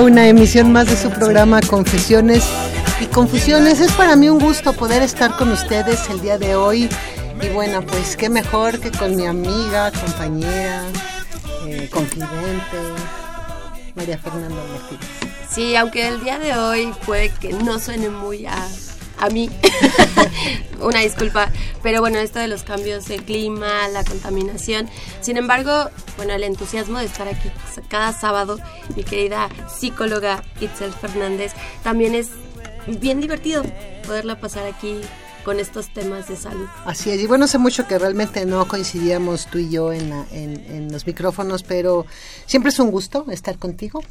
Una 0.00 0.28
emisión 0.28 0.72
más 0.72 0.86
de 0.86 0.96
su 0.96 1.10
programa 1.10 1.60
Confesiones 1.60 2.44
y 3.00 3.06
Confusiones. 3.06 3.80
Es 3.80 3.92
para 3.92 4.16
mí 4.16 4.28
un 4.28 4.38
gusto 4.38 4.72
poder 4.72 5.02
estar 5.02 5.36
con 5.36 5.50
ustedes 5.50 6.08
el 6.10 6.20
día 6.20 6.38
de 6.38 6.54
hoy. 6.54 6.88
Y 7.40 7.48
bueno, 7.48 7.82
pues 7.82 8.16
qué 8.16 8.28
mejor 8.28 8.78
que 8.80 8.90
con 8.90 9.16
mi 9.16 9.26
amiga, 9.26 9.92
compañera, 9.92 10.82
eh, 11.66 11.88
confidente, 11.90 12.76
María 13.94 14.18
Fernanda 14.18 14.62
Martínez. 14.70 15.06
Sí, 15.50 15.76
aunque 15.76 16.08
el 16.08 16.22
día 16.22 16.38
de 16.38 16.54
hoy 16.54 16.92
puede 17.04 17.30
que 17.30 17.52
no 17.52 17.78
suene 17.78 18.08
muy 18.08 18.46
a, 18.46 18.68
a 19.18 19.28
mí, 19.30 19.48
una 20.80 21.00
disculpa, 21.00 21.50
pero 21.82 22.00
bueno, 22.00 22.18
esto 22.18 22.38
de 22.38 22.48
los 22.48 22.62
cambios 22.62 23.06
de 23.06 23.18
clima, 23.18 23.88
la 23.88 24.04
contaminación, 24.04 24.88
sin 25.20 25.36
embargo, 25.36 25.90
bueno, 26.16 26.34
el 26.34 26.44
entusiasmo 26.44 26.98
de 26.98 27.06
estar 27.06 27.28
aquí 27.28 27.50
cada 27.88 28.12
sábado, 28.12 28.58
mi 28.94 29.02
querida 29.04 29.48
psicóloga 29.74 30.42
Itzel 30.60 30.92
Fernández, 30.92 31.52
también 31.82 32.14
es 32.14 32.28
bien 32.86 33.20
divertido 33.20 33.62
poderla 34.06 34.38
pasar 34.38 34.66
aquí 34.66 35.00
con 35.44 35.60
estos 35.60 35.92
temas 35.92 36.26
de 36.28 36.36
salud. 36.36 36.66
Así 36.84 37.10
es, 37.10 37.20
y 37.20 37.26
bueno, 37.26 37.44
hace 37.44 37.58
mucho 37.58 37.86
que 37.86 37.98
realmente 37.98 38.44
no 38.46 38.66
coincidíamos 38.66 39.46
tú 39.46 39.58
y 39.58 39.70
yo 39.70 39.92
en, 39.92 40.10
la- 40.10 40.26
en, 40.32 40.56
en 40.68 40.92
los 40.92 41.06
micrófonos, 41.06 41.62
pero 41.62 42.04
siempre 42.46 42.70
es 42.70 42.78
un 42.80 42.90
gusto 42.90 43.26
estar 43.30 43.56
contigo. 43.58 44.02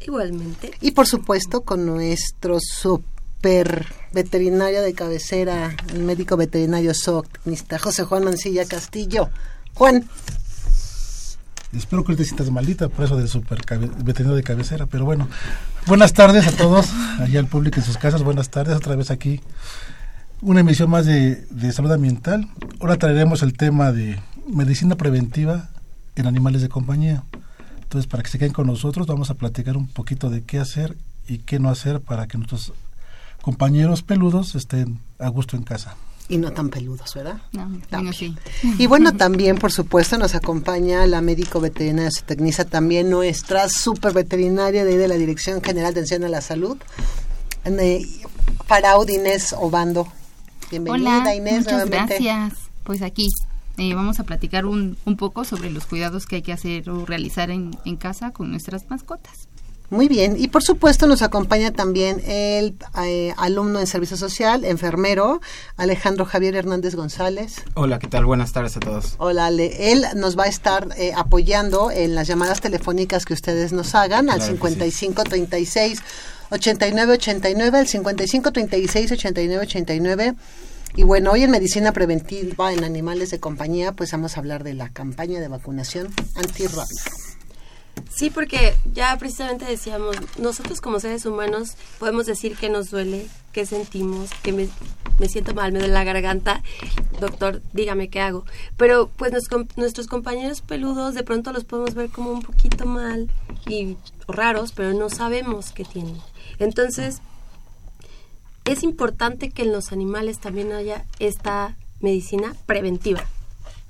Igualmente. 0.00 0.70
Y 0.80 0.92
por 0.92 1.06
supuesto 1.08 1.62
con 1.62 1.84
nuestro 1.84 2.58
super 3.38 3.86
veterinario 4.12 4.82
de 4.82 4.94
cabecera, 4.94 5.76
el 5.94 6.02
médico 6.02 6.36
veterinario 6.36 6.92
zootecnista 6.92 7.78
José 7.78 8.02
Juan 8.02 8.24
Mancilla 8.24 8.66
Castillo. 8.66 9.30
Juan, 9.74 10.04
Espero 11.72 12.02
que 12.02 12.16
te 12.16 12.24
sientas 12.24 12.50
maldita 12.50 12.88
por 12.88 13.04
eso 13.04 13.16
del 13.16 13.28
super 13.28 13.60
veterinario 14.02 14.34
de 14.34 14.42
cabecera, 14.42 14.86
pero 14.86 15.04
bueno. 15.04 15.28
Buenas 15.86 16.14
tardes 16.14 16.48
a 16.48 16.52
todos, 16.52 16.90
allá 17.20 17.38
al 17.38 17.46
público 17.46 17.78
en 17.78 17.86
sus 17.86 17.96
casas, 17.96 18.24
buenas 18.24 18.50
tardes, 18.50 18.74
otra 18.74 18.96
vez 18.96 19.12
aquí. 19.12 19.40
Una 20.40 20.60
emisión 20.60 20.90
más 20.90 21.06
de, 21.06 21.46
de 21.50 21.72
salud 21.72 21.92
ambiental. 21.92 22.48
Ahora 22.80 22.96
traeremos 22.96 23.42
el 23.42 23.52
tema 23.52 23.92
de 23.92 24.18
medicina 24.52 24.96
preventiva 24.96 25.68
en 26.16 26.26
animales 26.26 26.62
de 26.62 26.68
compañía. 26.68 27.22
Entonces, 27.82 28.08
para 28.08 28.24
que 28.24 28.30
se 28.30 28.38
queden 28.40 28.52
con 28.52 28.66
nosotros, 28.66 29.06
vamos 29.06 29.30
a 29.30 29.34
platicar 29.34 29.76
un 29.76 29.86
poquito 29.86 30.28
de 30.28 30.42
qué 30.42 30.58
hacer 30.58 30.96
y 31.28 31.38
qué 31.38 31.60
no 31.60 31.68
hacer 31.68 32.00
para 32.00 32.26
que 32.26 32.36
nuestros 32.36 32.72
compañeros 33.48 34.02
peludos 34.02 34.54
estén 34.56 35.00
a 35.18 35.28
gusto 35.30 35.56
en 35.56 35.62
casa. 35.62 35.96
y 36.28 36.36
no 36.36 36.52
tan 36.52 36.68
peludos, 36.68 37.14
¿verdad? 37.14 37.38
No, 37.52 37.62
También. 37.62 37.88
bueno, 37.88 38.12
sí. 38.12 38.34
Y 38.78 38.86
bueno, 38.86 39.16
también, 39.16 39.56
por 39.56 39.72
supuesto, 39.72 40.18
nos 40.18 40.34
acompaña 40.34 41.06
la 41.06 41.22
médico 41.22 41.58
veterinaria 41.58 42.10
zootecnista, 42.10 42.66
también 42.66 43.08
nuestra 43.08 43.70
super 43.70 44.12
veterinaria 44.12 44.84
de, 44.84 45.08
la 45.08 45.14
Dirección 45.14 45.62
General 45.62 45.94
de 45.94 46.00
Atención 46.00 46.24
a 46.24 46.28
la 46.28 46.42
Salud, 46.42 46.76
Faraud 48.66 49.08
Inés 49.08 49.54
Obando. 49.58 50.06
Bienvenida, 50.70 51.20
Hola, 51.22 51.34
Inés, 51.34 51.60
muchas 51.60 51.72
nuevamente. 51.72 52.22
gracias. 52.22 52.58
Pues 52.84 53.00
aquí 53.00 53.28
eh, 53.78 53.94
vamos 53.94 54.20
a 54.20 54.24
platicar 54.24 54.66
un, 54.66 54.98
un 55.06 55.16
poco 55.16 55.44
sobre 55.44 55.70
los 55.70 55.86
cuidados 55.86 56.26
que 56.26 56.36
hay 56.36 56.42
que 56.42 56.52
hacer 56.52 56.90
o 56.90 57.06
realizar 57.06 57.50
en, 57.50 57.70
en 57.86 57.96
casa 57.96 58.30
con 58.32 58.50
nuestras 58.50 58.90
mascotas. 58.90 59.47
Muy 59.90 60.06
bien, 60.06 60.36
y 60.38 60.48
por 60.48 60.62
supuesto 60.62 61.06
nos 61.06 61.22
acompaña 61.22 61.72
también 61.72 62.20
el 62.26 62.76
eh, 63.02 63.32
alumno 63.38 63.80
en 63.80 63.86
servicio 63.86 64.18
social, 64.18 64.66
enfermero, 64.66 65.40
Alejandro 65.78 66.26
Javier 66.26 66.56
Hernández 66.56 66.94
González. 66.94 67.62
Hola, 67.72 67.98
¿qué 67.98 68.06
tal? 68.06 68.26
Buenas 68.26 68.52
tardes 68.52 68.76
a 68.76 68.80
todos. 68.80 69.14
Hola, 69.16 69.46
Ale. 69.46 69.92
Él 69.92 70.04
nos 70.14 70.38
va 70.38 70.44
a 70.44 70.48
estar 70.48 70.88
eh, 70.98 71.12
apoyando 71.16 71.90
en 71.90 72.14
las 72.14 72.28
llamadas 72.28 72.60
telefónicas 72.60 73.24
que 73.24 73.32
ustedes 73.32 73.72
nos 73.72 73.94
hagan 73.94 74.28
al 74.28 74.40
Claro 74.40 74.52
que 74.52 74.58
55 74.58 75.24
36 75.24 76.02
89 76.50 77.12
89, 77.14 77.78
al 77.78 77.88
55 77.88 78.52
36 78.52 79.12
89 79.12 79.62
89. 79.62 80.34
Y 80.96 81.02
bueno, 81.02 81.30
hoy 81.32 81.44
en 81.44 81.50
medicina 81.50 81.92
preventiva 81.92 82.74
en 82.74 82.84
animales 82.84 83.30
de 83.30 83.40
compañía, 83.40 83.92
pues 83.92 84.12
vamos 84.12 84.36
a 84.36 84.40
hablar 84.40 84.64
de 84.64 84.74
la 84.74 84.90
campaña 84.90 85.40
de 85.40 85.48
vacunación 85.48 86.08
antirrábica. 86.34 87.27
Sí, 88.10 88.30
porque 88.30 88.74
ya 88.92 89.16
precisamente 89.18 89.64
decíamos, 89.64 90.16
nosotros 90.38 90.80
como 90.80 91.00
seres 91.00 91.24
humanos 91.26 91.76
podemos 91.98 92.26
decir 92.26 92.56
que 92.56 92.68
nos 92.68 92.90
duele, 92.90 93.26
que 93.52 93.66
sentimos, 93.66 94.30
que 94.42 94.52
me, 94.52 94.68
siento 95.28 95.54
mal, 95.54 95.72
me 95.72 95.78
duele 95.78 95.94
la 95.94 96.04
garganta, 96.04 96.62
doctor, 97.20 97.62
dígame 97.72 98.08
qué 98.08 98.20
hago. 98.20 98.44
Pero 98.76 99.10
pues 99.16 99.32
nos 99.32 99.48
nuestros 99.76 100.06
compañeros 100.06 100.62
peludos 100.62 101.14
de 101.14 101.22
pronto 101.22 101.52
los 101.52 101.64
podemos 101.64 101.94
ver 101.94 102.10
como 102.10 102.32
un 102.32 102.42
poquito 102.42 102.86
mal 102.86 103.30
y 103.66 103.96
raros, 104.26 104.72
pero 104.72 104.92
no 104.92 105.10
sabemos 105.10 105.72
qué 105.72 105.84
tienen. 105.84 106.16
Entonces, 106.58 107.20
es 108.64 108.82
importante 108.82 109.50
que 109.50 109.62
en 109.62 109.72
los 109.72 109.92
animales 109.92 110.40
también 110.40 110.72
haya 110.72 111.04
esta 111.18 111.76
medicina 112.00 112.54
preventiva. 112.66 113.24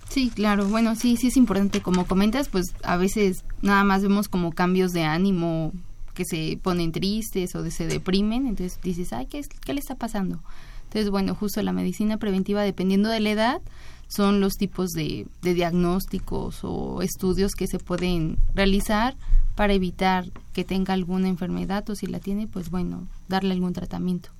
Sí, 0.09 0.31
claro. 0.35 0.67
Bueno, 0.69 0.97
sí, 0.97 1.17
sí 1.17 1.29
es 1.29 1.37
importante. 1.37 1.83
Como 1.83 2.07
comentas, 2.07 2.49
pues 2.49 2.75
a 2.83 2.97
veces 2.97 3.45
nada 3.63 3.85
más 3.85 4.03
vemos 4.03 4.29
como 4.29 4.53
cambios 4.53 4.93
de 4.93 5.05
ánimo 5.05 5.73
que 6.15 6.25
se 6.25 6.59
ponen 6.63 6.93
tristes 6.93 7.55
o 7.55 7.69
se 7.71 7.87
deprimen. 7.87 8.47
Entonces 8.47 8.81
dices, 8.83 9.13
ay, 9.13 9.27
¿qué, 9.27 9.39
es- 9.39 9.49
¿qué 9.49 9.75
le 9.75 9.81
está 9.81 9.95
pasando? 9.95 10.41
Entonces, 10.84 11.10
bueno, 11.10 11.34
justo 11.34 11.63
la 11.63 11.72
medicina 11.72 12.16
preventiva, 12.16 12.63
dependiendo 12.63 13.10
de 13.10 13.21
la 13.21 13.31
edad, 13.31 13.63
son 14.09 14.41
los 14.41 14.55
tipos 14.55 14.91
de, 14.93 15.27
de 15.43 15.53
diagnósticos 15.55 16.61
o 16.63 17.03
estudios 17.03 17.53
que 17.54 17.66
se 17.66 17.78
pueden 17.78 18.39
realizar 18.54 19.15
para 19.54 19.75
evitar 19.75 20.25
que 20.54 20.65
tenga 20.65 20.95
alguna 20.95 21.28
enfermedad 21.28 21.89
o 21.91 21.95
si 21.95 22.07
la 22.07 22.19
tiene, 22.19 22.47
pues 22.47 22.71
bueno, 22.71 23.07
darle 23.28 23.53
algún 23.53 23.75
tratamiento. 23.75 24.31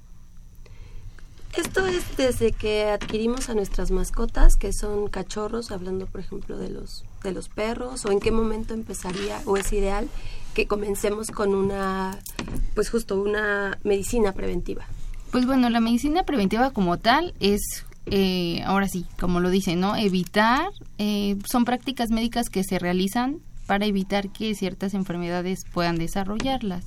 Esto 1.59 1.89
es 1.89 2.17
desde 2.17 2.53
que 2.53 2.85
adquirimos 2.85 3.49
a 3.49 3.55
nuestras 3.55 3.91
mascotas, 3.91 4.55
que 4.55 4.73
son 4.73 5.09
cachorros, 5.09 5.73
hablando 5.73 6.07
por 6.07 6.21
ejemplo 6.21 6.57
de 6.57 6.71
los 6.71 7.05
de 7.25 7.33
los 7.33 7.49
perros, 7.49 8.05
o 8.05 8.13
en 8.13 8.21
qué 8.21 8.31
momento 8.31 8.75
empezaría 8.75 9.41
o 9.45 9.57
es 9.57 9.73
ideal 9.73 10.09
que 10.55 10.69
comencemos 10.69 11.33
con 11.33 11.57
una, 11.57 12.17
pues 12.77 12.91
justo 12.91 13.21
una 13.21 13.77
medicina 13.83 14.31
preventiva. 14.31 14.85
Pues 15.33 15.47
bueno, 15.47 15.69
la 15.69 15.81
medicina 15.81 16.23
preventiva 16.23 16.71
como 16.71 16.97
tal 16.97 17.35
es, 17.41 17.61
eh, 18.07 18.63
ahora 18.65 18.87
sí, 18.87 19.05
como 19.19 19.41
lo 19.41 19.51
dice, 19.51 19.75
¿no? 19.75 19.97
Evitar, 19.97 20.69
eh, 20.99 21.37
son 21.45 21.65
prácticas 21.65 22.11
médicas 22.11 22.51
que 22.51 22.63
se 22.63 22.79
realizan 22.79 23.41
para 23.67 23.85
evitar 23.85 24.31
que 24.31 24.55
ciertas 24.55 24.95
enfermedades 24.95 25.65
puedan 25.73 25.97
desarrollarlas. 25.97 26.85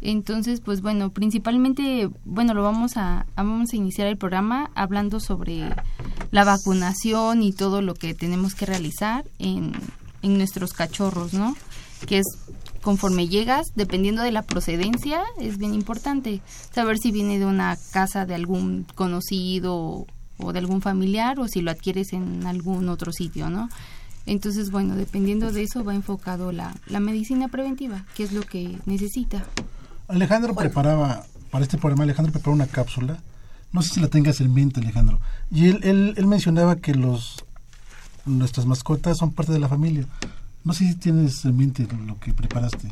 Entonces, 0.00 0.60
pues 0.60 0.82
bueno, 0.82 1.10
principalmente, 1.10 2.08
bueno, 2.24 2.54
lo 2.54 2.62
vamos 2.62 2.96
a, 2.96 3.26
vamos 3.34 3.72
a 3.72 3.76
iniciar 3.76 4.06
el 4.08 4.16
programa 4.16 4.70
hablando 4.74 5.20
sobre 5.20 5.70
la 6.30 6.44
vacunación 6.44 7.42
y 7.42 7.52
todo 7.52 7.82
lo 7.82 7.94
que 7.94 8.14
tenemos 8.14 8.54
que 8.54 8.66
realizar 8.66 9.24
en, 9.38 9.72
en 10.22 10.36
nuestros 10.36 10.72
cachorros, 10.72 11.32
¿no? 11.32 11.56
Que 12.06 12.18
es 12.18 12.26
conforme 12.82 13.26
llegas, 13.26 13.72
dependiendo 13.74 14.22
de 14.22 14.30
la 14.30 14.42
procedencia, 14.42 15.24
es 15.40 15.58
bien 15.58 15.74
importante 15.74 16.40
saber 16.72 16.98
si 16.98 17.10
viene 17.10 17.38
de 17.38 17.46
una 17.46 17.76
casa 17.90 18.26
de 18.26 18.34
algún 18.36 18.86
conocido 18.94 20.06
o 20.38 20.52
de 20.52 20.58
algún 20.58 20.82
familiar 20.82 21.40
o 21.40 21.48
si 21.48 21.62
lo 21.62 21.72
adquieres 21.72 22.12
en 22.12 22.46
algún 22.46 22.88
otro 22.88 23.10
sitio, 23.12 23.50
¿no? 23.50 23.68
Entonces, 24.26 24.70
bueno, 24.70 24.94
dependiendo 24.94 25.50
de 25.50 25.62
eso 25.62 25.82
va 25.82 25.94
enfocado 25.94 26.52
la, 26.52 26.74
la 26.86 27.00
medicina 27.00 27.48
preventiva, 27.48 28.04
que 28.14 28.24
es 28.24 28.32
lo 28.32 28.42
que 28.42 28.78
necesita. 28.86 29.44
Alejandro 30.08 30.54
preparaba, 30.54 31.24
para 31.50 31.64
este 31.64 31.78
programa 31.78 32.04
Alejandro 32.04 32.32
preparó 32.32 32.52
una 32.52 32.66
cápsula, 32.66 33.18
no 33.72 33.82
sé 33.82 33.94
si 33.94 34.00
la 34.00 34.08
tengas 34.08 34.40
en 34.40 34.54
mente 34.54 34.80
Alejandro, 34.80 35.20
y 35.50 35.68
él, 35.68 35.80
él, 35.82 36.14
él 36.16 36.26
mencionaba 36.26 36.76
que 36.76 36.94
los 36.94 37.44
nuestras 38.26 38.66
mascotas 38.66 39.18
son 39.18 39.32
parte 39.32 39.52
de 39.52 39.60
la 39.60 39.68
familia. 39.68 40.04
No 40.64 40.72
sé 40.72 40.86
si 40.88 40.94
tienes 40.96 41.44
en 41.44 41.56
mente 41.56 41.86
lo 42.06 42.18
que 42.18 42.34
preparaste. 42.34 42.90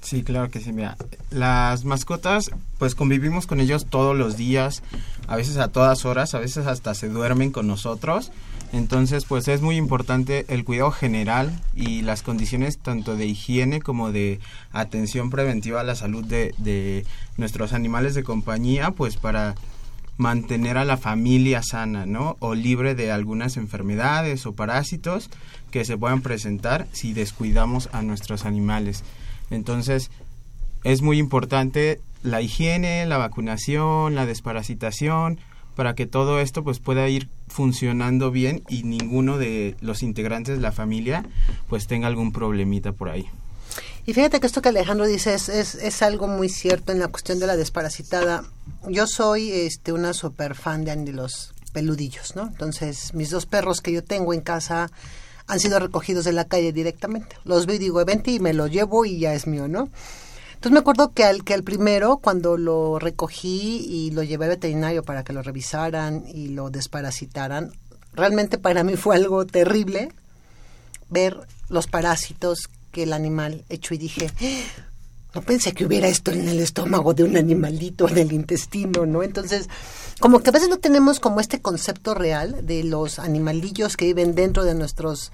Sí, 0.00 0.22
claro 0.22 0.50
que 0.50 0.60
sí, 0.60 0.72
mira. 0.72 0.96
Las 1.30 1.84
mascotas, 1.84 2.52
pues 2.78 2.94
convivimos 2.94 3.48
con 3.48 3.60
ellos 3.60 3.86
todos 3.86 4.16
los 4.16 4.36
días, 4.36 4.84
a 5.26 5.34
veces 5.34 5.56
a 5.56 5.68
todas 5.68 6.04
horas, 6.04 6.34
a 6.34 6.38
veces 6.38 6.66
hasta 6.66 6.94
se 6.94 7.08
duermen 7.08 7.50
con 7.50 7.66
nosotros. 7.66 8.30
Entonces, 8.76 9.24
pues 9.24 9.48
es 9.48 9.62
muy 9.62 9.76
importante 9.76 10.44
el 10.48 10.62
cuidado 10.62 10.90
general 10.90 11.50
y 11.74 12.02
las 12.02 12.22
condiciones 12.22 12.76
tanto 12.76 13.16
de 13.16 13.24
higiene 13.24 13.80
como 13.80 14.12
de 14.12 14.38
atención 14.70 15.30
preventiva 15.30 15.80
a 15.80 15.84
la 15.84 15.94
salud 15.94 16.22
de, 16.22 16.54
de 16.58 17.06
nuestros 17.38 17.72
animales 17.72 18.14
de 18.14 18.22
compañía, 18.22 18.90
pues 18.90 19.16
para 19.16 19.54
mantener 20.18 20.76
a 20.76 20.84
la 20.84 20.98
familia 20.98 21.62
sana, 21.62 22.04
¿no? 22.04 22.36
O 22.38 22.54
libre 22.54 22.94
de 22.94 23.10
algunas 23.12 23.56
enfermedades 23.56 24.44
o 24.44 24.52
parásitos 24.52 25.30
que 25.70 25.86
se 25.86 25.96
puedan 25.96 26.20
presentar 26.20 26.86
si 26.92 27.14
descuidamos 27.14 27.88
a 27.92 28.02
nuestros 28.02 28.44
animales. 28.44 29.04
Entonces, 29.50 30.10
es 30.84 31.00
muy 31.00 31.18
importante 31.18 31.98
la 32.22 32.42
higiene, 32.42 33.06
la 33.06 33.16
vacunación, 33.16 34.14
la 34.14 34.26
desparasitación, 34.26 35.40
para 35.74 35.94
que 35.94 36.06
todo 36.06 36.40
esto 36.40 36.62
pues 36.62 36.78
pueda 36.78 37.08
ir 37.08 37.28
funcionando 37.56 38.30
bien 38.30 38.62
y 38.68 38.82
ninguno 38.82 39.38
de 39.38 39.76
los 39.80 40.02
integrantes 40.02 40.56
de 40.56 40.60
la 40.60 40.72
familia 40.72 41.24
pues 41.70 41.86
tenga 41.86 42.06
algún 42.06 42.30
problemita 42.30 42.92
por 42.92 43.08
ahí. 43.08 43.26
Y 44.04 44.12
fíjate 44.12 44.40
que 44.40 44.46
esto 44.46 44.60
que 44.60 44.68
Alejandro 44.68 45.06
dice 45.06 45.32
es, 45.32 45.48
es, 45.48 45.74
es, 45.74 46.02
algo 46.02 46.28
muy 46.28 46.50
cierto 46.50 46.92
en 46.92 46.98
la 46.98 47.08
cuestión 47.08 47.40
de 47.40 47.46
la 47.46 47.56
desparasitada. 47.56 48.44
Yo 48.88 49.06
soy 49.06 49.50
este, 49.50 49.94
una 49.94 50.12
super 50.12 50.54
fan 50.54 50.84
de, 50.84 51.12
los 51.14 51.54
peludillos, 51.72 52.36
¿no? 52.36 52.42
Entonces, 52.42 53.14
mis 53.14 53.30
dos 53.30 53.46
perros 53.46 53.80
que 53.80 53.90
yo 53.90 54.04
tengo 54.04 54.34
en 54.34 54.42
casa 54.42 54.90
han 55.46 55.58
sido 55.58 55.78
recogidos 55.78 56.26
de 56.26 56.32
la 56.32 56.44
calle 56.44 56.72
directamente. 56.72 57.36
Los 57.44 57.64
veo 57.64 57.76
y 57.76 57.78
digo, 57.78 58.04
vente 58.04 58.32
y 58.32 58.38
me 58.38 58.52
lo 58.52 58.66
llevo 58.66 59.06
y 59.06 59.18
ya 59.18 59.32
es 59.32 59.46
mío, 59.46 59.66
¿no? 59.66 59.88
Entonces 60.66 60.82
me 60.82 60.90
acuerdo 60.90 61.12
que 61.12 61.22
al, 61.22 61.44
que 61.44 61.54
al 61.54 61.62
primero, 61.62 62.16
cuando 62.16 62.56
lo 62.56 62.98
recogí 62.98 63.86
y 63.88 64.10
lo 64.10 64.24
llevé 64.24 64.46
al 64.46 64.50
veterinario 64.50 65.04
para 65.04 65.22
que 65.22 65.32
lo 65.32 65.40
revisaran 65.40 66.24
y 66.26 66.48
lo 66.48 66.70
desparasitaran, 66.70 67.70
realmente 68.14 68.58
para 68.58 68.82
mí 68.82 68.96
fue 68.96 69.14
algo 69.14 69.46
terrible 69.46 70.10
ver 71.08 71.38
los 71.68 71.86
parásitos 71.86 72.68
que 72.90 73.04
el 73.04 73.12
animal 73.12 73.64
echó 73.68 73.94
y 73.94 73.98
dije, 73.98 74.28
no 75.34 75.42
pensé 75.42 75.72
que 75.72 75.84
hubiera 75.84 76.08
esto 76.08 76.30
en 76.30 76.48
el 76.48 76.60
estómago 76.60 77.12
de 77.12 77.24
un 77.24 77.36
animalito, 77.36 78.08
en 78.08 78.18
el 78.18 78.32
intestino, 78.32 79.04
¿no? 79.04 79.22
Entonces, 79.22 79.68
como 80.18 80.40
que 80.40 80.48
a 80.48 80.52
veces 80.52 80.68
no 80.68 80.78
tenemos 80.78 81.20
como 81.20 81.40
este 81.40 81.60
concepto 81.60 82.14
real 82.14 82.66
de 82.66 82.84
los 82.84 83.18
animalillos 83.18 83.96
que 83.96 84.06
viven 84.06 84.34
dentro 84.34 84.64
de 84.64 84.74
nuestros 84.74 85.32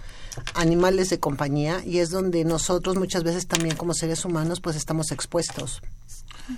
animales 0.55 1.09
de 1.11 1.21
compañía 1.21 1.83
y 1.85 1.99
es 1.99 2.11
donde 2.11 2.45
nosotros 2.45 2.97
muchas 2.97 3.23
veces 3.23 3.47
también 3.47 3.77
como 3.77 3.95
seres 3.95 4.25
humanos 4.25 4.61
pues 4.61 4.77
estamos 4.77 5.13
expuestos. 5.13 5.83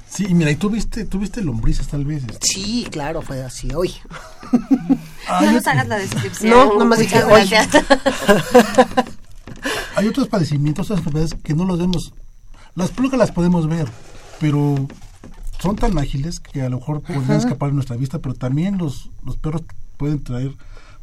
Sí, 0.08 0.24
y 0.28 0.34
mira, 0.34 0.50
y 0.50 0.56
tú 0.56 0.70
viste, 0.70 1.04
tú 1.04 1.18
viste 1.18 1.42
lombrices 1.42 1.86
tal 1.88 2.04
vez. 2.06 2.22
este. 2.24 2.46
Sí, 2.46 2.86
claro, 2.90 3.20
fue 3.20 3.42
así 3.42 3.68
hoy. 3.74 3.94
no 5.42 5.52
nos 5.52 5.66
hagas 5.66 5.88
la 5.88 5.98
descripción. 5.98 6.50
No, 6.50 6.78
no 6.78 6.84
más 6.86 6.98
dije 6.98 7.22
hoy. 7.22 7.46
gracias. 7.46 7.68
Hay 9.96 10.08
otros 10.08 10.28
padecimientos, 10.28 10.86
otras 10.86 11.00
enfermedades 11.00 11.36
que 11.42 11.54
no 11.54 11.64
los 11.64 11.78
vemos. 11.78 12.12
Las 12.74 12.90
pulgas 12.90 13.18
las 13.18 13.32
podemos 13.32 13.66
ver, 13.68 13.88
pero 14.40 14.88
son 15.60 15.76
tan 15.76 15.96
ágiles 15.98 16.40
que 16.40 16.62
a 16.62 16.68
lo 16.68 16.78
mejor 16.78 17.00
podrían 17.02 17.24
escapar 17.38 17.68
de 17.70 17.74
nuestra 17.74 17.96
vista, 17.96 18.18
pero 18.18 18.34
también 18.34 18.78
los, 18.78 19.10
los 19.24 19.36
perros 19.36 19.62
pueden 19.96 20.22
traer 20.22 20.54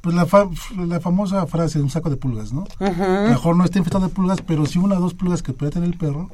pues 0.02 0.16
la, 0.16 0.26
fa- 0.26 0.50
la 0.78 1.00
famosa 1.00 1.46
frase 1.48 1.78
de 1.78 1.84
un 1.84 1.90
saco 1.92 2.10
de 2.10 2.18
pulgas, 2.18 2.52
¿no? 2.54 2.66
A 2.80 2.90
lo 3.24 3.30
mejor 3.30 3.56
no 3.56 3.64
está 3.64 3.78
infectado 3.78 4.08
de 4.08 4.14
pulgas, 4.14 4.42
pero 4.42 4.66
sí 4.66 4.80
una 4.80 4.98
o 4.98 5.00
dos 5.00 5.14
pulgas 5.14 5.42
que 5.44 5.54
puede 5.54 5.72
tener 5.72 5.88
el 5.90 5.98
perro, 5.98 6.30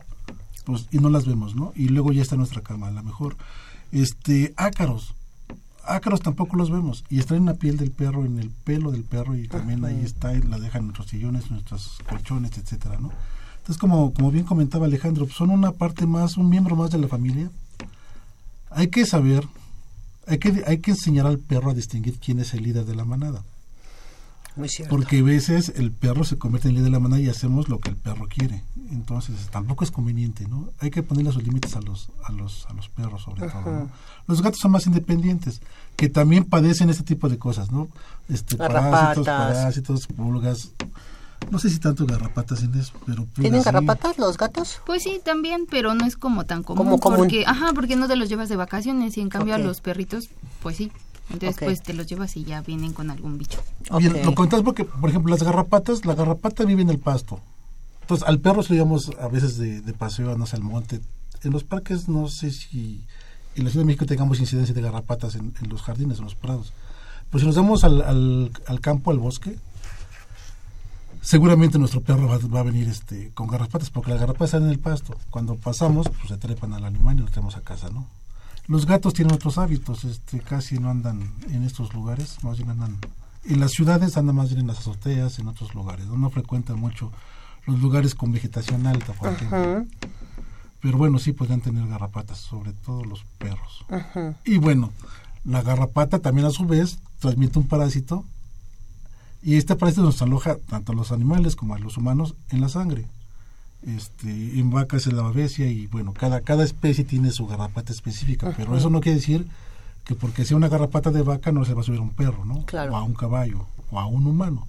pues 0.65 0.87
y 0.91 0.99
no 0.99 1.09
las 1.09 1.25
vemos, 1.25 1.55
¿no? 1.55 1.73
Y 1.75 1.89
luego 1.89 2.11
ya 2.13 2.21
está 2.21 2.35
en 2.35 2.39
nuestra 2.39 2.61
cama, 2.61 2.87
a 2.87 2.91
lo 2.91 3.03
mejor. 3.03 3.35
Este, 3.91 4.53
ácaros. 4.57 5.13
Ácaros 5.85 6.21
tampoco 6.21 6.57
los 6.57 6.69
vemos 6.71 7.05
y 7.09 7.19
están 7.19 7.37
en 7.37 7.45
la 7.45 7.53
piel 7.53 7.77
del 7.77 7.91
perro, 7.91 8.25
en 8.25 8.39
el 8.39 8.49
pelo 8.49 8.91
del 8.91 9.03
perro 9.03 9.35
y 9.35 9.47
también 9.47 9.85
ahí 9.85 10.01
está, 10.03 10.33
y 10.33 10.41
la 10.41 10.59
dejan 10.59 10.79
en 10.81 10.87
nuestros 10.87 11.07
sillones, 11.09 11.49
nuestros 11.51 11.99
colchones, 12.09 12.57
etcétera, 12.57 12.97
¿no? 12.99 13.11
Entonces, 13.67 13.81
como, 13.81 14.13
como 14.13 14.31
bien 14.31 14.45
comentaba 14.45 14.85
Alejandro, 14.85 15.27
son 15.27 15.49
una 15.49 15.73
parte 15.73 16.07
más, 16.07 16.37
un 16.37 16.49
miembro 16.49 16.77
más 16.77 16.89
de 16.89 16.99
la 16.99 17.09
familia. 17.09 17.51
Hay 18.69 18.87
que 18.87 19.05
saber, 19.05 19.45
hay 20.25 20.37
que, 20.37 20.63
hay 20.65 20.77
que 20.77 20.91
enseñar 20.91 21.27
al 21.27 21.37
perro 21.37 21.71
a 21.71 21.73
distinguir 21.73 22.17
quién 22.17 22.39
es 22.39 22.53
el 22.53 22.63
líder 22.63 22.85
de 22.85 22.95
la 22.95 23.03
manada. 23.03 23.43
Muy 24.55 24.69
cierto. 24.69 24.95
Porque 24.95 25.19
a 25.19 25.23
veces 25.23 25.73
el 25.75 25.91
perro 25.91 26.23
se 26.23 26.37
convierte 26.37 26.69
en 26.69 26.75
líder 26.75 26.85
de 26.85 26.91
la 26.91 27.01
manada 27.01 27.21
y 27.21 27.27
hacemos 27.27 27.67
lo 27.67 27.81
que 27.81 27.89
el 27.89 27.97
perro 27.97 28.29
quiere. 28.29 28.63
Entonces 28.89 29.35
tampoco 29.51 29.83
es 29.83 29.91
conveniente, 29.91 30.47
¿no? 30.47 30.69
Hay 30.79 30.89
que 30.89 31.03
ponerle 31.03 31.33
sus 31.33 31.43
límites 31.43 31.75
a 31.75 31.81
los, 31.81 32.07
a 32.23 32.31
los, 32.31 32.65
a 32.67 32.73
los 32.73 32.87
perros 32.87 33.23
sobre 33.23 33.49
todo. 33.49 33.63
¿no? 33.65 33.89
Los 34.27 34.41
gatos 34.41 34.61
son 34.61 34.71
más 34.71 34.87
independientes, 34.87 35.59
que 35.97 36.07
también 36.07 36.45
padecen 36.45 36.89
este 36.89 37.03
tipo 37.03 37.27
de 37.27 37.37
cosas, 37.37 37.69
¿no? 37.69 37.89
Este, 38.29 38.55
parásitos, 38.55 39.25
parásitos, 39.25 40.07
pulgas. 40.07 40.71
No 41.51 41.59
sé 41.59 41.69
si 41.69 41.79
tanto 41.79 42.05
garrapatas 42.05 42.63
en 42.63 42.75
eso, 42.75 42.93
pero 43.05 43.23
pulgas 43.23 43.35
¿Tienen 43.35 43.61
sí. 43.61 43.65
garrapatas 43.65 44.17
los 44.17 44.37
gatos? 44.37 44.81
Pues 44.85 45.03
sí, 45.03 45.21
también, 45.23 45.65
pero 45.69 45.93
no 45.93 46.05
es 46.05 46.17
como 46.17 46.45
tan 46.45 46.63
común. 46.63 46.85
Como 46.85 46.99
común. 46.99 47.19
Porque, 47.19 47.45
ajá, 47.45 47.71
porque 47.73 47.95
no 47.95 48.07
te 48.07 48.15
los 48.15 48.27
llevas 48.27 48.49
de 48.49 48.55
vacaciones 48.55 49.17
y 49.17 49.21
en 49.21 49.29
cambio 49.29 49.55
a 49.55 49.57
los 49.57 49.81
perritos, 49.81 50.29
pues 50.61 50.77
sí. 50.77 50.91
Entonces, 51.29 51.57
pues 51.59 51.83
te 51.83 51.93
los 51.93 52.07
llevas 52.07 52.37
y 52.37 52.43
ya 52.43 52.61
vienen 52.61 52.93
con 52.93 53.09
algún 53.09 53.37
bicho. 53.37 53.61
Bien, 53.97 54.25
lo 54.25 54.33
comentas 54.33 54.61
porque, 54.61 54.85
por 54.85 55.09
ejemplo, 55.09 55.31
las 55.31 55.43
garrapatas, 55.43 56.05
la 56.05 56.15
garrapata 56.15 56.63
vive 56.63 56.81
en 56.81 56.89
el 56.89 56.99
pasto. 56.99 57.39
Entonces, 58.01 58.27
al 58.27 58.39
perro 58.39 58.63
se 58.63 58.69
lo 58.69 58.75
llevamos 58.75 59.11
a 59.19 59.27
veces 59.27 59.57
de, 59.57 59.81
de 59.81 59.93
paseo, 59.93 60.37
no 60.37 60.45
sé, 60.45 60.55
al 60.55 60.63
monte. 60.63 61.01
En 61.43 61.51
los 61.51 61.63
parques, 61.63 62.07
no 62.07 62.29
sé 62.29 62.51
si 62.51 63.03
en 63.55 63.65
la 63.65 63.71
Ciudad 63.71 63.83
de 63.83 63.87
México 63.87 64.05
tengamos 64.05 64.39
incidencia 64.39 64.73
de 64.73 64.81
garrapatas 64.81 65.35
en, 65.35 65.53
en 65.61 65.69
los 65.69 65.81
jardines, 65.81 66.19
en 66.19 66.23
los 66.23 66.35
prados. 66.35 66.71
Pues 67.29 67.41
si 67.41 67.47
nos 67.47 67.57
vamos 67.57 67.83
al, 67.83 68.01
al, 68.01 68.51
al 68.65 68.79
campo, 68.79 69.11
al 69.11 69.19
bosque, 69.19 69.57
seguramente 71.21 71.79
nuestro 71.79 72.01
perro 72.01 72.27
va, 72.27 72.37
va 72.37 72.59
a 72.61 72.63
venir 72.63 72.87
este 72.87 73.31
con 73.33 73.47
garrapatas, 73.47 73.89
porque 73.89 74.11
las 74.11 74.19
garrapatas 74.19 74.49
están 74.49 74.63
en 74.63 74.69
el 74.69 74.79
pasto. 74.79 75.15
Cuando 75.29 75.55
pasamos, 75.55 76.09
pues 76.09 76.27
se 76.27 76.37
trepan 76.37 76.73
al 76.73 76.85
animal 76.85 77.17
y 77.17 77.21
los 77.21 77.31
traemos 77.31 77.55
a 77.55 77.61
casa, 77.61 77.89
¿no? 77.89 78.07
Los 78.67 78.85
gatos 78.85 79.13
tienen 79.13 79.33
otros 79.33 79.57
hábitos, 79.57 80.03
este, 80.03 80.39
casi 80.41 80.77
no 80.77 80.89
andan 80.89 81.31
en 81.49 81.63
estos 81.63 81.93
lugares, 81.93 82.43
más 82.43 82.57
bien 82.57 82.69
andan 82.71 82.97
en 83.45 83.59
las 83.61 83.71
ciudades, 83.71 84.17
andan 84.17 84.35
más 84.35 84.49
bien 84.49 84.61
en 84.61 84.67
las 84.67 84.79
azoteas, 84.79 85.39
en 85.39 85.47
otros 85.47 85.73
lugares, 85.73 86.05
no, 86.07 86.17
no 86.17 86.29
frecuentan 86.29 86.77
mucho 86.77 87.11
los 87.65 87.79
lugares 87.79 88.13
con 88.13 88.31
vegetación 88.31 88.85
alta, 88.85 89.13
por 89.13 89.33
ejemplo. 89.33 89.85
Pero 90.81 90.97
bueno, 90.97 91.17
sí 91.17 91.31
podrían 91.31 91.61
tener 91.61 91.87
garrapatas, 91.87 92.39
sobre 92.39 92.73
todo 92.73 93.03
los 93.03 93.23
perros. 93.37 93.85
Y 94.45 94.57
bueno, 94.57 94.91
la 95.45 95.61
garrapata 95.61 96.19
también 96.19 96.47
a 96.47 96.51
su 96.51 96.65
vez 96.65 96.99
transmite 97.19 97.59
un 97.59 97.67
parásito 97.67 98.25
y 99.41 99.55
este 99.55 99.75
parásito 99.75 100.03
nos 100.03 100.21
aloja 100.21 100.57
tanto 100.69 100.91
a 100.91 100.95
los 100.95 101.11
animales 101.11 101.55
como 101.55 101.75
a 101.75 101.79
los 101.79 101.97
humanos 101.97 102.35
en 102.49 102.61
la 102.61 102.69
sangre. 102.69 103.07
Este, 103.85 104.29
en 104.29 104.71
vacas 104.71 105.05
es 105.07 105.13
la 105.13 105.21
babesia 105.21 105.67
y 105.67 105.87
bueno, 105.87 106.13
cada, 106.13 106.41
cada 106.41 106.63
especie 106.63 107.03
tiene 107.03 107.31
su 107.31 107.45
garrapata 107.45 107.93
específica, 107.93 108.53
pero 108.57 108.75
eso 108.75 108.89
no 108.89 109.01
quiere 109.01 109.17
decir 109.17 109.47
que 110.03 110.15
porque 110.15 110.45
sea 110.45 110.57
una 110.57 110.69
garrapata 110.69 111.11
de 111.11 111.21
vaca 111.21 111.51
no 111.51 111.63
se 111.65 111.73
va 111.73 111.81
a 111.81 111.83
subir 111.83 111.99
a 111.99 112.03
un 112.03 112.11
perro, 112.11 112.43
¿no? 112.45 112.65
Claro. 112.65 112.93
O 112.93 112.95
a 112.95 113.03
un 113.03 113.13
caballo, 113.13 113.65
o 113.91 113.99
a 113.99 114.07
un 114.07 114.25
humano. 114.25 114.67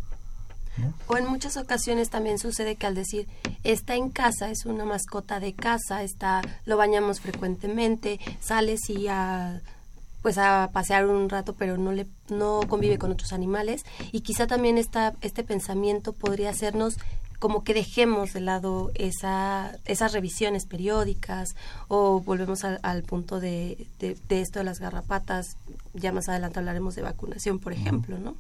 O 1.06 1.16
en 1.16 1.26
muchas 1.26 1.56
ocasiones 1.56 2.10
también 2.10 2.38
sucede 2.38 2.76
que 2.76 2.87
al 2.87 2.94
decir 2.94 3.26
está 3.64 3.96
en 3.96 4.10
casa, 4.10 4.50
es 4.50 4.64
una 4.64 4.84
mascota 4.84 5.40
de 5.40 5.52
casa, 5.52 6.02
está, 6.02 6.42
lo 6.66 6.76
bañamos 6.76 7.20
frecuentemente, 7.20 8.20
sale 8.40 8.76
sí 8.78 9.08
a 9.08 9.60
pues 10.22 10.38
a 10.38 10.70
pasear 10.72 11.06
un 11.06 11.28
rato, 11.28 11.54
pero 11.54 11.76
no 11.78 11.92
le 11.92 12.06
no 12.28 12.60
convive 12.68 12.98
con 12.98 13.10
otros 13.12 13.32
animales 13.32 13.84
y 14.12 14.20
quizá 14.20 14.46
también 14.46 14.78
esta, 14.78 15.14
este 15.20 15.44
pensamiento 15.44 16.12
podría 16.12 16.50
hacernos 16.50 16.96
como 17.38 17.62
que 17.62 17.72
dejemos 17.72 18.32
de 18.32 18.40
lado 18.40 18.90
esa, 18.96 19.76
esas 19.84 20.12
revisiones 20.12 20.66
periódicas 20.66 21.54
o 21.87 22.20
volvemos 22.20 22.64
al- 22.64 22.80
al 22.82 23.04
punto 23.04 23.38
de, 23.38 23.87
de, 24.00 24.16
de 24.28 24.40
esto 24.40 24.58
de 24.58 24.64
las 24.64 24.80
garrapatas. 24.80 25.56
Ya 25.94 26.10
más 26.10 26.28
adelante 26.28 26.58
hablaremos 26.58 26.96
de 26.96 27.02
vacunación, 27.02 27.60
por 27.60 27.72
ejemplo, 27.72 28.18
¿no? 28.18 28.34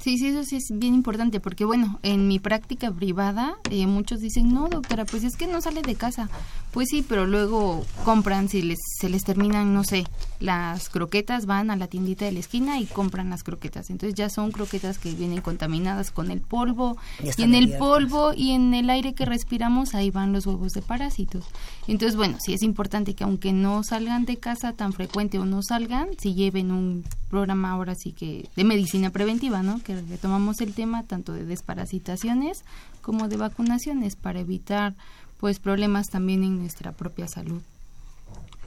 Sí, 0.00 0.18
sí, 0.18 0.28
eso 0.28 0.44
sí 0.44 0.56
es 0.56 0.68
bien 0.70 0.94
importante 0.94 1.40
porque, 1.40 1.64
bueno, 1.64 1.98
en 2.04 2.28
mi 2.28 2.38
práctica 2.38 2.92
privada 2.92 3.56
eh, 3.70 3.86
muchos 3.88 4.20
dicen, 4.20 4.52
no, 4.54 4.68
doctora, 4.68 5.04
pues 5.06 5.24
es 5.24 5.36
que 5.36 5.48
no 5.48 5.60
sale 5.60 5.82
de 5.82 5.96
casa. 5.96 6.28
Pues 6.70 6.88
sí, 6.90 7.02
pero 7.02 7.26
luego 7.26 7.84
compran, 8.04 8.48
si 8.48 8.62
les, 8.62 8.78
se 9.00 9.08
les 9.08 9.24
terminan, 9.24 9.74
no 9.74 9.82
sé, 9.82 10.04
las 10.40 10.88
croquetas, 10.88 11.46
van 11.46 11.70
a 11.70 11.76
la 11.76 11.86
tiendita 11.86 12.24
de 12.24 12.32
la 12.32 12.40
esquina 12.40 12.80
y 12.80 12.86
compran 12.86 13.30
las 13.30 13.42
croquetas. 13.42 13.90
Entonces 13.90 14.14
ya 14.14 14.28
son 14.28 14.52
croquetas 14.52 14.98
que 14.98 15.12
vienen 15.12 15.40
contaminadas 15.40 16.10
con 16.10 16.30
el 16.30 16.40
polvo 16.40 16.96
Y 17.22 17.42
en 17.42 17.54
el 17.54 17.76
polvo 17.76 18.32
y 18.34 18.52
en 18.52 18.74
el 18.74 18.90
aire 18.90 19.14
que 19.14 19.24
respiramos 19.24 19.94
ahí 19.94 20.10
van 20.10 20.32
los 20.32 20.46
huevos 20.46 20.72
de 20.72 20.82
parásitos. 20.82 21.44
Entonces, 21.86 22.16
bueno, 22.16 22.38
sí 22.40 22.54
es 22.54 22.62
importante 22.62 23.14
que 23.14 23.24
aunque 23.24 23.52
no 23.52 23.82
salgan 23.82 24.24
de 24.24 24.36
casa 24.36 24.72
tan 24.72 24.92
frecuente 24.92 25.38
o 25.38 25.44
no 25.44 25.62
salgan, 25.62 26.08
si 26.18 26.34
lleven 26.34 26.70
un 26.70 27.04
programa 27.30 27.70
ahora 27.70 27.94
sí 27.94 28.12
que 28.12 28.48
de 28.56 28.64
medicina 28.64 29.10
preventiva, 29.10 29.62
¿no? 29.62 29.80
Que 29.80 30.00
retomamos 30.00 30.60
el 30.60 30.74
tema 30.74 31.02
tanto 31.02 31.32
de 31.32 31.44
desparasitaciones 31.44 32.64
como 33.02 33.28
de 33.28 33.36
vacunaciones 33.36 34.16
para 34.16 34.40
evitar 34.40 34.94
pues 35.38 35.58
problemas 35.58 36.06
también 36.08 36.42
en 36.44 36.58
nuestra 36.58 36.92
propia 36.92 37.28
salud. 37.28 37.62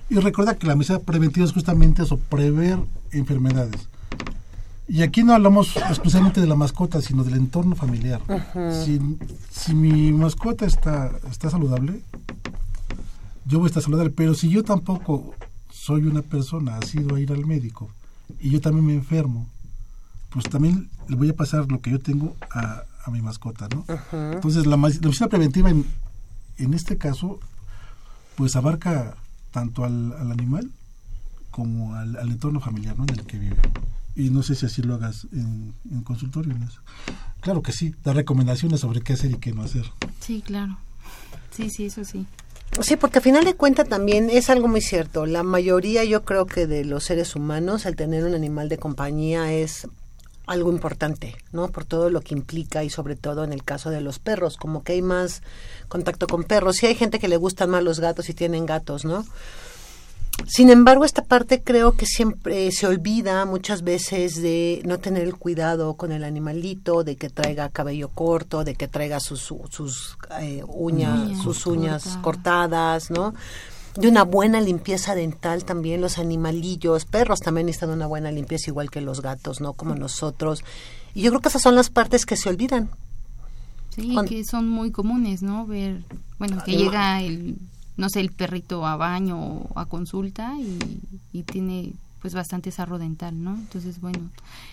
Y 0.10 0.16
recuerda 0.16 0.56
que 0.56 0.68
la 0.68 0.76
medicina 0.76 1.00
preventiva 1.00 1.46
es 1.46 1.54
justamente 1.54 2.04
eso, 2.04 2.18
prever 2.18 2.80
enfermedades. 3.12 3.88
Y 4.88 5.04
aquí 5.04 5.24
no 5.24 5.34
hablamos 5.34 5.76
exclusivamente 5.78 6.42
de 6.42 6.48
la 6.48 6.56
mascota, 6.56 7.00
sino 7.02 7.24
del 7.24 7.36
entorno 7.36 7.76
familiar. 7.76 8.22
si, 8.84 9.00
si 9.52 9.76
mi 9.76 10.12
mascota 10.12 10.66
está, 10.66 11.12
está 11.30 11.52
saludable, 11.52 12.02
yo 13.46 13.60
voy 13.60 13.68
a 13.68 13.70
estar 13.70 13.84
saludable, 13.84 14.10
pero 14.10 14.34
si 14.34 14.50
yo 14.50 14.64
tampoco 14.64 15.36
soy 15.72 16.06
una 16.06 16.24
persona, 16.24 16.78
ha 16.78 16.86
sido 16.86 17.16
a 17.16 17.20
ir 17.20 17.32
al 17.32 17.46
médico, 17.46 17.90
y 18.40 18.50
yo 18.50 18.62
también 18.62 18.86
me 18.86 18.94
enfermo, 18.94 19.48
pues 20.30 20.46
también 20.46 20.90
le 21.08 21.16
voy 21.16 21.30
a 21.30 21.36
pasar 21.36 21.72
lo 21.72 21.82
que 21.82 21.92
yo 21.92 22.00
tengo 22.00 22.36
a, 22.52 22.84
a 23.06 23.12
mi 23.12 23.22
mascota, 23.22 23.68
¿no? 23.74 23.86
Entonces, 24.34 24.66
la, 24.66 24.72
la 24.72 24.78
medicina 24.78 25.28
preventiva 25.30 25.70
en, 25.70 25.86
en 26.58 26.74
este 26.74 26.98
caso, 26.98 27.40
pues 28.36 28.56
abarca 28.56 29.16
tanto 29.52 29.84
al, 29.84 30.14
al 30.14 30.32
animal 30.32 30.70
como 31.52 31.96
al, 31.96 32.16
al 32.16 32.30
entorno 32.30 32.60
familiar 32.60 32.98
¿no? 32.98 33.04
en 33.04 33.20
el 33.20 33.26
que 33.26 33.38
vive. 33.38 33.58
Y 34.16 34.30
no 34.30 34.44
sé 34.44 34.56
si 34.56 34.66
así 34.66 34.82
lo 34.82 34.96
hagas 34.96 35.28
en, 35.32 35.74
en 35.92 36.02
consultorio. 36.02 36.56
Claro 37.42 37.62
que 37.62 37.72
sí, 37.72 37.96
dar 38.04 38.16
recomendaciones 38.16 38.82
sobre 38.82 39.02
qué 39.02 39.14
hacer 39.14 39.32
y 39.32 39.36
qué 39.36 39.54
no 39.54 39.64
hacer. 39.64 39.86
Sí, 40.20 40.42
claro. 40.42 40.78
Sí, 41.52 41.70
sí, 41.70 41.86
eso 41.86 42.04
sí. 42.04 42.26
Sí, 42.82 42.96
porque 42.96 43.20
a 43.20 43.22
final 43.22 43.46
de 43.46 43.56
cuentas 43.56 43.90
también 43.90 44.30
es 44.30 44.50
algo 44.50 44.68
muy 44.68 44.82
cierto. 44.82 45.26
La 45.26 45.44
mayoría, 45.44 46.04
yo 46.04 46.24
creo 46.24 46.46
que 46.46 46.68
de 46.68 46.86
los 46.86 47.04
seres 47.04 47.36
humanos, 47.36 47.86
al 47.86 47.96
tener 47.96 48.24
un 48.26 48.36
animal 48.36 48.70
de 48.70 48.78
compañía 48.78 49.52
es 49.52 49.88
algo 50.50 50.72
importante, 50.72 51.36
¿no? 51.52 51.70
Por 51.70 51.86
todo 51.86 52.10
lo 52.10 52.22
que 52.22 52.34
implica 52.36 52.84
y 52.84 52.90
sobre 52.90 53.16
todo 53.16 53.44
en 53.44 53.54
el 53.54 53.64
caso 53.64 53.90
de 53.90 54.02
los 54.02 54.20
perros, 54.20 54.58
como 54.58 54.84
que 54.84 54.94
hay 54.94 55.02
más 55.02 55.42
contacto 55.88 56.28
con 56.28 56.44
perros. 56.44 56.78
Sí 56.78 56.86
hay 56.88 56.96
gente 56.96 57.20
que 57.20 57.28
le 57.28 57.38
gustan 57.38 57.70
más 57.70 57.84
los 57.84 58.00
gatos 58.00 58.30
y 58.30 58.34
tienen 58.34 58.66
gatos, 58.66 59.06
¿no? 59.06 59.26
Sin 60.48 60.70
embargo, 60.70 61.04
esta 61.04 61.24
parte 61.26 61.62
creo 61.62 61.98
que 61.98 62.06
siempre 62.06 62.72
se 62.72 62.88
olvida 62.88 63.44
muchas 63.44 63.84
veces 63.84 64.42
de 64.42 64.82
no 64.86 64.98
tener 64.98 65.24
el 65.24 65.36
cuidado 65.36 65.96
con 65.96 66.14
el 66.14 66.24
animalito, 66.24 67.04
de 67.04 67.18
que 67.18 67.30
traiga 67.30 67.68
cabello 67.70 68.08
corto, 68.08 68.64
de 68.64 68.76
que 68.76 68.88
traiga 68.88 69.20
sus, 69.20 69.42
su- 69.42 69.68
sus 69.70 70.18
eh, 70.40 70.64
uñas, 70.66 71.38
sus 71.44 71.66
uñas 71.68 72.18
cortadas, 72.22 73.12
¿no? 73.12 73.34
De 73.96 74.08
una 74.08 74.24
buena 74.24 74.62
limpieza 74.62 75.16
dental 75.16 75.66
también, 75.66 76.02
los 76.02 76.20
animalillos, 76.20 77.06
perros 77.06 77.40
también 77.40 77.68
necesitan 77.68 77.90
una 77.90 78.08
buena 78.08 78.32
limpieza 78.32 78.70
igual 78.70 78.90
que 78.90 79.02
los 79.02 79.22
gatos, 79.22 79.62
¿no? 79.62 79.74
Como 79.74 79.96
nosotros. 79.96 80.64
Y 81.14 81.22
yo 81.22 81.32
creo 81.32 81.42
que 81.42 81.50
esas 81.50 81.62
son 81.62 81.76
las 81.76 81.90
partes 81.90 82.26
que 82.26 82.38
se 82.38 82.50
olvidan. 82.50 82.90
Sí, 83.90 84.16
que 84.28 84.44
son 84.46 84.70
muy 84.70 84.92
comunes, 84.92 85.42
¿no? 85.42 85.66
Ver, 85.66 86.04
bueno, 86.38 86.64
que 86.64 86.78
llega 86.78 87.22
el, 87.22 87.58
no 87.98 88.10
sé, 88.10 88.22
el 88.22 88.32
perrito 88.32 88.86
a 88.86 88.96
baño 88.96 89.40
o 89.40 89.80
a 89.80 89.86
consulta 89.86 90.54
y, 90.60 90.80
y 91.34 91.44
tiene 91.44 91.94
pues 92.22 92.34
bastante 92.34 92.72
sarro 92.72 93.00
dental, 93.00 93.44
¿no? 93.44 93.56
Entonces, 93.56 94.02
bueno, 94.02 94.30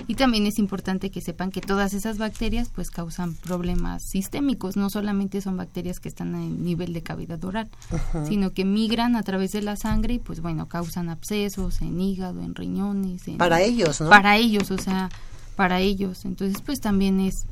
y 0.07 0.15
también 0.15 0.47
es 0.47 0.59
importante 0.59 1.11
que 1.11 1.21
sepan 1.21 1.51
que 1.51 1.61
todas 1.61 1.95
esas 1.95 2.19
bacterias 2.19 2.71
pues 2.75 2.91
causan 2.91 3.35
problemas 3.35 4.03
sistémicos, 4.03 4.77
no 4.77 4.91
solamente 4.91 5.41
son 5.41 5.57
bacterias 5.57 6.01
que 6.01 6.09
están 6.09 6.35
en 6.35 6.65
nivel 6.65 6.93
de 6.93 7.03
cavidad 7.03 7.43
oral, 7.45 7.69
sino 8.29 8.53
que 8.53 8.65
migran 8.65 9.17
a 9.17 9.23
través 9.23 9.53
de 9.53 9.63
la 9.63 9.77
sangre 9.77 10.15
y 10.15 10.19
pues 10.19 10.41
bueno, 10.41 10.67
causan 10.67 11.09
abscesos 11.09 11.81
en 11.83 12.01
hígado, 12.01 12.43
en 12.43 12.55
riñones, 12.55 13.29
en, 13.29 13.39
Para 13.39 13.63
ellos, 13.63 14.01
¿no? 14.01 14.09
para 14.09 14.37
ellos, 14.37 14.71
o 14.71 14.79
sea, 14.79 15.09
para 15.55 15.81
ellos. 15.81 16.25
Entonces, 16.25 16.61
pues 16.63 16.81
también 16.81 17.21
es 17.21 17.47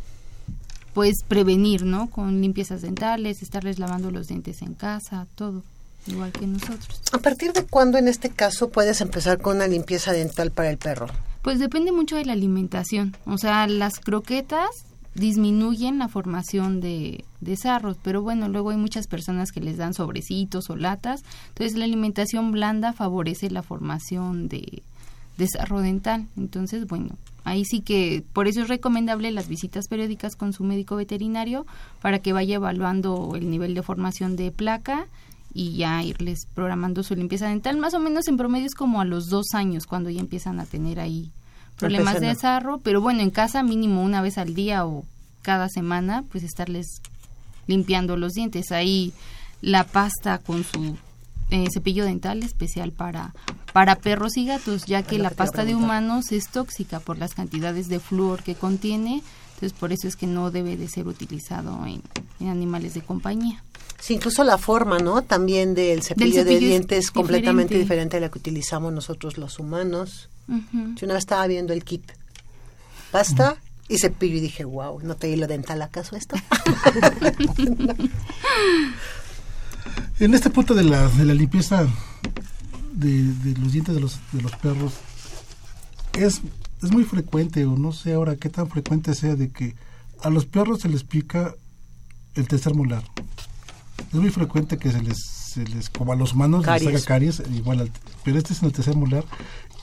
pues 0.93 1.25
prevenir, 1.27 1.85
¿no? 1.85 2.09
Con 2.09 2.41
limpiezas 2.41 2.83
dentales, 2.83 3.43
estarles 3.43 3.79
lavando 3.81 4.11
los 4.13 4.29
dientes 4.29 4.63
en 4.63 4.75
casa, 4.75 5.27
todo, 5.35 5.65
igual 6.07 6.33
que 6.33 6.47
nosotros. 6.47 7.03
¿A 7.13 7.19
partir 7.19 7.53
de 7.53 7.65
cuándo 7.65 7.99
en 7.99 8.09
este 8.09 8.31
caso 8.31 8.71
puedes 8.71 9.01
empezar 9.01 9.41
con 9.41 9.57
una 9.57 9.67
limpieza 9.67 10.13
dental 10.13 10.51
para 10.51 10.71
el 10.71 10.79
perro? 10.79 11.07
Pues 11.43 11.59
depende 11.59 11.93
mucho 11.93 12.17
de 12.17 12.25
la 12.25 12.33
alimentación. 12.33 13.17
O 13.27 13.39
sea, 13.39 13.67
las 13.67 13.99
croquetas 14.01 14.69
disminuyen 15.15 15.99
la 15.99 16.09
formación 16.09 16.81
de, 16.81 17.25
de 17.41 17.57
sarros, 17.57 17.97
pero 18.03 18.23
bueno, 18.23 18.49
luego 18.49 18.71
hay 18.71 18.77
muchas 18.77 19.07
personas 19.07 19.53
que 19.53 19.61
les 19.61 19.77
dan 19.77 19.95
sobrecitos 19.95 20.71
o 20.71 20.77
latas, 20.77 21.23
entonces 21.49 21.79
la 21.79 21.85
alimentación 21.85 22.51
blanda 22.51 22.93
favorece 22.93 23.49
la 23.51 23.63
formación 23.63 24.49
de, 24.49 24.83
de 25.37 25.49
sarro 25.49 25.81
dental. 25.81 26.27
Entonces, 26.37 26.87
bueno, 26.87 27.11
ahí 27.45 27.65
sí 27.65 27.81
que 27.81 28.25
por 28.33 28.49
eso 28.49 28.63
es 28.63 28.69
recomendable 28.69 29.31
las 29.31 29.49
visitas 29.49 29.89
periódicas 29.89 30.37
con 30.37 30.53
su 30.53 30.65
médico 30.65 30.97
veterinario 30.97 31.67
para 32.01 32.19
que 32.19 32.33
vaya 32.33 32.57
evaluando 32.57 33.33
el 33.37 33.51
nivel 33.51 33.75
de 33.75 33.83
formación 33.83 34.37
de 34.37 34.51
placa 34.51 35.07
y 35.55 35.77
ya 35.77 36.03
irles 36.03 36.47
programando 36.53 37.03
su 37.05 37.15
limpieza 37.15 37.47
dental. 37.49 37.77
Más 37.79 37.95
o 37.95 38.01
menos 38.01 38.27
en 38.29 38.37
promedio 38.37 38.67
es 38.67 38.75
como 38.75 39.01
a 39.01 39.05
los 39.05 39.29
dos 39.29 39.47
años 39.55 39.87
cuando 39.87 40.11
ya 40.11 40.21
empiezan 40.21 40.59
a 40.61 40.67
tener 40.67 40.99
ahí 41.01 41.31
problemas 41.79 42.21
de 42.21 42.27
Empiezan 42.29 42.37
a- 42.37 42.41
sarro, 42.61 42.79
pero 42.79 43.01
bueno, 43.01 43.21
en 43.21 43.31
casa 43.31 43.63
mínimo 43.63 44.03
una 44.03 44.21
vez 44.21 44.37
al 44.37 44.55
día 44.55 44.85
o 44.85 45.05
cada 45.43 45.69
semana, 45.69 46.25
pues 46.31 46.43
estarles 46.45 47.01
limpiando 47.67 48.17
los 48.17 48.33
dientes. 48.33 48.73
Ahí 48.73 49.13
la 49.63 49.85
pasta 49.85 50.39
con 50.39 50.65
su 50.65 50.97
eh, 51.51 51.67
cepillo 51.73 52.05
dental 52.05 52.43
especial 52.43 52.91
para, 52.93 53.33
para 53.73 53.97
perros 53.97 54.37
y 54.37 54.47
gatos, 54.47 54.87
ya 54.87 55.03
que 55.03 55.19
la 55.19 55.29
que 55.31 55.35
te 55.35 55.35
iba 55.37 55.45
a 55.45 55.47
pasta 55.47 55.65
de 55.65 55.75
humanos 55.75 56.33
es 56.33 56.49
tóxica 56.49 57.01
por 57.01 57.19
las 57.19 57.35
cantidades 57.35 57.89
de 57.89 58.01
flúor 58.01 58.43
que 58.43 58.55
contiene, 58.55 59.23
entonces 59.65 59.79
por 59.81 59.93
eso 59.93 60.07
es 60.07 60.17
que 60.17 60.27
no 60.27 60.51
debe 60.51 60.77
de 60.77 60.89
ser 60.89 61.07
utilizado 61.07 61.87
en, 61.87 62.03
en 62.39 62.49
animales 62.49 62.93
de 62.93 63.01
compañía. 63.01 63.65
Sí, 63.99 64.13
incluso 64.15 64.45
la 64.45 64.59
forma, 64.59 64.99
¿no? 64.99 65.23
También 65.23 65.75
del 65.75 66.03
cepillo, 66.03 66.45
de 66.45 66.51
cepillo 66.51 66.59
es 66.59 66.61
dientes 66.61 67.11
completamente 67.11 67.73
diferente. 67.73 67.95
diferente 67.95 68.17
a 68.19 68.21
la 68.21 68.29
que 68.29 68.39
utilizamos 68.39 68.93
nosotros 68.93 69.39
los 69.39 69.59
humanos. 69.59 70.29
Ujú. 70.49 70.95
Yo 70.97 71.07
una 71.07 71.15
vez 71.15 71.23
estaba 71.23 71.47
viendo 71.47 71.73
el 71.73 71.83
kit. 71.83 72.13
Pasta 73.11 73.57
y 73.89 73.97
cepillo 73.97 74.37
y 74.37 74.41
dije, 74.41 74.65
wow, 74.65 75.01
¿no 75.03 75.15
te 75.15 75.31
hilo 75.31 75.47
dental 75.47 75.81
acaso 75.81 76.17
esto? 76.17 76.37
En 80.21 80.33
este 80.33 80.49
punto 80.49 80.75
de 80.75 80.85
la, 80.85 81.09
de 81.09 81.25
la 81.25 81.35
limpieza 81.35 81.87
de, 82.93 83.23
de 83.23 83.59
los 83.59 83.73
dientes 83.73 83.95
de 83.95 84.01
los, 84.01 84.21
de 84.33 84.43
los 84.43 84.53
perros, 84.57 84.93
es, 86.13 86.41
es 86.85 86.93
muy 86.93 87.05
frecuente, 87.05 87.65
o 87.65 87.77
no 87.77 87.93
sé 87.93 88.15
ahora 88.15 88.37
qué 88.37 88.49
tan 88.49 88.69
frecuente 88.69 89.15
sea, 89.15 89.35
de 89.37 89.51
que 89.51 89.75
a 90.23 90.31
los 90.31 90.47
perros 90.47 90.81
se 90.81 90.89
les 90.89 91.05
pica 91.05 91.55
el 92.35 92.47
tercer 92.49 92.75
molar. 92.75 93.05
Es 94.13 94.15
muy 94.21 94.31
frecuente 94.31 94.77
que 94.79 94.91
se 94.93 95.03
les, 95.03 95.19
se 95.25 95.65
les 95.65 95.91
como 95.91 96.13
a 96.13 96.17
los 96.17 96.33
humanos 96.35 96.61
les 96.61 96.67
Caries. 96.67 96.89
haga 96.89 97.01
caries, 97.05 97.43
igual, 97.55 97.81
al- 97.81 97.91
pero 98.25 98.39
este 98.39 98.53
es 98.53 98.61
en 98.63 98.67
el 98.67 98.73
tercer 98.73 98.97
molar. 98.97 99.25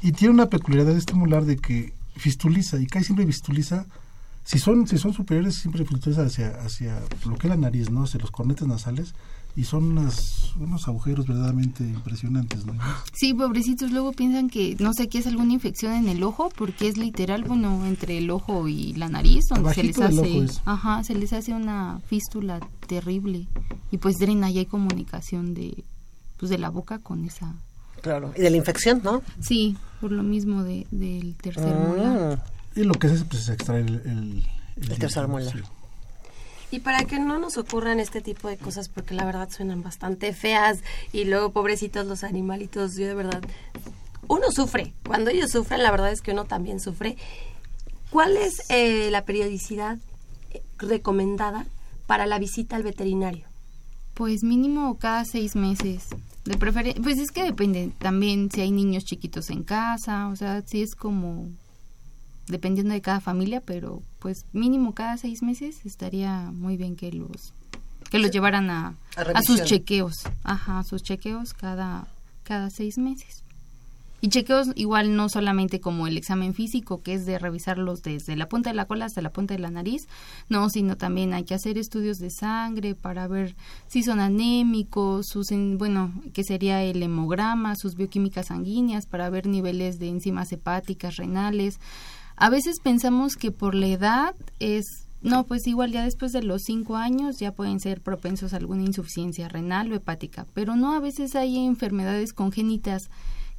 Y 0.01 0.11
tiene 0.13 0.33
una 0.33 0.49
peculiaridad 0.49 0.95
este 0.95 1.13
molar 1.13 1.45
de 1.45 1.57
que 1.57 1.93
fistuliza, 2.15 2.79
y 2.79 2.87
casi 2.87 3.05
siempre 3.05 3.25
fistuliza 3.25 3.85
si 4.43 4.57
son 4.57 4.87
si 4.87 4.97
son 4.97 5.13
superiores 5.13 5.55
siempre 5.55 5.85
fistuliza 5.85 6.23
hacia 6.23 6.49
hacia 6.65 6.99
lo 7.25 7.35
que 7.37 7.45
es 7.47 7.49
la 7.49 7.57
nariz 7.57 7.91
no 7.91 8.03
hacia 8.03 8.19
los 8.19 8.31
cornetes 8.31 8.67
nasales 8.67 9.13
y 9.55 9.65
son 9.65 9.97
unas, 9.97 10.53
unos 10.59 10.87
agujeros 10.87 11.27
verdaderamente 11.27 11.83
impresionantes 11.83 12.65
¿no? 12.65 12.73
Sí, 13.13 13.33
pobrecitos, 13.33 13.91
luego 13.91 14.13
piensan 14.13 14.49
que, 14.49 14.75
no 14.79 14.93
sé, 14.93 15.09
que 15.09 15.19
es 15.19 15.27
alguna 15.27 15.53
infección 15.53 15.93
en 15.93 16.07
el 16.07 16.23
ojo, 16.23 16.49
porque 16.55 16.87
es 16.87 16.97
literal, 16.97 17.43
bueno, 17.43 17.85
entre 17.85 18.17
el 18.17 18.29
ojo 18.29 18.67
y 18.67 18.93
la 18.93 19.09
nariz, 19.09 19.45
donde 19.49 19.73
se 19.73 19.83
les 19.83 19.99
hace, 19.99 20.47
ajá, 20.65 21.03
se 21.03 21.15
les 21.15 21.33
hace 21.33 21.53
una 21.53 21.99
fístula 22.07 22.59
terrible 22.87 23.47
y 23.91 23.97
pues 23.97 24.17
drena 24.17 24.49
y 24.49 24.59
hay 24.59 24.65
comunicación 24.65 25.53
de, 25.53 25.83
pues 26.37 26.49
de 26.49 26.57
la 26.57 26.69
boca 26.69 26.99
con 26.99 27.25
esa, 27.25 27.53
claro. 28.01 28.33
Y 28.37 28.41
de 28.41 28.49
la 28.49 28.57
infección, 28.57 29.01
¿no? 29.03 29.21
sí, 29.39 29.75
por 29.99 30.11
lo 30.11 30.23
mismo 30.23 30.63
de, 30.63 30.87
del 30.91 31.35
tercer 31.35 31.75
molar. 31.75 32.43
Mm. 32.75 32.79
y 32.79 32.83
lo 32.83 32.93
que 32.93 33.09
se 33.09 33.15
hace 33.15 33.25
pues 33.25 33.43
es 33.43 33.49
extraer 33.49 33.85
el 34.05 34.45
el, 34.77 34.91
El 34.91 34.99
tercer 34.99 35.27
molar. 35.27 35.53
Y 36.71 36.79
para 36.79 37.03
que 37.03 37.19
no 37.19 37.37
nos 37.37 37.57
ocurran 37.57 37.99
este 37.99 38.21
tipo 38.21 38.47
de 38.47 38.57
cosas, 38.57 38.87
porque 38.87 39.13
la 39.13 39.25
verdad 39.25 39.49
suenan 39.49 39.83
bastante 39.83 40.33
feas 40.33 40.79
y 41.11 41.25
luego 41.25 41.51
pobrecitos 41.51 42.07
los 42.07 42.23
animalitos, 42.23 42.95
yo 42.95 43.07
de 43.07 43.13
verdad, 43.13 43.41
uno 44.29 44.51
sufre. 44.51 44.93
Cuando 45.05 45.29
ellos 45.29 45.51
sufren, 45.51 45.83
la 45.83 45.91
verdad 45.91 46.13
es 46.13 46.21
que 46.21 46.31
uno 46.31 46.45
también 46.45 46.79
sufre. 46.79 47.17
¿Cuál 48.09 48.37
es 48.37 48.69
eh, 48.69 49.11
la 49.11 49.25
periodicidad 49.25 49.97
eh, 50.51 50.61
recomendada 50.77 51.65
para 52.07 52.25
la 52.25 52.39
visita 52.39 52.77
al 52.77 52.83
veterinario? 52.83 53.45
Pues 54.13 54.43
mínimo 54.43 54.97
cada 54.97 55.25
seis 55.25 55.55
meses. 55.55 56.07
De 56.45 56.57
prefer 56.57 56.95
pues 57.01 57.19
es 57.19 57.31
que 57.31 57.43
depende 57.43 57.91
también 57.99 58.49
si 58.49 58.61
hay 58.61 58.71
niños 58.71 59.03
chiquitos 59.03 59.49
en 59.49 59.63
casa, 59.63 60.27
o 60.27 60.35
sea, 60.35 60.61
si 60.65 60.81
es 60.81 60.95
como 60.95 61.49
dependiendo 62.47 62.93
de 62.93 63.01
cada 63.01 63.19
familia, 63.19 63.61
pero 63.61 64.01
pues 64.21 64.45
mínimo 64.53 64.93
cada 64.93 65.17
seis 65.17 65.41
meses 65.43 65.85
estaría 65.85 66.51
muy 66.53 66.77
bien 66.77 66.95
que 66.95 67.11
los 67.11 67.53
que 68.09 68.19
los 68.19 68.31
llevaran 68.31 68.69
a, 68.69 68.93
A 69.15 69.21
a 69.21 69.41
sus 69.41 69.57
chequeos, 69.65 70.23
ajá, 70.43 70.79
a 70.79 70.83
sus 70.83 71.01
chequeos 71.03 71.53
cada 71.53 72.07
cada 72.43 72.69
seis 72.69 72.97
meses. 72.97 73.43
Y 74.23 74.27
chequeos 74.29 74.67
igual 74.75 75.15
no 75.15 75.29
solamente 75.29 75.79
como 75.79 76.05
el 76.05 76.15
examen 76.15 76.53
físico, 76.53 77.01
que 77.01 77.15
es 77.15 77.25
de 77.25 77.39
revisarlos 77.39 78.03
desde 78.03 78.35
la 78.35 78.47
punta 78.47 78.69
de 78.69 78.75
la 78.75 78.85
cola 78.85 79.05
hasta 79.05 79.21
la 79.23 79.31
punta 79.31 79.55
de 79.55 79.59
la 79.59 79.71
nariz, 79.71 80.07
no, 80.47 80.69
sino 80.69 80.95
también 80.95 81.33
hay 81.33 81.43
que 81.43 81.55
hacer 81.55 81.79
estudios 81.79 82.19
de 82.19 82.29
sangre 82.29 82.93
para 82.93 83.27
ver 83.27 83.55
si 83.87 84.03
son 84.03 84.19
anémicos, 84.19 85.25
sus, 85.27 85.49
en- 85.51 85.79
bueno, 85.79 86.11
que 86.33 86.43
sería 86.43 86.83
el 86.83 87.01
hemograma, 87.01 87.75
sus 87.75 87.95
bioquímicas 87.95 88.47
sanguíneas, 88.47 89.07
para 89.07 89.29
ver 89.31 89.47
niveles 89.47 89.97
de 89.97 90.09
enzimas 90.09 90.51
hepáticas, 90.51 91.15
renales. 91.15 91.79
A 92.41 92.49
veces 92.49 92.79
pensamos 92.79 93.35
que 93.35 93.51
por 93.51 93.75
la 93.75 93.85
edad 93.85 94.35
es 94.59 95.05
no, 95.21 95.45
pues 95.45 95.67
igual 95.67 95.91
ya 95.91 96.03
después 96.03 96.31
de 96.31 96.41
los 96.41 96.63
cinco 96.63 96.95
años 96.95 97.37
ya 97.37 97.51
pueden 97.51 97.79
ser 97.79 98.01
propensos 98.01 98.51
a 98.51 98.57
alguna 98.57 98.81
insuficiencia 98.81 99.47
renal 99.47 99.91
o 99.91 99.95
hepática, 99.95 100.47
pero 100.55 100.75
no, 100.75 100.95
a 100.95 100.99
veces 100.99 101.35
hay 101.35 101.63
enfermedades 101.63 102.33
congénitas 102.33 103.03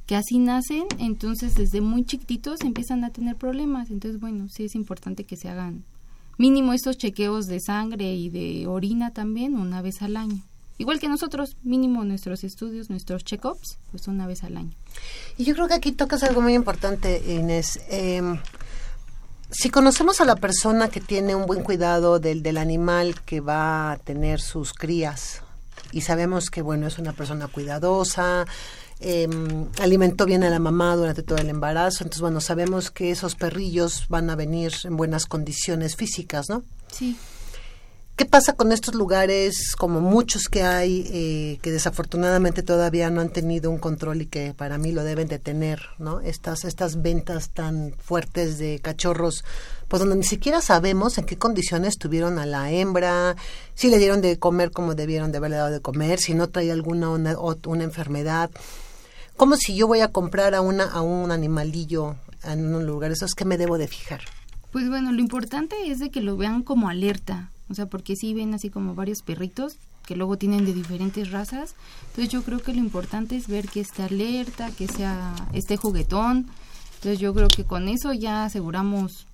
que 0.05 0.17
así 0.17 0.37
nacen, 0.37 0.83
entonces 0.99 1.55
desde 1.55 1.79
muy 1.79 2.03
chiquititos 2.03 2.59
empiezan 2.59 3.05
a 3.05 3.11
tener 3.11 3.37
problemas, 3.37 3.89
entonces 3.89 4.19
bueno, 4.19 4.49
sí 4.49 4.65
es 4.65 4.75
importante 4.75 5.23
que 5.23 5.37
se 5.37 5.47
hagan 5.47 5.85
mínimo 6.37 6.73
estos 6.73 6.97
chequeos 6.97 7.45
de 7.45 7.61
sangre 7.61 8.13
y 8.13 8.27
de 8.27 8.67
orina 8.67 9.11
también 9.11 9.55
una 9.55 9.81
vez 9.81 10.01
al 10.01 10.17
año. 10.17 10.43
Igual 10.83 10.99
que 10.99 11.07
nosotros, 11.07 11.55
mínimo 11.63 12.03
nuestros 12.03 12.43
estudios, 12.43 12.89
nuestros 12.89 13.23
check-ups, 13.23 13.77
pues 13.89 14.09
una 14.09 14.27
vez 14.27 14.43
al 14.43 14.57
año. 14.57 14.75
Y 15.37 15.45
yo 15.45 15.55
creo 15.55 15.69
que 15.69 15.75
aquí 15.75 15.93
tocas 15.93 16.23
algo 16.23 16.41
muy 16.41 16.55
importante, 16.55 17.23
Inés. 17.25 17.79
Em, 17.87 18.37
si 19.49 19.69
conocemos 19.69 20.19
a 20.19 20.25
la 20.25 20.35
persona 20.35 20.89
que 20.89 20.99
tiene 20.99 21.35
un 21.35 21.45
buen 21.45 21.63
cuidado 21.63 22.19
del, 22.19 22.43
del 22.43 22.57
animal 22.57 23.21
que 23.21 23.39
va 23.39 23.93
a 23.93 23.97
tener 23.97 24.41
sus 24.41 24.73
crías 24.73 25.41
y 25.93 26.01
sabemos 26.01 26.49
que, 26.49 26.61
bueno, 26.61 26.85
es 26.85 26.99
una 26.99 27.13
persona 27.13 27.47
cuidadosa, 27.47 28.45
em, 28.99 29.69
alimentó 29.81 30.25
bien 30.25 30.43
a 30.43 30.49
la 30.49 30.59
mamá 30.59 30.97
durante 30.97 31.23
todo 31.23 31.37
el 31.37 31.47
embarazo, 31.47 32.03
entonces, 32.03 32.19
bueno, 32.19 32.41
sabemos 32.41 32.91
que 32.91 33.09
esos 33.09 33.35
perrillos 33.35 34.07
van 34.09 34.29
a 34.29 34.35
venir 34.35 34.73
en 34.83 34.97
buenas 34.97 35.27
condiciones 35.27 35.95
físicas, 35.95 36.49
¿no? 36.49 36.61
Sí. 36.91 37.17
¿Qué 38.15 38.25
pasa 38.25 38.53
con 38.53 38.71
estos 38.71 38.93
lugares, 38.93 39.75
como 39.75 39.99
muchos 39.99 40.43
que 40.47 40.61
hay, 40.61 41.09
eh, 41.11 41.57
que 41.63 41.71
desafortunadamente 41.71 42.61
todavía 42.61 43.09
no 43.09 43.21
han 43.21 43.29
tenido 43.29 43.71
un 43.71 43.79
control 43.79 44.21
y 44.21 44.25
que 44.27 44.53
para 44.53 44.77
mí 44.77 44.91
lo 44.91 45.03
deben 45.03 45.27
de 45.27 45.39
tener, 45.39 45.81
¿no? 45.97 46.19
Estas, 46.19 46.63
estas 46.63 47.01
ventas 47.01 47.49
tan 47.49 47.91
fuertes 47.97 48.59
de 48.59 48.77
cachorros, 48.77 49.43
pues 49.87 49.99
donde 49.99 50.15
ni 50.15 50.25
siquiera 50.25 50.61
sabemos 50.61 51.17
en 51.17 51.25
qué 51.25 51.39
condiciones 51.39 51.97
tuvieron 51.97 52.37
a 52.37 52.45
la 52.45 52.69
hembra, 52.69 53.35
si 53.73 53.89
le 53.89 53.97
dieron 53.97 54.21
de 54.21 54.37
comer 54.37 54.69
como 54.69 54.93
debieron 54.93 55.31
de 55.31 55.39
haberle 55.39 55.57
dado 55.57 55.71
de 55.71 55.81
comer, 55.81 56.19
si 56.19 56.35
no 56.35 56.49
traía 56.49 56.73
alguna 56.73 57.09
una, 57.09 57.35
una 57.39 57.83
enfermedad. 57.83 58.51
Como 59.37 59.55
si 59.55 59.75
yo 59.75 59.87
voy 59.87 60.01
a 60.01 60.09
comprar 60.09 60.53
a, 60.53 60.61
una, 60.61 60.83
a 60.83 61.01
un 61.01 61.31
animalillo 61.31 62.15
en 62.43 62.75
un 62.75 62.85
lugar, 62.85 63.11
eso 63.11 63.25
es 63.25 63.33
que 63.33 63.45
me 63.45 63.57
debo 63.57 63.79
de 63.79 63.87
fijar. 63.87 64.21
Pues 64.71 64.87
bueno, 64.87 65.11
lo 65.11 65.19
importante 65.19 65.75
es 65.87 65.97
de 65.97 66.11
que 66.11 66.21
lo 66.21 66.37
vean 66.37 66.61
como 66.61 66.89
alerta, 66.89 67.49
o 67.69 67.73
sea, 67.73 67.85
porque 67.85 68.15
sí 68.15 68.33
ven 68.33 68.53
así 68.53 68.69
como 68.69 68.95
varios 68.95 69.21
perritos 69.21 69.77
que 70.05 70.15
luego 70.15 70.37
tienen 70.37 70.65
de 70.65 70.73
diferentes 70.73 71.31
razas, 71.31 71.75
entonces 72.09 72.29
yo 72.29 72.43
creo 72.43 72.59
que 72.59 72.73
lo 72.73 72.79
importante 72.79 73.37
es 73.37 73.47
ver 73.47 73.69
que 73.69 73.79
esté 73.79 74.03
alerta, 74.03 74.69
que 74.71 74.87
sea 74.87 75.33
esté 75.53 75.77
juguetón, 75.77 76.47
entonces 76.95 77.19
yo 77.19 77.33
creo 77.33 77.47
que 77.47 77.63
con 77.63 77.87
eso 77.87 78.13
ya 78.13 78.45
aseguramos 78.45 79.27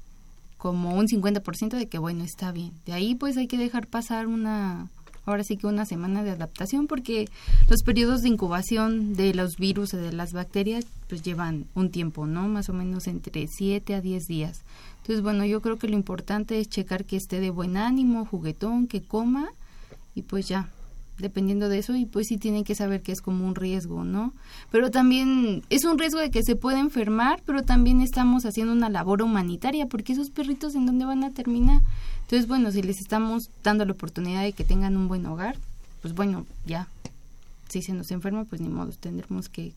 como 0.58 0.94
un 0.96 1.08
50% 1.08 1.78
de 1.78 1.88
que 1.88 1.98
bueno, 1.98 2.24
está 2.24 2.52
bien. 2.52 2.74
De 2.86 2.94
ahí 2.94 3.16
pues 3.16 3.38
hay 3.38 3.48
que 3.48 3.58
dejar 3.58 3.88
pasar 3.88 4.28
una 4.28 4.90
ahora 5.26 5.44
sí 5.44 5.58
que 5.58 5.68
una 5.68 5.86
semana 5.86 6.24
de 6.24 6.32
adaptación 6.32 6.88
porque 6.88 7.30
los 7.70 7.84
periodos 7.84 8.22
de 8.22 8.30
incubación 8.30 9.14
de 9.14 9.34
los 9.34 9.58
virus 9.58 9.94
o 9.94 9.98
de 9.98 10.12
las 10.12 10.34
bacterias 10.34 10.86
pues 11.08 11.24
llevan 11.24 11.66
un 11.76 11.92
tiempo, 11.92 12.26
¿no? 12.26 12.48
Más 12.48 12.70
o 12.70 12.74
menos 12.74 13.08
entre 13.08 13.48
7 13.48 13.96
a 13.96 14.02
10 14.02 14.28
días. 14.28 14.62
Entonces, 15.10 15.24
bueno, 15.24 15.44
yo 15.44 15.60
creo 15.60 15.80
que 15.80 15.88
lo 15.88 15.96
importante 15.96 16.60
es 16.60 16.70
checar 16.70 17.04
que 17.04 17.18
esté 17.18 17.40
de 17.40 17.50
buen 17.50 17.78
ánimo, 17.78 18.26
juguetón, 18.26 18.86
que 18.86 19.02
coma 19.02 19.50
y 20.14 20.22
pues 20.22 20.48
ya, 20.48 20.70
dependiendo 21.18 21.68
de 21.68 21.80
eso 21.80 21.96
y 21.96 22.06
pues 22.06 22.28
sí 22.28 22.38
tienen 22.38 22.64
que 22.64 22.76
saber 22.76 23.02
que 23.02 23.12
es 23.12 23.20
como 23.20 23.48
un 23.48 23.56
riesgo, 23.56 24.04
¿no? 24.04 24.34
Pero 24.70 24.92
también 24.92 25.64
es 25.72 25.84
un 25.84 25.98
riesgo 25.98 26.20
de 26.20 26.30
que 26.30 26.44
se 26.44 26.56
pueda 26.56 26.80
enfermar, 26.80 27.42
pero 27.44 27.64
también 27.64 28.02
estamos 28.02 28.46
haciendo 28.46 28.72
una 28.72 28.88
labor 28.88 29.24
humanitaria 29.24 29.88
porque 29.88 30.14
esos 30.14 30.30
perritos 30.30 30.76
en 30.76 30.86
dónde 30.86 31.06
van 31.06 31.24
a 31.24 31.32
terminar. 31.32 31.82
Entonces, 32.22 32.48
bueno, 32.48 32.72
si 32.72 32.84
les 32.84 33.00
estamos 33.00 33.50
dando 33.64 33.86
la 33.86 33.94
oportunidad 33.94 34.44
de 34.44 34.54
que 34.54 34.64
tengan 34.64 34.96
un 34.96 35.08
buen 35.08 35.26
hogar, 35.26 35.58
pues 36.04 36.14
bueno, 36.14 36.46
ya. 36.68 36.88
Si 37.68 37.82
se 37.82 37.94
nos 37.94 38.12
enferma, 38.12 38.46
pues 38.46 38.62
ni 38.62 38.70
modo, 38.70 38.92
tendremos 38.92 39.50
que 39.50 39.74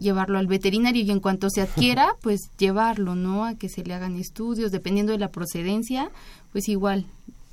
llevarlo 0.00 0.38
al 0.38 0.46
veterinario 0.46 1.02
y 1.02 1.10
en 1.10 1.20
cuanto 1.20 1.50
se 1.50 1.60
adquiera, 1.60 2.14
pues 2.22 2.50
llevarlo, 2.58 3.14
¿no? 3.14 3.44
A 3.44 3.54
que 3.54 3.68
se 3.68 3.84
le 3.84 3.94
hagan 3.94 4.16
estudios, 4.16 4.72
dependiendo 4.72 5.12
de 5.12 5.18
la 5.18 5.30
procedencia, 5.30 6.10
pues 6.52 6.68
igual, 6.68 7.06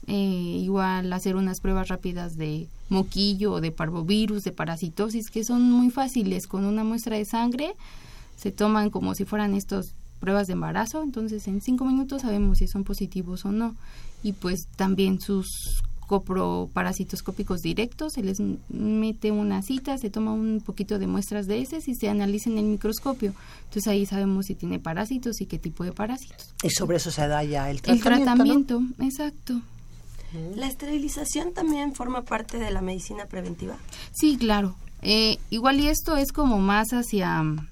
eh, 0.07 0.13
igual 0.13 1.11
hacer 1.13 1.35
unas 1.35 1.59
pruebas 1.59 1.89
rápidas 1.89 2.35
de 2.35 2.67
moquillo 2.89 3.53
o 3.53 3.61
de 3.61 3.71
parvovirus, 3.71 4.43
de 4.43 4.51
parasitosis, 4.51 5.29
que 5.29 5.43
son 5.43 5.69
muy 5.71 5.89
fáciles. 5.89 6.47
Con 6.47 6.65
una 6.65 6.83
muestra 6.83 7.17
de 7.17 7.25
sangre 7.25 7.73
se 8.37 8.51
toman 8.51 8.89
como 8.89 9.13
si 9.15 9.25
fueran 9.25 9.53
estos 9.53 9.93
pruebas 10.19 10.47
de 10.47 10.53
embarazo, 10.53 11.03
entonces 11.03 11.47
en 11.47 11.61
cinco 11.61 11.85
minutos 11.85 12.23
sabemos 12.23 12.59
si 12.59 12.67
son 12.67 12.83
positivos 12.83 13.45
o 13.45 13.51
no. 13.51 13.75
Y 14.23 14.33
pues 14.33 14.67
también 14.75 15.19
sus 15.21 15.81
coproparasitoscópicos 16.07 17.61
directos, 17.61 18.13
se 18.13 18.23
les 18.23 18.39
mete 18.69 19.31
una 19.31 19.61
cita, 19.61 19.97
se 19.97 20.09
toma 20.09 20.33
un 20.33 20.61
poquito 20.65 20.97
de 20.97 21.05
muestras 21.05 21.47
de 21.47 21.59
heces 21.59 21.87
y 21.87 21.95
se 21.95 22.09
analiza 22.09 22.49
en 22.49 22.57
el 22.57 22.65
microscopio. 22.65 23.33
Entonces 23.65 23.87
ahí 23.87 24.05
sabemos 24.05 24.45
si 24.47 24.55
tiene 24.55 24.79
parásitos 24.79 25.41
y 25.41 25.45
qué 25.45 25.59
tipo 25.59 25.83
de 25.83 25.91
parásitos. 25.91 26.53
Y 26.63 26.69
sobre 26.69 26.97
eso 26.97 27.11
se 27.11 27.27
da 27.27 27.43
ya 27.43 27.69
el 27.69 27.81
El 27.85 28.01
tratamiento. 28.01 28.79
¿no? 28.79 28.87
tratamiento, 28.87 29.03
exacto. 29.03 29.61
¿La 30.55 30.67
esterilización 30.67 31.53
también 31.53 31.93
forma 31.93 32.23
parte 32.23 32.57
de 32.57 32.71
la 32.71 32.81
medicina 32.81 33.25
preventiva? 33.25 33.75
Sí, 34.13 34.37
claro. 34.37 34.75
Eh, 35.01 35.37
igual 35.49 35.79
y 35.79 35.87
esto 35.87 36.17
es 36.17 36.31
como 36.31 36.59
más 36.59 36.89
hacia 36.91 37.43
mm, 37.43 37.67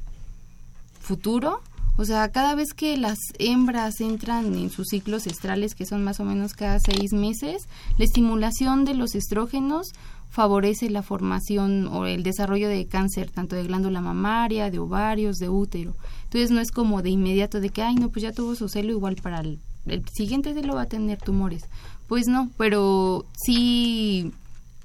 futuro. 0.99 1.61
O 1.97 2.03
sea, 2.03 2.29
cada 2.29 2.55
vez 2.55 2.73
que 2.73 2.97
las 2.97 3.17
hembras 3.39 4.01
entran 4.01 4.53
en 4.55 4.69
sus 4.69 4.87
ciclos 4.87 5.27
estrales, 5.27 5.75
que 5.75 5.85
son 5.85 6.03
más 6.03 6.19
o 6.19 6.25
menos 6.25 6.53
cada 6.53 6.79
seis 6.79 7.13
meses, 7.13 7.67
la 7.97 8.05
estimulación 8.05 8.83
de 8.83 8.95
los 8.95 9.15
estrógenos 9.15 9.93
favorece 10.29 10.89
la 10.89 11.03
formación 11.03 11.87
o 11.87 12.05
el 12.05 12.23
desarrollo 12.23 12.67
de 12.67 12.87
cáncer, 12.87 13.31
tanto 13.31 13.55
de 13.55 13.63
glándula 13.63 14.01
mamaria, 14.01 14.69
de 14.69 14.79
ovarios, 14.79 15.37
de 15.37 15.47
útero. 15.47 15.95
Entonces 16.25 16.51
no 16.51 16.59
es 16.59 16.71
como 16.71 17.01
de 17.01 17.11
inmediato 17.11 17.61
de 17.61 17.69
que, 17.69 17.81
ay, 17.81 17.95
no, 17.95 18.09
pues 18.09 18.23
ya 18.23 18.33
tuvo 18.33 18.55
su 18.55 18.67
celo, 18.67 18.91
igual 18.91 19.15
para 19.15 19.39
el, 19.39 19.59
el 19.85 20.03
siguiente 20.09 20.53
celo 20.53 20.75
va 20.75 20.81
a 20.81 20.87
tener 20.87 21.19
tumores. 21.19 21.63
Pues 22.07 22.27
no, 22.27 22.49
pero 22.57 23.25
sí 23.37 24.33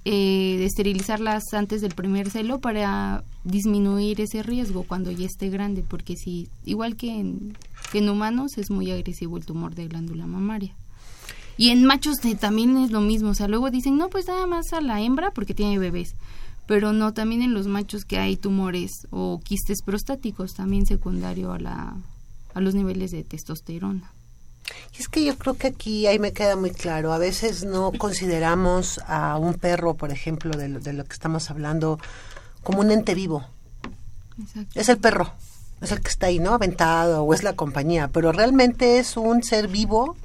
eh, 0.05 0.65
esterilizarlas 0.65 1.43
antes 1.53 1.81
del 1.83 1.95
primer 1.95 2.31
celo 2.31 2.61
para 2.61 3.23
disminuir 3.45 4.21
ese 4.21 4.43
riesgo 4.43 4.85
cuando 4.85 5.11
ya 5.11 5.27
esté 5.27 5.51
grande, 5.51 5.83
porque 5.87 6.17
si, 6.17 6.49
igual 6.65 6.97
que 6.97 7.11
en, 7.21 7.57
que 7.93 7.99
en 7.99 8.09
humanos, 8.09 8.57
es 8.57 8.71
muy 8.71 8.91
agresivo 8.91 9.37
el 9.37 9.45
tumor 9.45 9.75
de 9.75 9.89
glándula 9.89 10.27
mamaria. 10.27 10.75
Y 11.57 11.69
en 11.69 11.85
machos 11.85 12.17
te- 12.19 12.35
también 12.35 12.79
es 12.79 12.91
lo 12.91 13.01
mismo, 13.03 13.31
o 13.31 13.35
sea, 13.35 13.47
luego 13.49 13.71
dicen, 13.71 13.99
no, 13.99 14.09
pues 14.09 14.27
nada 14.29 14.47
más 14.47 14.73
a 14.73 14.81
la 14.81 15.03
hembra 15.03 15.31
porque 15.33 15.53
tiene 15.55 15.79
bebés, 15.79 16.15
pero 16.67 16.93
no, 16.95 17.13
también 17.13 17.43
en 17.43 17.53
los 17.53 17.67
machos 17.67 18.05
que 18.05 18.17
hay 18.19 18.37
tumores 18.37 19.07
o 19.11 19.41
quistes 19.45 19.83
prostáticos, 19.85 20.55
también 20.55 20.87
secundario 20.87 21.53
a, 21.53 21.59
la, 21.59 21.97
a 22.55 22.61
los 22.61 22.75
niveles 22.75 23.11
de 23.11 23.25
testosterona. 23.25 24.11
Y 24.96 25.02
es 25.02 25.09
que 25.09 25.24
yo 25.24 25.37
creo 25.37 25.54
que 25.54 25.68
aquí 25.68 26.06
ahí 26.06 26.18
me 26.18 26.33
queda 26.33 26.56
muy 26.56 26.70
claro. 26.70 27.12
A 27.12 27.18
veces 27.18 27.64
no 27.64 27.92
consideramos 27.92 29.00
a 29.06 29.38
un 29.38 29.54
perro, 29.54 29.94
por 29.94 30.11
ejemplo, 30.11 30.56
de 30.56 30.68
lo, 30.68 30.80
de 30.80 30.92
lo 30.92 31.04
que 31.04 31.12
estamos 31.12 31.50
hablando, 31.50 31.98
como 32.62 32.80
un 32.80 32.90
ente 32.90 33.14
vivo. 33.14 33.46
Exacto. 34.40 34.80
Es 34.80 34.88
el 34.88 34.98
perro, 34.98 35.33
es 35.80 35.92
el 35.92 36.00
que 36.00 36.09
está 36.09 36.26
ahí, 36.26 36.38
¿no? 36.38 36.54
Aventado 36.54 37.24
o 37.24 37.35
es 37.35 37.42
la 37.42 37.54
compañía, 37.54 38.09
pero 38.09 38.33
realmente 38.33 38.98
es 38.98 39.16
un 39.16 39.42
ser 39.42 39.68
vivo 39.68 40.16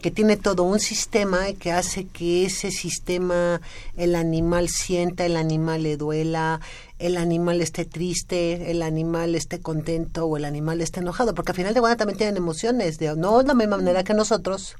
que 0.00 0.10
tiene 0.10 0.36
todo 0.36 0.62
un 0.62 0.78
sistema 0.78 1.52
que 1.58 1.72
hace 1.72 2.04
que 2.04 2.44
ese 2.44 2.70
sistema 2.70 3.60
el 3.96 4.14
animal 4.14 4.68
sienta, 4.68 5.24
el 5.24 5.36
animal 5.36 5.82
le 5.82 5.96
duela, 5.96 6.60
el 6.98 7.16
animal 7.16 7.60
esté 7.60 7.84
triste, 7.84 8.70
el 8.70 8.82
animal 8.82 9.34
esté 9.34 9.60
contento 9.60 10.26
o 10.26 10.36
el 10.36 10.44
animal 10.44 10.80
esté 10.80 11.00
enojado, 11.00 11.34
porque 11.34 11.52
al 11.52 11.56
final 11.56 11.74
de 11.74 11.80
cuentas 11.80 11.98
también 11.98 12.18
tienen 12.18 12.36
emociones, 12.36 12.98
de, 12.98 13.14
no 13.16 13.38
de 13.38 13.48
la 13.48 13.54
misma 13.54 13.76
manera 13.76 14.04
que 14.04 14.14
nosotros, 14.14 14.76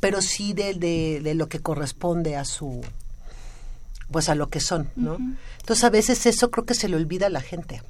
pero 0.00 0.20
sí 0.20 0.52
de, 0.52 0.74
de, 0.74 1.20
de 1.22 1.34
lo 1.34 1.48
que 1.48 1.60
corresponde 1.60 2.36
a 2.36 2.44
su 2.44 2.82
pues 4.10 4.28
a 4.28 4.34
lo 4.34 4.48
que 4.48 4.60
son, 4.60 4.88
¿no? 4.96 5.18
Entonces 5.60 5.84
a 5.84 5.90
veces 5.90 6.24
eso 6.24 6.50
creo 6.50 6.64
que 6.64 6.74
se 6.74 6.88
le 6.88 6.96
olvida 6.96 7.26
a 7.26 7.30
la 7.30 7.42
gente. 7.42 7.82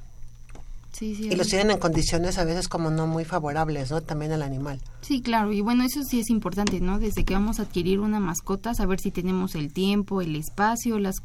Sí, 0.92 1.14
sí. 1.14 1.28
Y 1.28 1.36
los 1.36 1.46
tienen 1.46 1.70
en 1.70 1.78
condiciones 1.78 2.38
a 2.38 2.44
veces 2.44 2.66
como 2.66 2.90
no 2.90 3.06
muy 3.06 3.24
favorables, 3.24 3.92
¿no? 3.92 4.00
También 4.00 4.32
al 4.32 4.42
animal. 4.42 4.80
Sí, 5.00 5.22
claro, 5.22 5.52
y 5.52 5.60
bueno, 5.60 5.84
eso 5.84 6.02
sí 6.02 6.18
es 6.18 6.28
importante, 6.28 6.80
¿no? 6.80 6.98
Desde 6.98 7.24
que 7.24 7.34
vamos 7.34 7.60
a 7.60 7.62
adquirir 7.62 8.00
una 8.00 8.18
mascota, 8.18 8.74
saber 8.74 8.98
si 8.98 9.12
tenemos 9.12 9.54
el 9.54 9.72
tiempo, 9.72 10.20
el 10.20 10.34
espacio, 10.34 10.98
las 10.98 11.20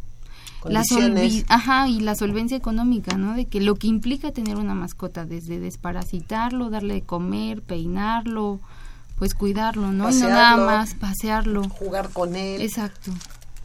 la 0.69 0.83
solvi- 0.83 1.45
ajá, 1.49 1.87
y 1.87 1.99
la 1.99 2.15
solvencia 2.15 2.55
económica, 2.57 3.17
¿no? 3.17 3.33
De 3.35 3.45
que 3.45 3.59
lo 3.61 3.75
que 3.75 3.87
implica 3.87 4.31
tener 4.31 4.57
una 4.57 4.73
mascota, 4.75 5.25
desde 5.25 5.59
desparasitarlo, 5.59 6.69
darle 6.69 6.95
de 6.95 7.01
comer, 7.01 7.61
peinarlo, 7.61 8.59
pues 9.17 9.35
cuidarlo, 9.35 9.91
¿no? 9.91 10.09
Y 10.09 10.13
no 10.15 10.29
nada 10.29 10.57
más 10.65 10.95
pasearlo. 10.95 11.63
Jugar 11.69 12.09
con 12.09 12.35
él. 12.35 12.61
Exacto. 12.61 13.11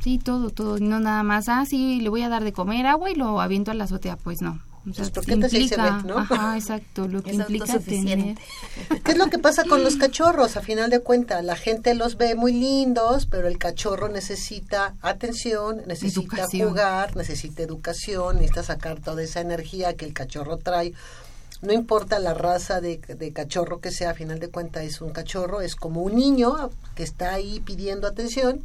Sí, 0.00 0.18
todo, 0.18 0.50
todo. 0.50 0.78
Y 0.78 0.82
no 0.82 1.00
nada 1.00 1.22
más, 1.22 1.48
ah, 1.48 1.64
sí, 1.66 2.00
le 2.00 2.08
voy 2.08 2.22
a 2.22 2.28
dar 2.28 2.44
de 2.44 2.52
comer 2.52 2.86
agua 2.86 3.10
y 3.10 3.14
lo 3.14 3.40
aviento 3.40 3.70
a 3.70 3.74
la 3.74 3.84
azotea. 3.84 4.16
Pues 4.16 4.40
no. 4.40 4.60
O 4.86 4.92
sea, 4.94 5.06
Pues, 5.06 5.10
¿por 5.10 5.26
qué 5.26 5.36
te 5.36 5.48
se 5.48 5.58
implica, 5.58 5.76
ve, 5.80 6.02
no? 6.02 6.18
ajá, 6.18 6.56
exacto, 6.56 7.08
lo 7.08 7.22
que 7.22 7.30
Es 7.34 7.36
implica 7.36 7.78
tener. 7.80 8.36
¿Qué 9.04 9.12
es 9.12 9.18
lo 9.18 9.28
que 9.30 9.38
pasa 9.38 9.64
con 9.64 9.82
los 9.84 9.96
cachorros? 9.96 10.56
A 10.56 10.60
final 10.62 10.90
de 10.90 11.00
cuentas, 11.00 11.44
la 11.44 11.56
gente 11.56 11.94
los 11.94 12.16
ve 12.16 12.34
muy 12.34 12.52
lindos, 12.52 13.26
pero 13.26 13.48
el 13.48 13.58
cachorro 13.58 14.08
necesita 14.08 14.96
atención, 15.02 15.82
necesita 15.86 16.42
Educación. 16.42 16.68
jugar, 16.70 17.16
necesita 17.16 17.62
educación, 17.62 18.36
necesita 18.36 18.62
sacar 18.62 19.00
toda 19.00 19.22
esa 19.22 19.40
energía 19.40 19.94
que 19.96 20.04
el 20.06 20.12
cachorro 20.14 20.56
trae. 20.58 20.92
No 21.62 21.72
importa 21.72 22.18
la 22.20 22.34
raza 22.34 22.80
de, 22.80 22.98
de 22.98 23.32
cachorro 23.32 23.80
que 23.80 23.90
sea, 23.90 24.10
a 24.10 24.14
final 24.14 24.38
de 24.38 24.48
cuentas 24.48 24.84
es 24.84 25.00
un 25.00 25.10
cachorro, 25.10 25.60
es 25.60 25.74
como 25.76 26.02
un 26.02 26.14
niño 26.16 26.70
que 26.94 27.02
está 27.02 27.34
ahí 27.34 27.60
pidiendo 27.60 28.06
atención. 28.06 28.64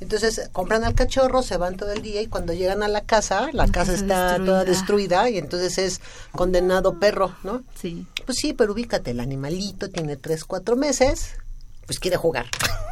Entonces 0.00 0.48
compran 0.52 0.82
al 0.84 0.94
cachorro, 0.94 1.42
se 1.42 1.56
van 1.58 1.76
todo 1.76 1.92
el 1.92 2.00
día 2.02 2.22
y 2.22 2.26
cuando 2.26 2.52
llegan 2.54 2.82
a 2.82 2.88
la 2.88 3.02
casa, 3.02 3.48
la, 3.52 3.66
La 3.66 3.72
casa 3.72 3.92
casa 3.92 3.94
está 3.94 4.36
toda 4.44 4.64
destruida. 4.64 5.28
y 5.28 5.38
entonces 5.38 5.76
es 5.78 6.00
condenado 6.32 6.98
perro, 6.98 7.34
¿no? 7.44 7.62
Sí, 7.80 8.06
Pues 8.24 8.38
sí, 8.38 8.52
pero 8.54 8.72
ubícate, 8.72 9.10
el 9.10 9.20
animalito 9.20 9.90
tiene 9.90 10.16
tres, 10.16 10.44
cuatro 10.44 10.74
meses, 10.76 11.34
pues 11.86 11.98
quiere 12.00 12.16
jugar. 12.16 12.46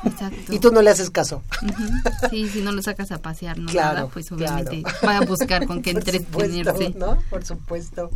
exacto. 0.05 0.37
y 0.53 0.59
tú 0.59 0.71
no 0.71 0.83
le 0.83 0.90
haces 0.90 1.09
caso. 1.11 1.42
Sí, 2.31 2.49
si 2.49 2.61
no 2.61 2.73
lo 2.73 2.83
sacas 2.83 3.11
a 3.12 3.18
pasear, 3.18 3.57
no 3.59 3.71
Claro, 3.71 3.94
nada, 3.97 4.09
pues 4.09 4.31
obviamente 4.31 4.83
claro. 4.83 4.99
va 5.07 5.16
a 5.18 5.21
buscar 5.23 5.66
con 5.66 5.81
qué 5.83 5.90
entretenerse. 5.92 6.90
¿no? 6.90 7.18
Por 7.31 7.44
supuesto. 7.44 8.11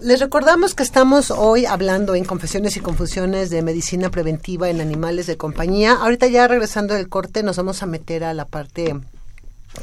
Les 0.00 0.18
recordamos 0.18 0.74
que 0.74 0.82
estamos 0.82 1.30
hoy 1.30 1.66
hablando 1.66 2.14
en 2.14 2.24
Confesiones 2.24 2.76
y 2.76 2.80
Confusiones 2.80 3.50
de 3.50 3.60
medicina 3.62 4.10
preventiva 4.10 4.70
en 4.70 4.80
animales 4.80 5.26
de 5.26 5.36
compañía. 5.36 5.92
Ahorita 6.00 6.26
ya 6.26 6.48
regresando 6.48 6.94
del 6.94 7.08
corte 7.10 7.42
nos 7.42 7.56
vamos 7.58 7.82
a 7.82 7.86
meter 7.86 8.24
a 8.24 8.32
la 8.32 8.46
parte 8.46 8.98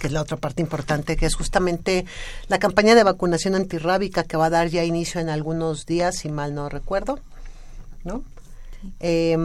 que 0.02 0.08
es 0.08 0.14
la 0.14 0.22
otra 0.22 0.36
parte 0.36 0.62
importante, 0.62 1.16
que 1.16 1.26
es 1.28 1.36
justamente 1.36 2.06
la 2.50 2.60
campaña 2.60 2.94
de 2.94 3.04
vacunación 3.04 3.56
antirrábica 3.56 4.24
que 4.24 4.36
va 4.36 4.48
a 4.48 4.50
dar 4.50 4.68
ya 4.68 4.84
inicio 4.84 5.22
en 5.22 5.30
algunos 5.30 5.86
días, 5.86 6.18
si 6.18 6.30
mal 6.30 6.54
no 6.54 6.68
recuerdo, 6.68 7.20
¿no? 8.04 8.22
Eh, 9.00 9.38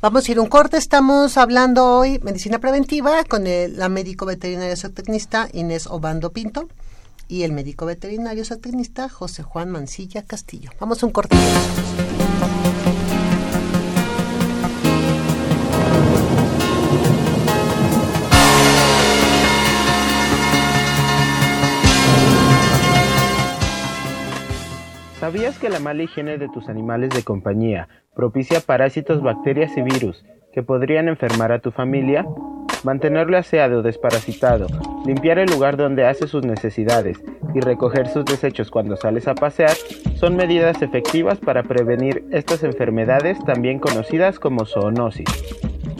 vamos 0.00 0.28
a 0.28 0.30
ir 0.30 0.38
un 0.38 0.46
corte. 0.46 0.76
Estamos 0.76 1.36
hablando 1.36 1.86
hoy 1.98 2.20
medicina 2.22 2.60
preventiva 2.60 3.24
con 3.24 3.46
el- 3.48 3.76
la 3.76 3.88
médico 3.88 4.26
veterinaria 4.26 4.76
zootecnista 4.76 5.48
Inés 5.52 5.86
Obando 5.88 6.30
Pinto 6.30 6.68
y 7.28 7.42
el 7.42 7.52
médico 7.52 7.86
veterinario 7.86 8.44
zootecnista 8.44 9.08
José 9.08 9.42
Juan 9.42 9.70
Mancilla 9.70 10.22
Castillo. 10.22 10.70
Vamos 10.80 11.02
a 11.02 11.06
un 11.06 11.12
corte. 11.12 11.36
¿Sabías 25.24 25.58
que 25.58 25.70
la 25.70 25.80
mala 25.80 26.02
higiene 26.02 26.36
de 26.36 26.50
tus 26.50 26.68
animales 26.68 27.08
de 27.08 27.22
compañía 27.22 27.88
propicia 28.14 28.60
parásitos, 28.60 29.22
bacterias 29.22 29.74
y 29.78 29.80
virus 29.80 30.22
que 30.52 30.62
podrían 30.62 31.08
enfermar 31.08 31.50
a 31.50 31.60
tu 31.60 31.70
familia? 31.70 32.26
Mantenerlo 32.84 33.38
aseado, 33.38 33.82
desparasitado, 33.82 34.66
limpiar 35.06 35.38
el 35.38 35.50
lugar 35.50 35.78
donde 35.78 36.04
hace 36.04 36.26
sus 36.26 36.44
necesidades 36.44 37.18
y 37.54 37.60
recoger 37.60 38.08
sus 38.08 38.26
desechos 38.26 38.70
cuando 38.70 38.96
sales 38.96 39.26
a 39.26 39.34
pasear 39.34 39.72
son 40.16 40.36
medidas 40.36 40.82
efectivas 40.82 41.38
para 41.38 41.62
prevenir 41.62 42.24
estas 42.30 42.62
enfermedades 42.62 43.38
también 43.46 43.78
conocidas 43.78 44.38
como 44.38 44.66
zoonosis. 44.66 45.28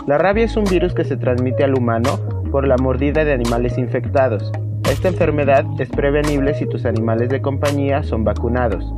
La 0.07 0.19
rabia 0.19 0.45
es 0.45 0.57
un 0.59 0.65
virus 0.65 0.93
que 0.93 1.05
se 1.05 1.17
transmite 1.17 1.65
al 1.65 1.75
humano 1.75 2.19
por 2.51 2.69
la 2.69 2.77
mordida 2.77 3.25
de 3.25 3.33
animales 3.33 3.79
infectados. 3.79 4.53
Esta 4.91 5.09
enfermedad 5.09 5.65
es 5.79 5.89
prevenible 5.89 6.55
si 6.55 6.67
tus 6.67 6.85
animales 6.85 7.29
de 7.29 7.41
compañía 7.41 8.03
son 8.03 8.25
vacunados. 8.25 8.93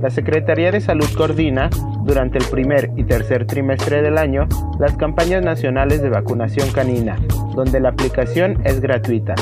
La 0.00 0.10
Secretaría 0.10 0.72
de 0.72 0.80
Salud 0.80 1.06
coordina, 1.16 1.70
durante 2.04 2.38
el 2.38 2.44
primer 2.46 2.90
y 2.96 3.04
tercer 3.04 3.46
trimestre 3.46 4.02
del 4.02 4.18
año, 4.18 4.48
las 4.78 4.96
campañas 4.96 5.44
nacionales 5.44 6.02
de 6.02 6.10
vacunación 6.10 6.70
canina, 6.72 7.18
donde 7.54 7.80
la 7.80 7.90
aplicación 7.90 8.60
es 8.64 8.80
gratuita. 8.80 9.34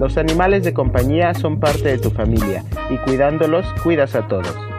Los 0.00 0.16
animales 0.16 0.64
de 0.64 0.72
compañía 0.72 1.34
son 1.34 1.60
parte 1.60 1.88
de 1.88 1.98
tu 1.98 2.10
familia 2.10 2.64
y 2.90 2.96
cuidándolos 2.98 3.66
cuidas 3.82 4.14
a 4.14 4.26
todos. 4.26 4.71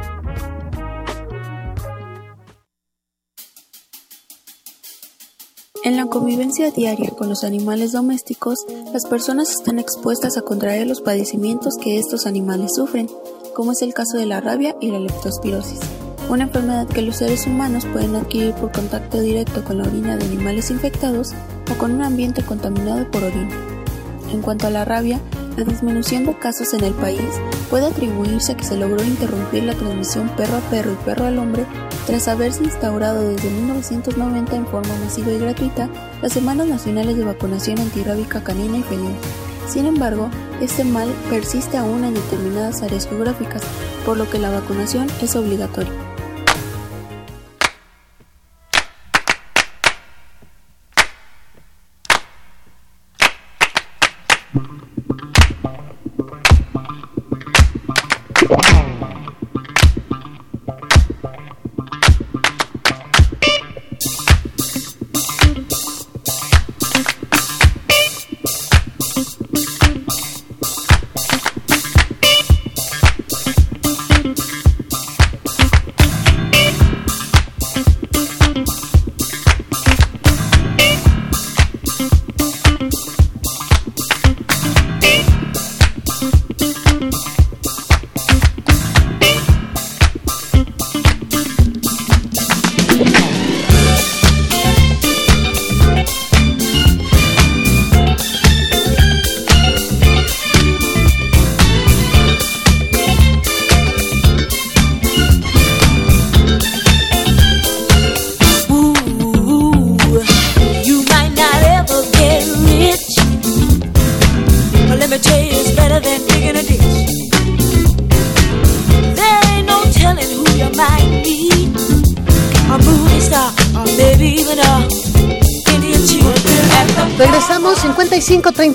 En 5.83 5.97
la 5.97 6.05
convivencia 6.05 6.71
diaria 6.71 7.09
con 7.09 7.27
los 7.27 7.43
animales 7.43 7.91
domésticos, 7.91 8.59
las 8.93 9.05
personas 9.05 9.51
están 9.51 9.79
expuestas 9.79 10.37
a 10.37 10.41
contraer 10.41 10.87
los 10.87 11.01
padecimientos 11.01 11.75
que 11.75 11.99
estos 11.99 12.25
animales 12.25 12.71
sufren, 12.77 13.09
como 13.53 13.73
es 13.73 13.81
el 13.81 13.93
caso 13.93 14.17
de 14.17 14.25
la 14.25 14.39
rabia 14.39 14.77
y 14.79 14.91
la 14.91 14.99
leptospirosis, 14.99 15.81
una 16.29 16.43
enfermedad 16.45 16.87
que 16.87 17.01
los 17.01 17.17
seres 17.17 17.45
humanos 17.47 17.85
pueden 17.91 18.15
adquirir 18.15 18.53
por 18.53 18.71
contacto 18.71 19.19
directo 19.19 19.61
con 19.65 19.79
la 19.79 19.83
orina 19.83 20.15
de 20.15 20.23
animales 20.23 20.71
infectados 20.71 21.33
o 21.69 21.77
con 21.77 21.91
un 21.91 22.01
ambiente 22.01 22.43
contaminado 22.43 23.11
por 23.11 23.21
orina. 23.21 23.53
En 24.31 24.41
cuanto 24.41 24.67
a 24.67 24.69
la 24.69 24.85
rabia, 24.85 25.19
la 25.57 25.63
disminución 25.63 26.25
de 26.25 26.33
casos 26.33 26.73
en 26.73 26.83
el 26.83 26.93
país 26.93 27.21
puede 27.69 27.87
atribuirse 27.87 28.51
a 28.53 28.57
que 28.57 28.63
se 28.63 28.77
logró 28.77 29.03
interrumpir 29.03 29.63
la 29.63 29.75
transmisión 29.75 30.29
perro 30.35 30.57
a 30.57 30.61
perro 30.69 30.93
y 30.93 31.05
perro 31.05 31.25
al 31.25 31.37
hombre 31.37 31.65
tras 32.07 32.27
haberse 32.27 32.63
instaurado 32.63 33.27
desde 33.29 33.49
1990 33.49 34.55
en 34.55 34.67
forma 34.67 34.97
masiva 34.97 35.31
y 35.31 35.39
gratuita 35.39 35.89
las 36.21 36.33
Semanas 36.33 36.67
Nacionales 36.67 37.17
de 37.17 37.25
Vacunación 37.25 37.79
Antirrábica 37.79 38.43
Canina 38.43 38.77
y 38.77 38.83
Felina. 38.83 39.15
Sin 39.67 39.85
embargo, 39.85 40.29
este 40.61 40.83
mal 40.83 41.09
persiste 41.29 41.77
aún 41.77 42.03
en 42.03 42.13
determinadas 42.13 42.81
áreas 42.81 43.07
geográficas, 43.07 43.61
por 44.05 44.17
lo 44.17 44.29
que 44.29 44.39
la 44.39 44.49
vacunación 44.49 45.07
es 45.21 45.35
obligatoria. 45.35 46.12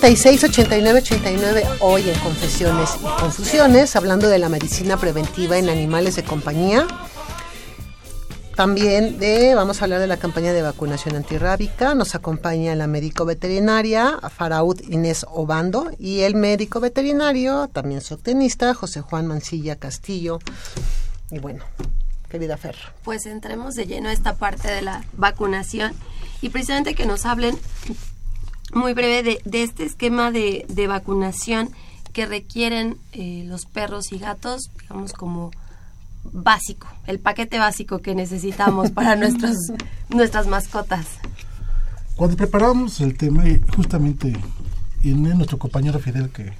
36 0.00 0.44
89 0.44 1.00
89 1.00 1.64
hoy 1.80 2.08
en 2.08 2.16
Confesiones 2.20 2.90
y 3.00 3.20
Confusiones, 3.20 3.96
hablando 3.96 4.28
de 4.28 4.38
la 4.38 4.48
medicina 4.48 4.96
preventiva 4.96 5.58
en 5.58 5.68
animales 5.68 6.14
de 6.14 6.22
compañía. 6.22 6.86
También 8.54 9.18
de, 9.18 9.56
vamos 9.56 9.80
a 9.80 9.84
hablar 9.84 9.98
de 9.98 10.06
la 10.06 10.16
campaña 10.16 10.52
de 10.52 10.62
vacunación 10.62 11.16
antirrábica. 11.16 11.96
Nos 11.96 12.14
acompaña 12.14 12.76
la 12.76 12.86
médico 12.86 13.24
veterinaria 13.24 14.20
Faraud 14.30 14.80
Inés 14.88 15.26
Obando 15.28 15.90
y 15.98 16.20
el 16.20 16.36
médico 16.36 16.78
veterinario, 16.78 17.66
también 17.66 18.00
zootecnista, 18.00 18.74
José 18.74 19.00
Juan 19.00 19.26
Mancilla 19.26 19.74
Castillo. 19.74 20.38
Y 21.32 21.40
bueno, 21.40 21.64
querida 22.28 22.56
Fer. 22.56 22.76
Pues 23.02 23.26
entremos 23.26 23.74
de 23.74 23.86
lleno 23.86 24.10
a 24.10 24.12
esta 24.12 24.36
parte 24.36 24.68
de 24.68 24.82
la 24.82 25.02
vacunación 25.14 25.92
y 26.40 26.50
precisamente 26.50 26.94
que 26.94 27.04
nos 27.04 27.26
hablen 27.26 27.58
muy 28.74 28.94
breve 28.94 29.22
de, 29.22 29.40
de 29.44 29.62
este 29.62 29.84
esquema 29.84 30.30
de, 30.30 30.66
de 30.68 30.86
vacunación 30.86 31.70
que 32.12 32.26
requieren 32.26 32.98
eh, 33.12 33.44
los 33.46 33.66
perros 33.66 34.12
y 34.12 34.18
gatos, 34.18 34.70
digamos 34.80 35.12
como 35.12 35.50
básico, 36.24 36.88
el 37.06 37.20
paquete 37.20 37.58
básico 37.58 38.00
que 38.00 38.14
necesitamos 38.14 38.90
para 38.92 39.16
nuestros, 39.16 39.56
nuestras 40.08 40.46
mascotas. 40.46 41.06
Cuando 42.16 42.36
preparamos 42.36 43.00
el 43.00 43.16
tema, 43.16 43.48
y 43.48 43.60
justamente 43.76 44.32
Inés, 45.02 45.36
nuestro 45.36 45.58
compañero 45.58 46.00
Fidel, 46.00 46.30
que 46.30 46.52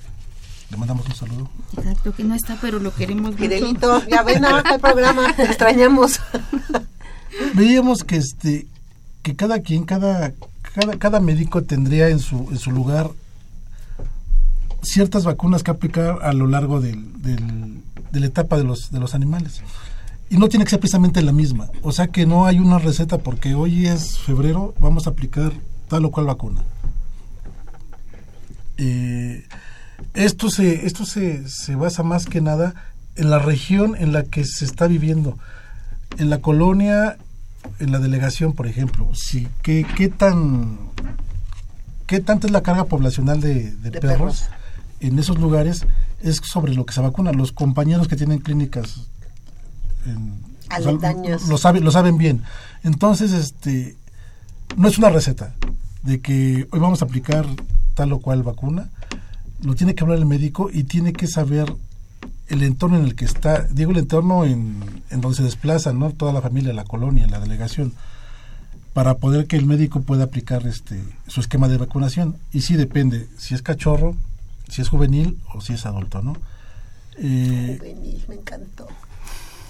le 0.70 0.76
mandamos 0.76 1.06
un 1.06 1.14
saludo, 1.14 1.50
Exacto, 1.76 2.14
que 2.14 2.22
no 2.22 2.34
está, 2.34 2.56
pero 2.60 2.78
lo 2.78 2.94
queremos 2.94 3.32
mucho. 3.32 3.38
Fidelito, 3.38 4.06
ya 4.06 4.22
ven 4.22 4.44
a 4.44 4.60
el 4.60 4.80
programa, 4.80 5.32
te 5.36 5.42
extrañamos. 5.42 6.20
veíamos 7.54 8.04
que 8.04 8.16
este 8.16 8.66
que 9.22 9.34
cada 9.34 9.60
quien, 9.60 9.84
cada, 9.84 10.32
cada, 10.74 10.96
cada 10.98 11.20
médico 11.20 11.62
tendría 11.62 12.08
en 12.08 12.18
su, 12.18 12.48
en 12.50 12.58
su 12.58 12.70
lugar 12.70 13.10
ciertas 14.82 15.24
vacunas 15.24 15.62
que 15.62 15.70
aplicar 15.70 16.18
a 16.22 16.32
lo 16.32 16.46
largo 16.46 16.80
del, 16.80 17.20
del- 17.22 17.80
de 18.12 18.20
la 18.20 18.26
etapa 18.26 18.56
de 18.56 18.64
los, 18.64 18.90
de 18.90 19.00
los 19.00 19.14
animales. 19.14 19.60
Y 20.30 20.36
no 20.38 20.48
tiene 20.48 20.64
que 20.64 20.70
ser 20.70 20.80
precisamente 20.80 21.20
la 21.22 21.32
misma. 21.32 21.68
O 21.82 21.92
sea 21.92 22.08
que 22.08 22.26
no 22.26 22.46
hay 22.46 22.58
una 22.58 22.78
receta 22.78 23.18
porque 23.18 23.54
hoy 23.54 23.86
es 23.86 24.18
febrero, 24.18 24.74
vamos 24.78 25.06
a 25.06 25.10
aplicar 25.10 25.52
tal 25.88 26.04
o 26.04 26.10
cual 26.10 26.26
vacuna. 26.26 26.62
Eh, 28.76 29.44
esto 30.14 30.50
se, 30.50 30.86
esto 30.86 31.04
se, 31.04 31.48
se 31.48 31.74
basa 31.74 32.02
más 32.02 32.26
que 32.26 32.40
nada 32.40 32.74
en 33.16 33.30
la 33.30 33.38
región 33.38 33.96
en 33.96 34.12
la 34.12 34.22
que 34.22 34.44
se 34.44 34.64
está 34.64 34.86
viviendo. 34.86 35.38
En 36.18 36.30
la 36.30 36.38
colonia, 36.40 37.18
en 37.78 37.92
la 37.92 37.98
delegación, 37.98 38.52
por 38.52 38.66
ejemplo, 38.66 39.10
si, 39.14 39.48
¿qué, 39.62 39.86
qué 39.96 40.08
tan 40.08 40.78
qué 42.06 42.20
tanta 42.20 42.46
es 42.46 42.52
la 42.52 42.62
carga 42.62 42.84
poblacional 42.84 43.40
de, 43.40 43.72
de 43.72 43.90
De 43.90 44.00
perros, 44.00 44.40
perros. 44.42 44.44
en 45.00 45.18
esos 45.18 45.38
lugares? 45.38 45.86
Es 46.20 46.40
sobre 46.42 46.74
lo 46.74 46.84
que 46.86 46.94
se 46.94 47.00
vacuna. 47.00 47.32
Los 47.32 47.52
compañeros 47.52 48.08
que 48.08 48.16
tienen 48.16 48.38
clínicas 48.38 49.06
en- 50.06 50.40
Aledañas. 50.70 51.48
lo, 51.48 51.56
saben, 51.58 51.84
lo 51.84 51.90
saben 51.90 52.18
bien. 52.18 52.42
Entonces, 52.82 53.32
este 53.32 53.96
no 54.76 54.88
es 54.88 54.98
una 54.98 55.08
receta 55.10 55.54
de 56.02 56.20
que 56.20 56.66
hoy 56.70 56.78
vamos 56.80 57.00
a 57.02 57.06
aplicar 57.06 57.46
tal 57.94 58.12
o 58.12 58.20
cual 58.20 58.42
vacuna. 58.42 58.90
Lo 59.62 59.74
tiene 59.74 59.94
que 59.94 60.04
hablar 60.04 60.18
el 60.18 60.26
médico 60.26 60.70
y 60.72 60.84
tiene 60.84 61.12
que 61.12 61.26
saber 61.26 61.74
el 62.48 62.62
entorno 62.62 62.96
en 62.98 63.04
el 63.04 63.14
que 63.14 63.24
está, 63.24 63.62
digo 63.70 63.90
el 63.92 63.98
entorno 63.98 64.44
en, 64.44 64.82
en 65.10 65.20
donde 65.20 65.36
se 65.36 65.42
desplaza, 65.42 65.92
¿no? 65.92 66.10
Toda 66.10 66.32
la 66.32 66.40
familia, 66.42 66.72
la 66.72 66.84
colonia, 66.84 67.26
la 67.26 67.40
delegación, 67.40 67.92
para 68.94 69.14
poder 69.18 69.46
que 69.46 69.56
el 69.56 69.66
médico 69.66 70.00
pueda 70.02 70.24
aplicar 70.24 70.66
este 70.66 71.02
su 71.26 71.40
esquema 71.40 71.68
de 71.68 71.76
vacunación. 71.76 72.36
Y 72.52 72.62
sí 72.62 72.74
depende 72.76 73.28
si 73.38 73.54
es 73.54 73.62
cachorro, 73.62 74.16
si 74.68 74.82
es 74.82 74.88
juvenil 74.88 75.38
o 75.54 75.60
si 75.60 75.74
es 75.74 75.86
adulto, 75.86 76.22
¿no? 76.22 76.36
Eh, 77.18 77.76
Juvenil, 77.80 78.22
me 78.28 78.34
encantó. 78.36 78.86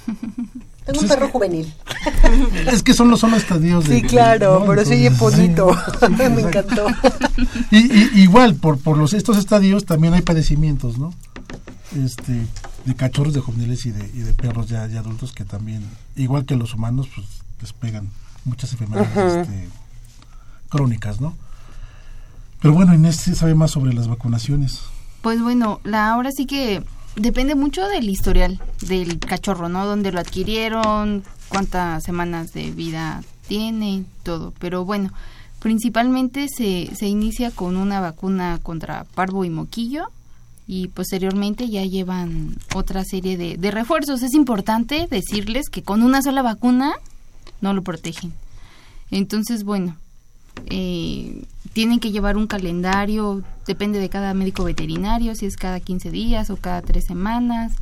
Pues 0.07 0.17
Tengo 0.85 1.01
un 1.01 1.05
es 1.05 1.11
perro 1.13 1.27
que- 1.27 1.33
juvenil. 1.33 1.75
es 2.73 2.83
que 2.83 2.95
son 2.95 3.11
los, 3.11 3.21
son 3.21 3.31
los 3.33 3.41
estadios 3.43 3.87
de... 3.87 3.97
Sí, 3.97 4.03
claro, 4.03 4.61
¿no? 4.61 4.67
pero 4.67 4.85
se 4.85 4.95
oye 4.95 5.07
Entonces, 5.09 5.39
bonito. 5.39 5.71
sí, 6.01 6.07
me 6.31 6.41
exacto. 6.43 6.87
encantó. 6.87 6.87
Y, 7.71 7.79
y- 7.79 8.11
igual, 8.23 8.55
por, 8.55 8.79
por 8.79 8.97
los 8.97 9.13
estos 9.13 9.37
estadios 9.37 9.85
también 9.85 10.15
hay 10.15 10.23
padecimientos, 10.23 10.97
¿no? 10.99 11.13
Este, 11.97 12.47
de 12.85 12.95
cachorros, 12.95 13.33
de 13.33 13.41
juveniles 13.41 13.87
y 13.87 13.93
de, 13.93 14.05
y 14.09 14.21
de 14.21 14.35
perros 14.35 14.69
ya, 14.69 14.87
ya 14.87 15.01
adultos 15.01 15.33
que 15.33 15.45
también, 15.45 15.83
igual 16.17 16.45
que 16.45 16.55
los 16.55 16.75
humanos, 16.75 17.09
pues 17.15 17.27
les 17.61 17.73
pegan 17.73 18.11
muchas 18.45 18.73
enfermedades 18.73 19.09
este, 19.17 19.69
crónicas, 20.69 21.21
¿no? 21.21 21.35
Pero 22.61 22.75
bueno, 22.75 22.95
Inés 22.95 23.17
sabe 23.35 23.55
más 23.55 23.71
sobre 23.71 23.95
las 23.95 24.09
vacunaciones. 24.09 24.81
Pues 25.23 25.41
bueno, 25.41 25.81
la 25.85 26.11
ahora 26.11 26.31
sí 26.33 26.47
que 26.47 26.83
depende 27.17 27.55
mucho 27.55 27.87
del 27.87 28.09
historial 28.09 28.61
del 28.81 29.19
cachorro, 29.19 29.69
¿no? 29.69 29.87
Dónde 29.87 30.13
lo 30.13 30.21
adquirieron, 30.21 31.25
cuántas 31.49 32.05
semanas 32.05 32.53
de 32.53 32.71
vida 32.71 33.23
tiene, 33.47 34.05
todo. 34.23 34.53
Pero 34.59 34.85
bueno, 34.85 35.13
principalmente 35.61 36.49
se, 36.49 36.91
se 36.95 37.07
inicia 37.07 37.51
con 37.51 37.77
una 37.77 38.01
vacuna 38.01 38.59
contra 38.63 39.05
parvo 39.05 39.45
y 39.45 39.51
moquillo 39.51 40.11
y 40.71 40.89
posteriormente 40.89 41.71
ya 41.71 41.83
llevan 41.83 42.55
otra 42.75 43.03
serie 43.03 43.39
de, 43.39 43.71
refuerzos. 43.71 44.23
Es 44.23 44.35
importante 44.35 45.09
decirles 45.11 45.71
que 45.71 45.83
con 45.83 46.03
una 46.03 46.21
sola 46.21 46.43
vacuna 46.43 46.93
no 47.63 47.73
lo 47.73 47.83
protegen. 47.83 48.35
Entonces, 49.11 49.65
bueno, 49.65 49.97
eh, 50.67 51.43
tienen 51.73 52.01
que 52.01 52.11
llevar 52.11 52.37
un 52.37 52.47
calendario, 52.47 53.43
depende 53.67 53.99
de 53.99 54.11
cada 54.11 54.35
médico 54.35 54.63
veterinario, 54.63 55.35
si 55.35 55.47
es 55.47 55.57
cada 55.57 55.81
15 55.81 56.11
días 56.11 56.51
o 56.51 56.59
cada 56.59 56.83
3 56.83 57.03
semanas, 57.03 57.73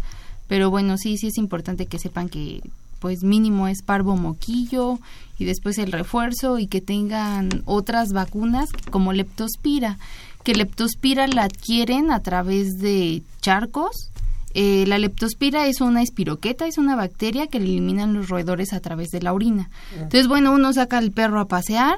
pero 0.47 0.71
bueno, 0.71 0.97
sí, 0.97 1.19
sí 1.19 1.27
es 1.27 1.39
importante 1.39 1.87
que 1.87 1.99
sepan 1.99 2.29
que 2.29 2.63
pues 3.01 3.25
mínimo 3.25 3.69
es 3.69 3.83
parvo 3.83 4.17
moquillo 4.17 4.99
y 5.39 5.45
después 5.45 5.79
el 5.79 5.93
refuerzo 5.93 6.59
y 6.59 6.67
que 6.67 6.81
tengan 6.81 7.63
otras 7.65 8.13
vacunas 8.13 8.71
como 8.91 9.13
leptospira, 9.13 9.99
que 10.47 10.55
leptospira 10.55 11.27
la 11.27 11.43
adquieren 11.43 12.13
a 12.13 12.21
través 12.21 12.79
de 12.79 13.25
charcos. 13.41 14.13
Eh, 14.55 14.85
la 14.87 14.97
leptospira 14.97 15.67
es 15.67 15.81
una 15.81 16.03
espiroqueta, 16.03 16.69
es 16.69 16.79
una 16.79 16.95
bacteria 16.95 17.49
que 17.49 17.59
le 17.59 17.67
eliminan 17.67 18.15
los 18.15 18.29
roedores 18.29 18.73
a 18.73 18.79
través 18.79 19.11
de 19.11 19.21
la 19.21 19.33
orina. 19.33 19.71
Entonces, 19.95 20.29
bueno, 20.29 20.53
uno 20.53 20.73
saca 20.73 20.99
al 20.99 21.11
perro 21.11 21.41
a 21.41 21.49
pasear 21.49 21.97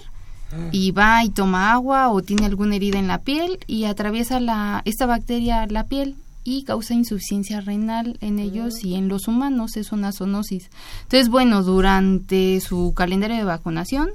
y 0.72 0.92
va 0.92 1.22
y 1.24 1.28
toma 1.28 1.72
agua 1.72 2.08
o 2.08 2.22
tiene 2.22 2.46
alguna 2.46 2.76
herida 2.76 2.98
en 2.98 3.06
la 3.06 3.18
piel 3.18 3.58
y 3.66 3.84
atraviesa 3.84 4.40
la, 4.40 4.80
esta 4.86 5.04
bacteria 5.04 5.66
la 5.66 5.84
piel 5.84 6.16
y 6.42 6.62
causa 6.62 6.94
insuficiencia 6.94 7.60
renal 7.60 8.16
en 8.22 8.38
ellos 8.38 8.82
y 8.82 8.94
en 8.94 9.08
los 9.08 9.28
humanos, 9.28 9.76
es 9.76 9.92
una 9.92 10.10
zoonosis. 10.10 10.70
Entonces, 11.02 11.28
bueno, 11.28 11.62
durante 11.62 12.62
su 12.62 12.94
calendario 12.96 13.36
de 13.36 13.44
vacunación 13.44 14.08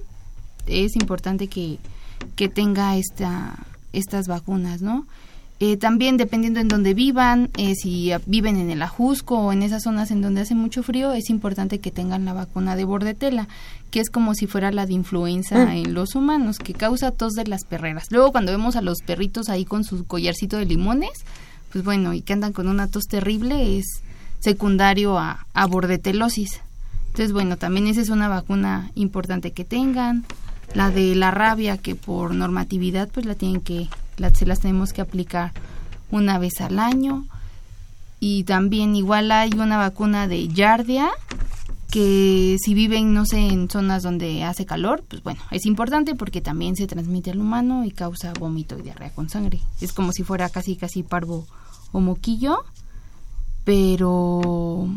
es 0.65 0.95
importante 0.95 1.49
que, 1.49 1.77
que 2.35 2.49
tenga 2.49 2.97
esta, 2.97 3.59
estas 3.93 4.27
vacunas, 4.27 4.81
¿no? 4.81 5.05
Eh, 5.59 5.77
también 5.77 6.17
dependiendo 6.17 6.59
en 6.59 6.67
donde 6.67 6.93
vivan, 6.93 7.49
eh, 7.57 7.73
si 7.75 8.11
ah, 8.11 8.19
viven 8.25 8.57
en 8.57 8.69
el 8.69 8.81
Ajusco 8.81 9.37
o 9.37 9.53
en 9.53 9.63
esas 9.63 9.83
zonas 9.83 10.11
en 10.11 10.21
donde 10.21 10.41
hace 10.41 10.55
mucho 10.55 10.83
frío, 10.83 11.13
es 11.13 11.29
importante 11.29 11.79
que 11.79 11.91
tengan 11.91 12.25
la 12.25 12.33
vacuna 12.33 12.75
de 12.75 12.83
bordetela, 12.83 13.47
que 13.89 14.01
es 14.01 14.09
como 14.09 14.33
si 14.33 14.45
fuera 14.47 14.71
la 14.71 14.85
de 14.85 14.93
influenza 14.93 15.65
Mm. 15.65 15.69
en 15.69 15.93
los 15.93 16.15
humanos, 16.15 16.57
que 16.57 16.73
causa 16.73 17.11
tos 17.11 17.33
de 17.33 17.45
las 17.45 17.63
perreras. 17.63 18.07
Luego 18.09 18.31
cuando 18.31 18.51
vemos 18.51 18.75
a 18.75 18.81
los 18.81 19.01
perritos 19.03 19.47
ahí 19.47 19.63
con 19.63 19.83
su 19.85 20.05
collarcito 20.05 20.57
de 20.57 20.65
limones, 20.65 21.23
pues 21.71 21.85
bueno, 21.85 22.13
y 22.13 22.21
que 22.21 22.33
andan 22.33 22.51
con 22.51 22.67
una 22.67 22.87
tos 22.87 23.05
terrible, 23.05 23.77
es 23.77 23.85
secundario 24.39 25.17
a, 25.17 25.45
a 25.53 25.65
bordetelosis. 25.67 26.59
Entonces, 27.07 27.31
bueno, 27.31 27.57
también 27.57 27.87
esa 27.87 28.01
es 28.01 28.09
una 28.09 28.27
vacuna 28.27 28.91
importante 28.95 29.51
que 29.51 29.63
tengan. 29.63 30.25
La 30.73 30.89
de 30.89 31.15
la 31.15 31.31
rabia, 31.31 31.77
que 31.77 31.95
por 31.95 32.33
normatividad, 32.33 33.09
pues 33.09 33.25
la 33.25 33.35
tienen 33.35 33.61
que, 33.61 33.89
la, 34.17 34.33
se 34.33 34.45
las 34.45 34.59
tenemos 34.59 34.93
que 34.93 35.01
aplicar 35.01 35.51
una 36.09 36.39
vez 36.39 36.61
al 36.61 36.79
año. 36.79 37.25
Y 38.19 38.43
también 38.45 38.95
igual 38.95 39.31
hay 39.31 39.51
una 39.53 39.77
vacuna 39.77 40.27
de 40.27 40.47
yardia, 40.47 41.09
que 41.93 42.57
si 42.59 42.73
viven, 42.73 43.13
no 43.13 43.25
sé, 43.27 43.37
en 43.37 43.69
zonas 43.69 44.01
donde 44.01 44.43
hace 44.43 44.65
calor, 44.65 45.03
pues 45.07 45.21
bueno, 45.21 45.41
es 45.51 45.67
importante 45.67 46.15
porque 46.15 46.41
también 46.41 46.75
se 46.75 46.87
transmite 46.87 47.29
al 47.29 47.39
humano 47.39 47.85
y 47.85 47.91
causa 47.91 48.33
vómito 48.33 48.79
y 48.79 48.81
diarrea 48.81 49.11
con 49.11 49.29
sangre. 49.29 49.59
Es 49.79 49.93
como 49.93 50.11
si 50.11 50.23
fuera 50.23 50.49
casi, 50.49 50.75
casi 50.75 51.03
parvo 51.03 51.45
o 51.91 51.99
moquillo, 51.99 52.63
pero... 53.63 54.87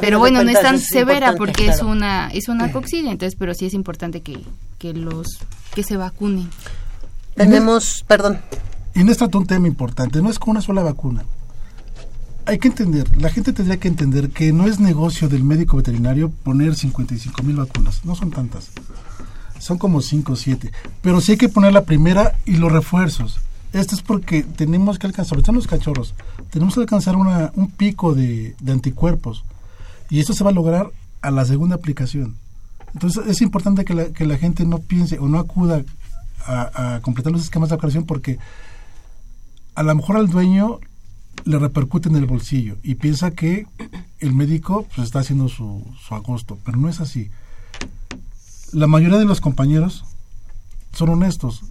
Pero 0.00 0.18
bueno, 0.18 0.42
no 0.42 0.50
es 0.50 0.60
tan 0.60 0.76
es 0.76 0.86
severa 0.86 1.34
porque 1.36 1.68
es 1.68 1.76
claro. 1.78 1.92
una 1.92 2.28
es 2.28 2.48
una 2.48 2.72
coxidia, 2.72 3.12
entonces, 3.12 3.36
pero 3.38 3.54
sí 3.54 3.66
es 3.66 3.74
importante 3.74 4.20
que, 4.20 4.40
que 4.78 4.92
los 4.92 5.38
que 5.74 5.82
se 5.82 5.96
vacunen. 5.96 6.48
Tenemos, 7.34 8.04
perdón. 8.06 8.40
Inés 8.94 9.18
trató 9.18 9.38
un 9.38 9.46
tema 9.46 9.66
importante, 9.66 10.22
no 10.22 10.30
es 10.30 10.38
con 10.38 10.50
una 10.50 10.60
sola 10.60 10.82
vacuna. 10.82 11.24
hay 12.46 12.58
que 12.58 12.68
entender, 12.68 13.20
la 13.20 13.30
gente 13.30 13.52
tendría 13.52 13.78
que 13.78 13.88
entender 13.88 14.30
que 14.30 14.52
no 14.52 14.66
es 14.68 14.78
negocio 14.78 15.28
del 15.28 15.42
médico 15.42 15.76
veterinario 15.76 16.30
poner 16.30 16.76
55 16.76 17.42
mil 17.42 17.56
vacunas, 17.56 18.04
no 18.04 18.14
son 18.14 18.30
tantas, 18.30 18.70
son 19.58 19.78
como 19.78 20.00
5 20.00 20.32
o 20.32 20.36
7, 20.36 20.70
pero 21.02 21.20
sí 21.20 21.32
hay 21.32 21.38
que 21.38 21.48
poner 21.48 21.72
la 21.72 21.84
primera 21.84 22.36
y 22.44 22.56
los 22.56 22.70
refuerzos. 22.70 23.40
Esto 23.72 23.96
es 23.96 24.02
porque 24.02 24.44
tenemos 24.44 25.00
que 25.00 25.08
alcanzar, 25.08 25.30
sobre 25.30 25.42
todo 25.42 25.52
en 25.52 25.56
los 25.56 25.66
cachorros, 25.66 26.14
tenemos 26.50 26.74
que 26.74 26.80
alcanzar 26.82 27.16
una, 27.16 27.50
un 27.56 27.70
pico 27.72 28.14
de, 28.14 28.54
de 28.60 28.72
anticuerpos 28.72 29.42
y 30.14 30.20
esto 30.20 30.32
se 30.32 30.44
va 30.44 30.50
a 30.50 30.54
lograr 30.54 30.92
a 31.22 31.32
la 31.32 31.44
segunda 31.44 31.74
aplicación. 31.74 32.36
Entonces 32.92 33.26
es 33.26 33.42
importante 33.42 33.84
que 33.84 33.94
la, 33.94 34.04
que 34.12 34.24
la 34.26 34.38
gente 34.38 34.64
no 34.64 34.78
piense 34.78 35.18
o 35.18 35.26
no 35.26 35.40
acuda 35.40 35.82
a, 36.46 37.00
completar 37.02 37.32
los 37.32 37.42
esquemas 37.42 37.68
de 37.68 37.74
vacunación 37.74 38.04
porque 38.04 38.38
a 39.74 39.82
lo 39.82 39.92
mejor 39.92 40.16
al 40.16 40.28
dueño 40.28 40.78
le 41.44 41.58
repercute 41.58 42.08
en 42.08 42.14
el 42.14 42.26
bolsillo 42.26 42.76
y 42.84 42.94
piensa 42.94 43.32
que 43.32 43.66
el 44.20 44.32
médico 44.32 44.86
pues, 44.94 45.06
está 45.08 45.18
haciendo 45.18 45.48
su, 45.48 45.84
su 46.06 46.14
agosto, 46.14 46.60
pero 46.64 46.78
no 46.78 46.88
es 46.88 47.00
así. 47.00 47.30
La 48.70 48.86
mayoría 48.86 49.18
de 49.18 49.24
los 49.24 49.40
compañeros 49.40 50.04
son 50.92 51.08
honestos, 51.08 51.62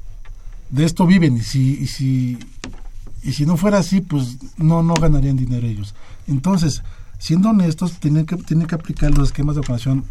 de 0.70 0.84
esto 0.84 1.08
viven 1.08 1.38
y 1.38 1.44
si, 1.44 1.80
y 1.80 1.88
si, 1.88 2.40
y 3.24 3.32
si 3.32 3.46
no 3.46 3.56
fuera 3.56 3.78
así, 3.78 4.02
pues 4.02 4.38
no, 4.58 4.84
no 4.84 4.96
ganarían 4.96 5.38
dinero 5.38 5.66
ellos. 5.66 5.96
Entonces, 6.28 6.84
siendo 7.24 7.50
honestos, 7.52 8.00
tienen 8.02 8.26
que, 8.26 8.36
tienen 8.36 8.68
que 8.68 8.76
aplicar 8.76 9.12
los 9.18 9.30
esquemas 9.30 9.56
de 9.56 9.62
vacunación 9.62 10.04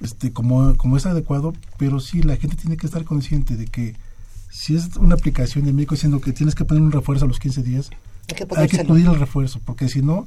este, 0.00 0.32
como, 0.32 0.76
como 0.76 0.96
es 0.96 1.04
adecuado, 1.04 1.52
pero 1.78 1.98
sí, 1.98 2.22
la 2.22 2.36
gente 2.36 2.54
tiene 2.56 2.76
que 2.76 2.86
estar 2.86 3.02
consciente 3.04 3.56
de 3.56 3.66
que 3.66 3.96
si 4.50 4.76
es 4.76 4.94
una 4.96 5.14
aplicación 5.16 5.64
de 5.64 5.72
médico 5.72 5.96
diciendo 5.96 6.20
que 6.20 6.32
tienes 6.32 6.54
que 6.54 6.64
poner 6.64 6.80
un 6.82 6.92
refuerzo 6.92 7.24
a 7.24 7.28
los 7.28 7.40
15 7.40 7.62
días, 7.64 7.90
Hay 8.28 8.34
que 8.36 8.46
hay 8.56 8.68
que 8.68 8.76
el 8.80 9.18
refuerzo, 9.18 9.60
porque 9.64 9.88
si 9.88 10.00
no, 10.00 10.26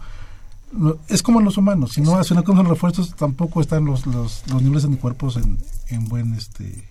no- 0.74 0.98
es 1.08 1.24
como 1.24 1.40
en 1.40 1.46
los 1.46 1.58
humanos, 1.58 1.94
si 1.94 2.02
no, 2.02 2.22
si 2.26 2.34
no 2.34 2.42
los 2.46 2.68
refuerzos 2.68 3.16
tampoco 3.16 3.62
están 3.62 3.86
los, 3.86 4.06
los, 4.06 4.44
los 4.52 4.62
niveles 4.62 4.84
de 4.84 4.90
anticuerpos 4.90 5.38
en, 5.38 5.58
en 5.90 6.10
buen 6.10 6.34
este 6.34 6.84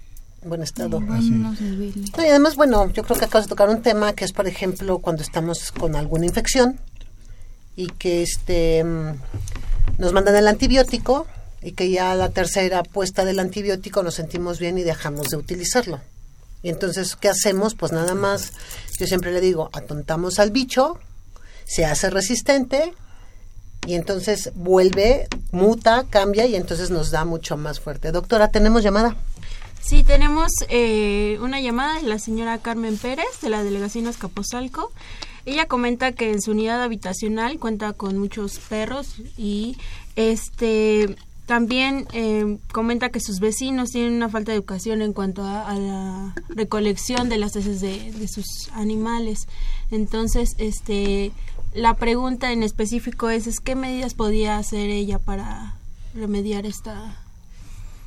buen 0.45 0.63
estado. 0.63 1.01
No, 1.01 1.15
y 1.19 2.29
además, 2.31 2.57
bueno, 2.57 2.91
yo 2.93 3.03
creo 3.03 3.19
que 3.19 3.25
acabas 3.27 3.47
de 3.47 3.51
tocar 3.51 3.69
un 3.69 3.83
tema 3.83 4.13
que 4.15 4.25
es, 4.25 4.33
por 4.33 4.47
ejemplo, 4.47 4.99
cuando 5.01 5.23
estamos 5.23 5.73
con 5.73 5.95
alguna 5.97 6.25
infección 6.25 6.79
y 7.77 7.89
que 7.89 8.23
este 8.23 8.83
mm, 8.83 9.21
nos 9.99 10.13
mandan 10.13 10.37
el 10.37 10.49
antibiótico 10.49 11.27
y 11.63 11.73
que 11.73 11.91
ya 11.91 12.15
la 12.15 12.31
tercera 12.31 12.83
puesta 12.83 13.25
del 13.25 13.39
antibiótico 13.39 14.03
nos 14.03 14.15
sentimos 14.15 14.59
bien 14.59 14.79
y 14.79 14.83
dejamos 14.83 15.29
de 15.29 15.37
utilizarlo. 15.37 16.01
Y 16.63 16.71
entonces, 16.71 17.17
¿qué 17.17 17.29
hacemos? 17.29 17.75
Pues 17.75 17.93
nada 17.93 18.15
más, 18.15 18.53
yo 18.99 19.07
siempre 19.07 19.33
le 19.33 19.41
digo, 19.41 19.71
atontamos 19.73 20.39
al 20.39 20.51
bicho, 20.51 20.99
se 21.65 21.85
hace 21.85 22.11
resistente 22.11 22.95
y 23.87 23.95
entonces 23.95 24.51
vuelve, 24.55 25.29
muta, 25.53 26.07
cambia 26.11 26.47
y 26.47 26.57
entonces 26.57 26.91
nos 26.91 27.11
da 27.11 27.25
mucho 27.25 27.57
más 27.57 27.79
fuerte. 27.79 28.11
Doctora, 28.11 28.49
¿tenemos 28.49 28.83
llamada? 28.83 29.17
Sí, 29.81 30.03
tenemos 30.03 30.51
eh, 30.69 31.39
una 31.41 31.61
llamada 31.61 32.01
de 32.01 32.09
la 32.09 32.19
señora 32.19 32.59
Carmen 32.59 32.97
Pérez 32.97 33.41
de 33.41 33.51
la 33.51 33.63
delegación 33.63 34.09
Azcapotzalco. 34.09 34.91
Ella 35.47 35.67
comenta 35.67 36.13
que 36.13 36.31
en 36.33 36.43
su 36.43 36.51
unidad 36.51 36.83
habitacional 36.83 37.59
cuenta 37.59 37.93
con 37.93 38.19
muchos 38.19 38.59
perros 38.59 39.15
y 39.39 39.77
este 40.17 41.17
también 41.47 42.09
eh, 42.13 42.59
comenta 42.73 43.11
que 43.11 43.21
sus 43.21 43.39
vecinos 43.39 43.91
tienen 43.91 44.15
una 44.15 44.29
falta 44.29 44.51
de 44.51 44.59
educación 44.59 45.01
en 45.01 45.13
cuanto 45.13 45.45
a, 45.45 45.69
a 45.71 45.77
la 45.77 46.35
recolección 46.49 47.29
de 47.29 47.39
las 47.39 47.55
heces 47.55 47.81
de, 47.81 48.11
de 48.11 48.27
sus 48.27 48.69
animales. 48.73 49.47
Entonces, 49.93 50.57
este 50.59 51.31
la 51.73 51.95
pregunta 51.95 52.53
en 52.53 52.63
específico 52.65 53.31
es, 53.31 53.47
es 53.47 53.61
qué 53.61 53.77
medidas 53.77 54.15
podía 54.15 54.59
hacer 54.59 54.91
ella 54.91 55.19
para 55.21 55.77
remediar 56.15 56.67
esta 56.67 57.17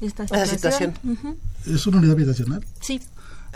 esta 0.02 0.24
Esa 0.26 0.46
situación. 0.46 0.94
Ujú. 1.04 1.38
es 1.66 1.88
una 1.88 1.98
unidad 2.00 2.16
habitacional. 2.16 2.66
Sí. 2.82 3.00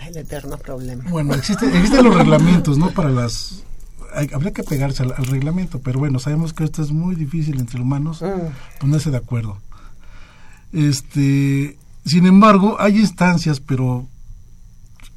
El 0.08 0.18
eterno 0.18 0.58
problema. 0.58 1.04
Bueno, 1.10 1.34
existe, 1.34 1.66
existen 1.68 2.04
los 2.06 2.16
reglamentos, 2.16 2.78
¿no? 2.78 2.92
Para 2.92 3.10
las... 3.10 3.64
hay- 4.16 4.30
habría 4.34 4.52
que 4.54 4.64
pegarse 4.64 5.04
al, 5.04 5.14
al 5.18 5.26
reglamento, 5.26 5.80
pero 5.80 6.00
bueno, 6.00 6.20
sabemos 6.20 6.54
que 6.54 6.64
esto 6.64 6.82
es 6.82 6.92
muy 6.92 7.16
difícil 7.16 7.60
entre 7.60 7.82
humanos 7.82 8.22
ponerse 8.80 9.12
de 9.12 9.18
acuerdo. 9.18 9.58
Este, 10.72 11.78
sin 12.06 12.26
embargo, 12.26 12.78
hay 12.80 13.00
instancias, 13.00 13.60
pero 13.60 14.08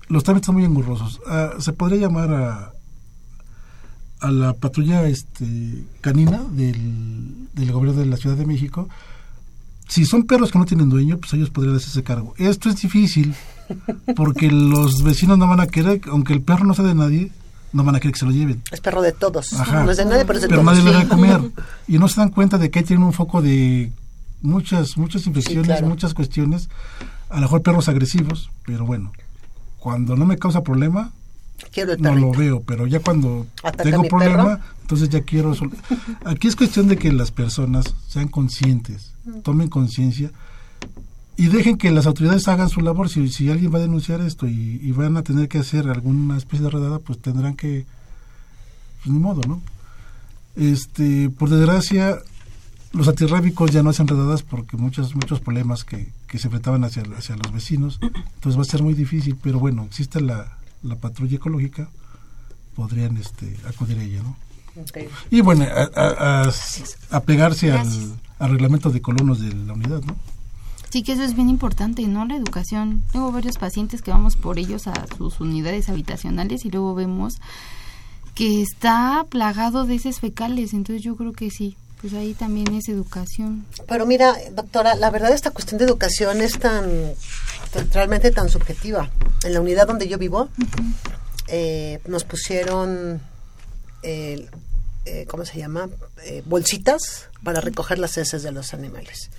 los 0.08 0.22
trámites 0.24 0.46
son 0.46 0.56
muy 0.56 0.64
engorrosos. 0.64 1.20
Ah, 1.26 1.50
se 1.58 1.72
podría 1.72 1.98
llamar 2.00 2.32
a, 2.32 2.72
a 4.20 4.30
la 4.30 4.52
patrulla 4.54 5.08
este, 5.08 5.84
canina 6.00 6.42
del, 6.52 7.48
del 7.54 7.72
gobierno 7.72 7.98
de 8.00 8.06
la 8.06 8.16
Ciudad 8.16 8.36
de 8.36 8.46
México. 8.46 8.88
Si 9.88 10.04
son 10.04 10.24
perros 10.24 10.50
que 10.50 10.58
no 10.58 10.64
tienen 10.66 10.88
dueño, 10.88 11.18
pues 11.18 11.32
ellos 11.34 11.50
podrían 11.50 11.76
hacerse 11.76 12.02
cargo. 12.02 12.34
Esto 12.38 12.68
es 12.68 12.80
difícil 12.82 13.34
porque 14.16 14.50
los 14.50 15.02
vecinos 15.02 15.38
no 15.38 15.46
van 15.48 15.60
a 15.60 15.66
querer, 15.68 16.00
aunque 16.10 16.32
el 16.32 16.42
perro 16.42 16.64
no 16.64 16.74
sea 16.74 16.84
de 16.84 16.94
nadie, 16.94 17.30
no 17.76 17.84
van 17.84 17.94
a 17.96 18.00
querer 18.00 18.14
que 18.14 18.18
se 18.20 18.24
lo 18.26 18.32
lleven. 18.32 18.62
Es 18.72 18.80
perro 18.80 19.02
de 19.02 19.12
todos. 19.12 19.52
Ajá. 19.52 19.84
No 19.84 19.90
es 19.90 19.96
de 19.98 20.04
nadie, 20.06 20.24
pero 20.24 20.38
es 20.38 20.42
de 20.42 20.48
Pero 20.48 20.62
todos. 20.62 20.76
nadie 20.78 20.90
le 20.90 20.96
de 20.96 21.02
Sí. 21.04 21.08
comer. 21.10 21.40
Y 21.86 21.98
no 21.98 22.08
se 22.08 22.20
dan 22.20 22.30
cuenta 22.30 22.58
de 22.58 22.70
que 22.70 22.78
ahí 22.80 22.84
tienen 22.84 23.04
un 23.04 23.12
foco 23.12 23.42
de 23.42 23.92
muchas, 24.42 24.96
muchas 24.96 25.26
infecciones, 25.26 25.66
claro. 25.66 25.86
muchas 25.86 26.14
cuestiones. 26.14 26.68
A 27.28 27.36
lo 27.36 27.42
mejor 27.42 27.62
perros 27.62 27.88
agresivos, 27.88 28.50
pero 28.64 28.84
bueno, 28.86 29.12
cuando 29.78 30.16
no 30.16 30.24
me 30.26 30.38
causa 30.38 30.62
problema, 30.62 31.12
Quiero 31.72 31.92
el 31.94 32.02
no 32.02 32.14
lo 32.14 32.32
veo. 32.32 32.60
Pero 32.66 32.86
ya 32.86 33.00
cuando 33.00 33.46
Ataca 33.62 33.82
tengo 33.84 34.04
problema, 34.04 34.44
perro. 34.56 34.60
entonces 34.82 35.08
ya 35.08 35.22
quiero... 35.22 35.52
Aquí 36.24 36.48
es 36.48 36.56
cuestión 36.56 36.86
de 36.88 36.96
que 36.98 37.12
las 37.12 37.30
personas 37.30 37.94
sean 38.08 38.28
conscientes, 38.28 39.12
tomen 39.42 39.68
conciencia 39.68 40.30
y 41.36 41.46
dejen 41.48 41.76
que 41.76 41.90
las 41.90 42.06
autoridades 42.06 42.48
hagan 42.48 42.68
su 42.68 42.80
labor. 42.80 43.08
Si, 43.08 43.28
si 43.28 43.50
alguien 43.50 43.72
va 43.72 43.78
a 43.78 43.82
denunciar 43.82 44.20
esto 44.20 44.46
y, 44.48 44.80
y 44.82 44.92
van 44.92 45.16
a 45.16 45.22
tener 45.22 45.48
que 45.48 45.58
hacer 45.58 45.88
alguna 45.88 46.36
especie 46.36 46.64
de 46.64 46.70
redada, 46.70 46.98
pues 46.98 47.18
tendrán 47.20 47.54
que, 47.56 47.84
pues 49.02 49.12
ni 49.12 49.18
modo, 49.18 49.42
¿no? 49.46 49.60
Este, 50.56 51.28
por 51.30 51.50
desgracia, 51.50 52.18
los 52.92 53.08
antirrábicos 53.08 53.70
ya 53.70 53.82
no 53.82 53.90
hacen 53.90 54.08
redadas 54.08 54.42
porque 54.42 54.76
muchos 54.78 55.14
muchos 55.14 55.40
problemas 55.40 55.84
que, 55.84 56.08
que 56.26 56.38
se 56.38 56.46
enfrentaban 56.46 56.82
hacia, 56.84 57.02
hacia 57.16 57.36
los 57.36 57.52
vecinos, 57.52 57.98
entonces 58.00 58.56
va 58.58 58.62
a 58.62 58.64
ser 58.64 58.82
muy 58.82 58.94
difícil, 58.94 59.36
pero 59.42 59.58
bueno, 59.58 59.84
existe 59.84 60.20
la, 60.22 60.56
la 60.82 60.96
patrulla 60.96 61.36
ecológica, 61.36 61.90
podrían 62.74 63.18
este, 63.18 63.54
acudir 63.68 63.98
a 63.98 64.02
ella, 64.02 64.22
¿no? 64.22 64.36
Y 65.30 65.40
bueno, 65.42 65.64
a, 65.64 65.90
a- 66.00 66.44
a- 66.44 66.52
a 67.10 67.20
pegarse 67.20 67.72
al, 67.72 67.86
al 68.38 68.50
reglamento 68.50 68.90
de 68.90 69.00
colonos 69.02 69.40
de 69.40 69.52
la 69.54 69.74
unidad, 69.74 70.02
¿no? 70.04 70.16
Sí, 70.90 71.02
que 71.02 71.12
eso 71.12 71.22
es 71.24 71.34
bien 71.34 71.48
importante, 71.50 72.02
¿no? 72.06 72.24
La 72.24 72.36
educación. 72.36 73.02
Tengo 73.12 73.32
varios 73.32 73.56
pacientes 73.58 74.02
que 74.02 74.10
vamos 74.10 74.36
por 74.36 74.58
ellos 74.58 74.86
a 74.86 74.94
sus 75.16 75.40
unidades 75.40 75.88
habitacionales 75.88 76.64
y 76.64 76.70
luego 76.70 76.94
vemos 76.94 77.34
que 78.34 78.62
está 78.62 79.24
plagado 79.28 79.84
de 79.84 79.96
heces 79.96 80.20
fecales. 80.20 80.72
Entonces 80.72 81.02
yo 81.02 81.16
creo 81.16 81.32
que 81.32 81.50
sí, 81.50 81.76
pues 82.00 82.12
ahí 82.14 82.34
también 82.34 82.72
es 82.74 82.88
educación. 82.88 83.64
Pero 83.88 84.06
mira, 84.06 84.36
doctora, 84.52 84.94
la 84.94 85.10
verdad 85.10 85.32
esta 85.32 85.50
cuestión 85.50 85.78
de 85.78 85.84
educación 85.86 86.40
es 86.40 86.58
tan, 86.58 86.84
tan- 87.72 87.90
realmente 87.90 88.30
tan 88.30 88.48
subjetiva. 88.48 89.10
En 89.44 89.52
la 89.54 89.60
unidad 89.60 89.86
donde 89.86 90.06
yo 90.08 90.18
vivo, 90.18 90.48
eh, 91.48 92.00
nos 92.06 92.24
pusieron, 92.24 93.20
eh, 94.02 94.48
eh, 95.04 95.26
¿cómo 95.28 95.44
se 95.44 95.58
llama? 95.58 95.88
Eh, 96.24 96.42
bolsitas 96.46 97.28
para 97.42 97.60
recoger 97.60 97.98
las 97.98 98.16
heces 98.18 98.42
de 98.42 98.52
los 98.52 98.72
animales. 98.74 99.30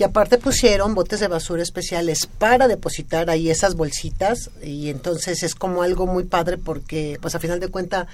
Y 0.00 0.02
aparte 0.02 0.38
pusieron 0.38 0.94
botes 0.94 1.20
de 1.20 1.28
basura 1.28 1.62
especiales 1.62 2.26
para 2.26 2.68
depositar 2.68 3.28
ahí 3.28 3.50
esas 3.50 3.74
bolsitas 3.74 4.48
y 4.62 4.88
entonces 4.88 5.42
es 5.42 5.54
como 5.54 5.82
algo 5.82 6.06
muy 6.06 6.24
padre 6.24 6.56
porque 6.56 7.18
pues 7.20 7.34
a 7.34 7.38
final 7.38 7.60
de 7.60 7.68
cuenta 7.68 8.06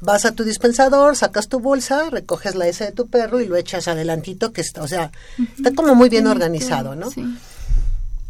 vas 0.00 0.24
a 0.24 0.32
tu 0.32 0.42
dispensador, 0.44 1.16
sacas 1.16 1.48
tu 1.48 1.60
bolsa, 1.60 2.08
recoges 2.08 2.54
la 2.54 2.66
S 2.66 2.82
de 2.82 2.92
tu 2.92 3.08
perro 3.08 3.42
y 3.42 3.46
lo 3.46 3.56
echas 3.56 3.88
adelantito 3.88 4.54
que 4.54 4.62
está, 4.62 4.82
o 4.82 4.88
sea, 4.88 5.12
está 5.54 5.74
como 5.74 5.94
muy 5.94 6.08
bien 6.08 6.26
organizado, 6.26 6.94
¿no? 6.94 7.10
Sí. 7.10 7.22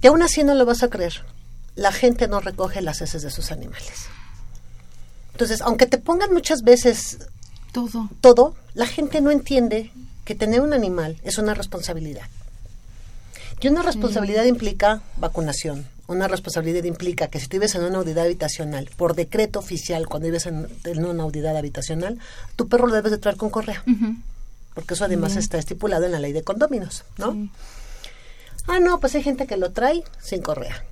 Y 0.02 0.06
aún 0.08 0.20
así 0.20 0.42
no 0.42 0.54
lo 0.54 0.66
vas 0.66 0.82
a 0.82 0.88
creer. 0.88 1.24
La 1.76 1.92
gente 1.92 2.26
no 2.26 2.40
recoge 2.40 2.82
las 2.82 3.00
heces 3.00 3.22
de 3.22 3.30
sus 3.30 3.52
animales. 3.52 4.08
Entonces, 5.30 5.60
aunque 5.60 5.86
te 5.86 5.98
pongan 5.98 6.32
muchas 6.32 6.62
veces 6.62 7.18
Todo. 7.70 8.08
todo, 8.20 8.56
la 8.74 8.88
gente 8.88 9.20
no 9.20 9.30
entiende 9.30 9.92
que 10.24 10.34
tener 10.34 10.62
un 10.62 10.74
animal 10.74 11.20
es 11.22 11.38
una 11.38 11.54
responsabilidad. 11.54 12.26
Y 13.64 13.68
una 13.68 13.80
responsabilidad 13.80 14.44
implica 14.44 15.00
vacunación. 15.16 15.86
Una 16.06 16.28
responsabilidad 16.28 16.84
implica 16.84 17.28
que 17.28 17.40
si 17.40 17.46
tú 17.46 17.56
vives 17.56 17.74
en 17.74 17.84
una 17.84 18.00
unidad 18.00 18.26
habitacional, 18.26 18.90
por 18.94 19.14
decreto 19.14 19.58
oficial, 19.58 20.06
cuando 20.06 20.26
vives 20.26 20.44
en, 20.44 20.68
en 20.84 21.02
una 21.02 21.24
unidad 21.24 21.56
habitacional, 21.56 22.18
tu 22.56 22.68
perro 22.68 22.88
lo 22.88 22.94
debes 22.94 23.10
de 23.10 23.16
traer 23.16 23.38
con 23.38 23.48
correa. 23.48 23.82
Porque 24.74 24.92
eso 24.92 25.06
además 25.06 25.36
está 25.36 25.56
estipulado 25.56 26.04
en 26.04 26.12
la 26.12 26.18
ley 26.18 26.34
de 26.34 26.42
condóminos, 26.42 27.04
¿no? 27.16 27.48
Ah, 28.66 28.80
no, 28.80 29.00
pues 29.00 29.14
hay 29.14 29.22
gente 29.22 29.46
que 29.46 29.56
lo 29.56 29.72
trae 29.72 30.04
sin 30.20 30.42
correa. 30.42 30.84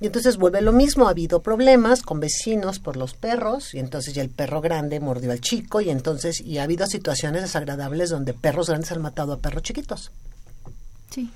Y 0.00 0.06
entonces 0.06 0.36
vuelve 0.36 0.62
lo 0.62 0.70
mismo, 0.70 1.08
ha 1.08 1.10
habido 1.10 1.42
problemas 1.42 2.02
con 2.02 2.20
vecinos 2.20 2.78
por 2.78 2.96
los 2.96 3.14
perros 3.14 3.74
y 3.74 3.80
entonces 3.80 4.14
ya 4.14 4.22
el 4.22 4.30
perro 4.30 4.60
grande 4.60 5.00
mordió 5.00 5.32
al 5.32 5.40
chico 5.40 5.80
y 5.80 5.90
entonces 5.90 6.40
y 6.40 6.58
ha 6.58 6.62
habido 6.62 6.86
situaciones 6.86 7.42
desagradables 7.42 8.10
donde 8.10 8.32
perros 8.32 8.68
grandes 8.68 8.92
han 8.92 9.02
matado 9.02 9.32
a 9.32 9.38
perros 9.38 9.64
chiquitos. 9.64 10.12
Sí. 11.10 11.32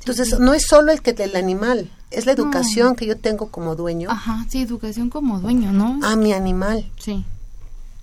Entonces 0.00 0.38
no 0.38 0.54
es 0.54 0.66
solo 0.66 0.92
el 0.92 1.02
que 1.02 1.10
el 1.10 1.36
animal, 1.36 1.90
es 2.10 2.26
la 2.26 2.32
educación 2.32 2.96
que 2.96 3.06
yo 3.06 3.16
tengo 3.16 3.48
como 3.48 3.76
dueño 3.76 4.10
Ajá, 4.10 4.46
sí, 4.48 4.62
educación 4.62 5.10
como 5.10 5.40
dueño, 5.40 5.72
¿no? 5.72 6.00
a 6.02 6.16
mi 6.16 6.32
animal. 6.32 6.90
Sí. 6.98 7.24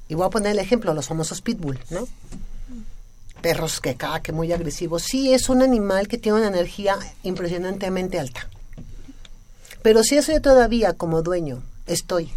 Y 0.07 0.13
voy 0.13 0.27
a 0.27 0.29
poner 0.29 0.51
el 0.51 0.59
ejemplo, 0.59 0.93
los 0.93 1.07
famosos 1.07 1.41
pitbull, 1.41 1.79
¿no? 1.89 2.07
Perros 3.41 3.79
que 3.79 3.91
acá, 3.91 4.21
que 4.21 4.31
muy 4.31 4.51
agresivos. 4.51 5.03
Sí, 5.03 5.33
es 5.33 5.49
un 5.49 5.61
animal 5.61 6.07
que 6.07 6.17
tiene 6.17 6.39
una 6.39 6.47
energía 6.47 6.97
impresionantemente 7.23 8.19
alta. 8.19 8.47
Pero 9.81 10.03
si 10.03 10.17
eso 10.17 10.31
yo 10.31 10.41
todavía 10.41 10.93
como 10.93 11.21
dueño 11.21 11.61
estoy 11.85 12.31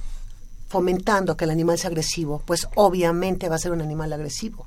fomentando 0.68 1.36
que 1.36 1.44
el 1.44 1.50
animal 1.50 1.78
sea 1.78 1.88
agresivo, 1.88 2.42
pues 2.44 2.68
obviamente 2.74 3.48
va 3.48 3.56
a 3.56 3.58
ser 3.58 3.72
un 3.72 3.80
animal 3.80 4.12
agresivo. 4.12 4.66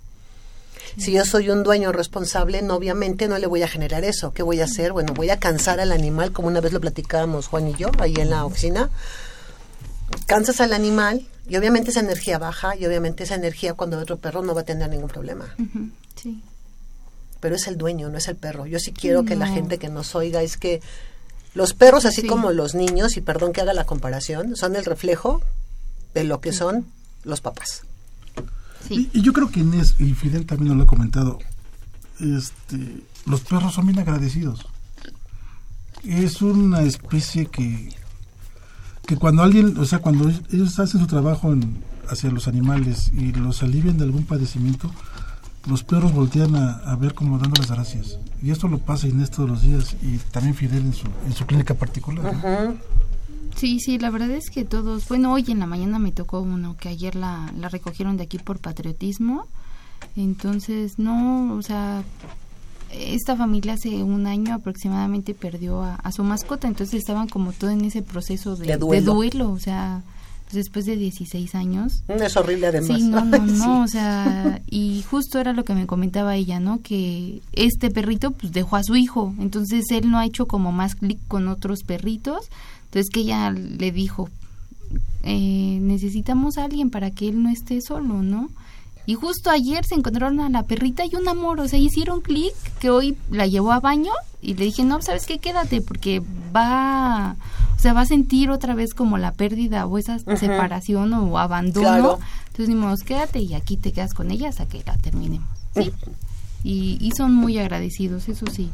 Si 0.98 1.12
yo 1.14 1.26
soy 1.26 1.50
un 1.50 1.64
dueño 1.64 1.92
responsable, 1.92 2.62
no, 2.62 2.76
obviamente 2.76 3.28
no 3.28 3.38
le 3.38 3.48
voy 3.48 3.64
a 3.64 3.68
generar 3.68 4.04
eso. 4.04 4.34
¿Qué 4.34 4.44
voy 4.44 4.62
a 4.62 4.66
hacer? 4.66 4.92
Bueno, 4.94 5.14
voy 5.14 5.30
a 5.30 5.40
cansar 5.40 5.80
al 5.80 5.92
animal, 5.92 6.32
como 6.32 6.48
una 6.48 6.60
vez 6.62 6.74
lo 6.74 6.82
platicábamos 6.82 7.48
Juan 7.48 7.68
y 7.70 7.74
yo, 7.76 7.90
ahí 8.00 8.14
en 8.18 8.30
la 8.30 8.46
oficina. 8.46 8.90
Cansas 10.26 10.60
al 10.62 10.74
animal 10.74 11.26
y 11.48 11.56
obviamente 11.56 11.92
esa 11.92 12.02
energía 12.02 12.38
baja 12.38 12.76
y 12.76 12.86
obviamente 12.86 13.24
esa 13.24 13.36
energía 13.36 13.74
cuando 13.74 13.98
otro 13.98 14.18
perro 14.18 14.42
no 14.42 14.54
va 14.54 14.62
a 14.62 14.66
tener 14.66 14.90
ningún 14.90 15.10
problema. 15.10 15.56
Sí. 16.16 16.42
Pero 17.40 17.56
es 17.56 17.68
el 17.68 17.78
dueño, 17.78 18.10
no 18.10 18.18
es 18.18 18.28
el 18.28 18.36
perro. 18.36 18.66
Yo 18.66 18.80
sí 18.80 18.92
quiero 18.92 19.24
que 19.24 19.36
la 19.36 19.48
gente 19.48 19.80
que 19.80 19.90
nos 19.90 20.14
oiga 20.16 20.44
es 20.44 20.58
que 20.58 20.82
los 21.54 21.74
perros, 21.74 22.06
así 22.06 22.22
Sí. 22.22 22.28
como 22.28 22.52
los 22.52 22.76
niños, 22.76 23.18
y 23.18 23.22
perdón 23.22 23.52
que 23.54 23.62
haga 23.62 23.74
la 23.74 23.86
comparación, 23.86 24.56
son 24.56 24.76
el 24.76 24.86
reflejo 24.86 25.42
de 26.14 26.24
lo 26.24 26.40
que 26.42 26.54
son 26.54 26.86
los 27.24 27.42
papás. 27.42 27.84
Sí. 28.88 29.10
Y, 29.14 29.20
y 29.20 29.22
yo 29.22 29.34
creo 29.34 29.50
que 29.50 29.60
Inés 29.62 29.96
y 30.00 30.14
Fidel 30.14 30.46
también 30.46 30.70
nos 30.70 30.78
lo 30.78 30.84
ha 30.84 30.88
comentado. 30.88 31.40
Este, 32.20 33.04
los 33.26 33.42
perros 33.42 33.74
son 33.74 33.88
bien 33.88 34.00
agradecidos. 34.00 34.66
Es 36.04 36.42
una 36.42 36.82
especie 36.82 37.46
que, 37.48 37.94
que 39.06 39.16
cuando 39.18 39.44
alguien, 39.44 39.78
o 39.78 39.86
sea, 39.86 40.00
cuando 40.00 40.30
ellos- 40.52 40.80
hacen 40.80 41.00
su 41.02 41.08
trabajo 41.08 41.54
en- 41.54 41.84
hacia 42.10 42.30
los 42.32 42.48
animales 42.48 43.12
y 43.14 43.32
los 43.34 43.62
alivian 43.64 43.98
de 43.98 44.04
algún 44.04 44.26
padecimiento, 44.26 44.92
los 45.68 45.84
perros 45.84 46.12
voltean 46.14 46.56
a, 46.56 46.72
a 46.78 46.96
ver 46.96 47.14
como 47.14 47.38
dando 47.38 47.60
las 47.62 47.70
gracias. 47.72 48.18
Y 48.42 48.50
esto 48.50 48.68
lo 48.68 48.80
pasa 48.80 49.08
Inés 49.08 49.30
todos 49.30 49.48
los 49.50 49.62
días 49.62 49.96
y 50.02 50.18
también 50.32 50.56
Fidel 50.56 50.80
en 50.88 50.94
su, 50.94 51.08
en 51.28 51.34
su 51.34 51.46
clínica 51.46 51.76
particular. 51.76 52.34
¿no? 52.34 52.74
Sí, 53.56 53.80
sí, 53.80 54.00
la 54.00 54.10
verdad 54.10 54.32
es 54.32 54.50
que 54.50 54.64
todos, 54.66 55.08
bueno, 55.08 55.34
hoy 55.34 55.46
en 55.50 55.60
la 55.60 55.66
mañana 55.68 56.00
me 56.00 56.12
tocó 56.12 56.40
uno 56.42 56.76
que 56.78 56.90
ayer 56.90 57.16
la, 57.16 57.52
la 57.58 57.70
recogieron 57.70 58.18
de 58.18 58.24
aquí 58.24 58.38
por 58.40 58.60
patriotismo, 58.60 59.46
entonces 60.16 60.98
no, 60.98 61.54
o 61.56 61.62
sea, 61.62 62.04
esta 62.92 63.36
familia 63.36 63.74
hace 63.74 64.04
un 64.04 64.26
año 64.28 64.54
aproximadamente 64.56 65.34
perdió 65.34 65.82
a, 65.84 65.96
a 65.96 66.12
su 66.12 66.24
mascota, 66.24 66.68
entonces 66.68 66.96
estaban 67.00 67.28
como 67.28 67.54
todo 67.54 67.70
en 67.70 67.86
ese 67.86 68.02
proceso 68.02 68.56
de, 68.56 68.66
De 68.68 68.78
duelo. 68.78 69.14
duelo, 69.14 69.52
o 69.52 69.60
sea, 69.60 70.02
pues 70.46 70.56
después 70.56 70.86
de 70.86 70.98
16 70.98 71.56
años. 71.56 72.04
Es 72.10 72.36
horrible 72.36 72.68
además. 72.68 72.98
Sí, 72.98 73.04
no, 73.04 73.24
no, 73.24 73.38
no, 73.38 73.48
Sí. 73.56 73.84
o 73.84 73.88
sea, 73.88 74.62
y 74.68 75.04
justo 75.10 75.40
era 75.40 75.54
lo 75.54 75.64
que 75.64 75.74
me 75.76 75.88
comentaba 75.88 76.36
ella, 76.36 76.60
¿no? 76.60 76.82
Que 76.82 77.42
este 77.54 77.90
perrito 77.92 78.32
pues 78.32 78.52
dejó 78.52 78.76
a 78.76 78.84
su 78.84 78.96
hijo, 78.96 79.34
entonces 79.40 79.86
él 79.92 80.10
no 80.12 80.18
ha 80.18 80.26
hecho 80.26 80.48
como 80.48 80.72
más 80.72 80.96
clic 80.96 81.20
con 81.28 81.48
otros 81.48 81.84
perritos, 81.84 82.50
entonces 82.92 83.10
que 83.10 83.22
ella 83.22 83.52
le 83.52 83.94
dijo, 83.94 84.30
eh, 85.24 85.80
necesitamos 85.82 86.58
a 86.58 86.66
alguien 86.66 86.90
para 86.90 87.10
que 87.10 87.30
él 87.30 87.42
no 87.42 87.50
esté 87.50 87.80
solo, 87.80 88.22
¿no? 88.22 88.50
Y 89.06 89.14
justo 89.14 89.50
ayer 89.50 89.86
se 89.86 89.96
encontraron 89.96 90.42
a 90.42 90.50
la 90.50 90.64
perrita 90.64 91.06
y 91.06 91.16
un 91.16 91.30
amor, 91.30 91.62
o 91.62 91.70
sea, 91.70 91.80
hicieron 91.80 92.20
clic, 92.20 92.54
que 92.82 92.90
hoy 92.90 93.16
la 93.30 93.48
llevó 93.48 93.72
a 93.72 93.80
baño 93.80 94.12
y 94.42 94.56
le 94.56 94.66
dije, 94.66 94.84
no, 94.84 95.02
¿sabes 95.02 95.26
qué? 95.26 95.40
Quédate, 95.40 95.80
porque 95.80 96.22
va, 96.54 97.38
o 97.78 97.80
sea, 97.80 97.94
va 97.94 98.02
a 98.02 98.06
sentir 98.06 98.50
otra 98.50 98.76
vez 98.76 98.94
como 98.94 99.18
la 99.18 99.32
pérdida 99.32 99.86
o 99.86 99.98
esa 99.98 100.20
separación 100.20 101.14
o 101.14 101.40
abandono. 101.40 101.88
Claro. 101.88 102.20
Entonces 102.48 102.68
dijimos, 102.68 103.04
quédate 103.04 103.40
y 103.40 103.54
aquí 103.54 103.78
te 103.78 103.94
quedas 103.94 104.14
con 104.14 104.32
ella 104.32 104.50
hasta 104.50 104.68
que 104.68 104.84
la 104.86 104.98
terminemos. 104.98 105.48
Sí. 105.76 105.94
Y, 106.66 106.98
y 107.00 107.12
son 107.16 107.34
muy 107.34 107.58
agradecidos, 107.58 108.28
eso 108.28 108.46
sí. 108.52 108.70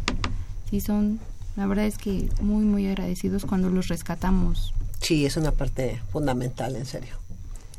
Sí, 0.72 0.82
son, 0.82 1.20
la 1.58 1.66
verdad 1.66 1.86
es 1.86 1.98
que 1.98 2.30
muy, 2.40 2.64
muy 2.64 2.88
agradecidos 2.88 3.46
cuando 3.46 3.70
los 3.70 3.88
rescatamos. 3.88 4.74
Sí, 5.02 5.26
es 5.26 5.38
una 5.38 5.52
parte 5.52 6.00
fundamental, 6.12 6.76
en 6.76 6.86
serio. 6.86 7.16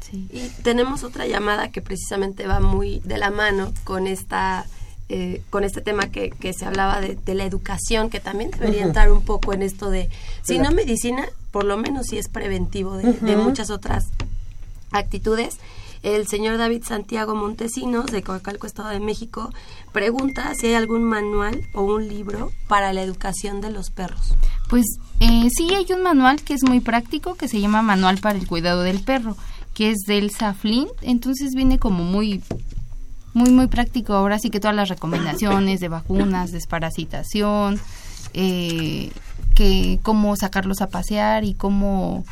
Sí. 0.01 0.29
Y 0.33 0.49
tenemos 0.63 1.05
otra 1.05 1.27
llamada 1.27 1.71
que 1.71 1.81
precisamente 1.81 2.47
va 2.47 2.59
muy 2.59 3.01
de 3.05 3.19
la 3.19 3.31
mano 3.31 3.73
con 3.85 4.07
esta 4.07 4.67
eh, 5.09 5.43
con 5.49 5.65
este 5.65 5.81
tema 5.81 6.11
que, 6.11 6.31
que 6.31 6.53
se 6.53 6.67
hablaba 6.67 7.01
de, 7.01 7.15
de 7.15 7.35
la 7.35 7.45
educación, 7.45 8.11
que 8.11 8.21
también 8.21 8.51
debería 8.51 8.83
entrar 8.85 9.11
un 9.11 9.23
poco 9.23 9.55
en 9.55 9.63
esto 9.63 9.91
de, 9.91 10.11
si 10.43 10.59
no 10.59 10.71
medicina, 10.71 11.27
por 11.51 11.65
lo 11.65 11.79
menos 11.79 12.09
si 12.09 12.19
es 12.19 12.29
preventivo 12.29 12.97
de, 12.97 13.13
de 13.13 13.37
muchas 13.37 13.71
otras 13.71 14.09
actitudes. 14.91 15.57
El 16.03 16.27
señor 16.29 16.59
David 16.59 16.85
Santiago 16.85 17.35
Montesinos, 17.35 18.07
de 18.07 18.23
Coacalco, 18.23 18.67
Estado 18.67 18.91
de 18.91 19.01
México, 19.01 19.51
pregunta 19.93 20.53
si 20.55 20.69
hay 20.69 20.75
algún 20.75 21.03
manual 21.05 21.63
o 21.75 21.83
un 21.83 22.09
libro 22.09 22.53
para 22.69 22.93
la 22.93 23.03
educación 23.03 23.61
de 23.61 23.71
los 23.71 23.91
perros. 23.91 24.35
Pues 24.69 24.85
eh, 25.21 25.49
sí 25.57 25.75
hay 25.75 25.87
un 25.93 26.03
manual 26.03 26.43
que 26.43 26.55
es 26.55 26.63
muy 26.63 26.81
práctico 26.81 27.35
que 27.35 27.49
se 27.49 27.61
llama 27.61 27.83
Manual 27.83 28.19
para 28.19 28.39
el 28.39 28.47
Cuidado 28.47 28.83
del 28.83 29.01
Perro, 29.01 29.37
que 29.75 29.91
es 29.91 29.99
de 30.07 30.19
Elsa 30.19 30.55
Flint, 30.55 30.91
entonces 31.03 31.55
viene 31.55 31.79
como 31.79 32.05
muy 32.05 32.43
muy 33.35 33.51
muy 33.51 33.69
práctico 33.69 34.15
ahora 34.15 34.39
sí 34.39 34.51
que 34.51 34.59
todas 34.59 34.75
las 34.75 34.89
recomendaciones 34.89 35.81
de 35.81 35.89
vacunas, 35.89 36.51
desparasitación, 36.51 37.79
eh, 38.35 39.13
que 39.55 40.01
cómo 40.03 40.35
sacarlos 40.37 40.81
a 40.81 40.89
pasear 40.89 41.45
y 41.45 41.55
cómo 41.55 42.25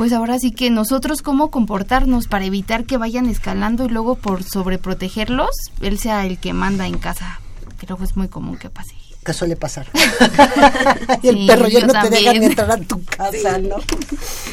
pues 0.00 0.14
ahora 0.14 0.38
sí 0.38 0.50
que 0.50 0.70
nosotros 0.70 1.20
cómo 1.20 1.50
comportarnos 1.50 2.26
para 2.26 2.46
evitar 2.46 2.86
que 2.86 2.96
vayan 2.96 3.26
escalando 3.26 3.84
y 3.84 3.90
luego 3.90 4.14
por 4.14 4.42
sobreprotegerlos, 4.44 5.50
él 5.82 5.98
sea 5.98 6.24
el 6.24 6.38
que 6.38 6.54
manda 6.54 6.86
en 6.86 6.96
casa, 6.96 7.38
que 7.78 7.86
luego 7.86 8.04
es 8.04 8.16
muy 8.16 8.28
común 8.28 8.56
que 8.56 8.70
pase. 8.70 8.94
Que 9.22 9.34
suele 9.34 9.56
pasar. 9.56 9.88
y 11.22 11.28
el 11.28 11.36
Sí, 11.36 11.46
perro 11.46 11.68
ya 11.68 11.86
no 11.86 11.92
te 11.92 12.08
deja 12.08 12.32
ni 12.32 12.46
entrar 12.46 12.70
a 12.70 12.78
tu 12.78 13.04
casa, 13.04 13.58
¿no? 13.58 13.76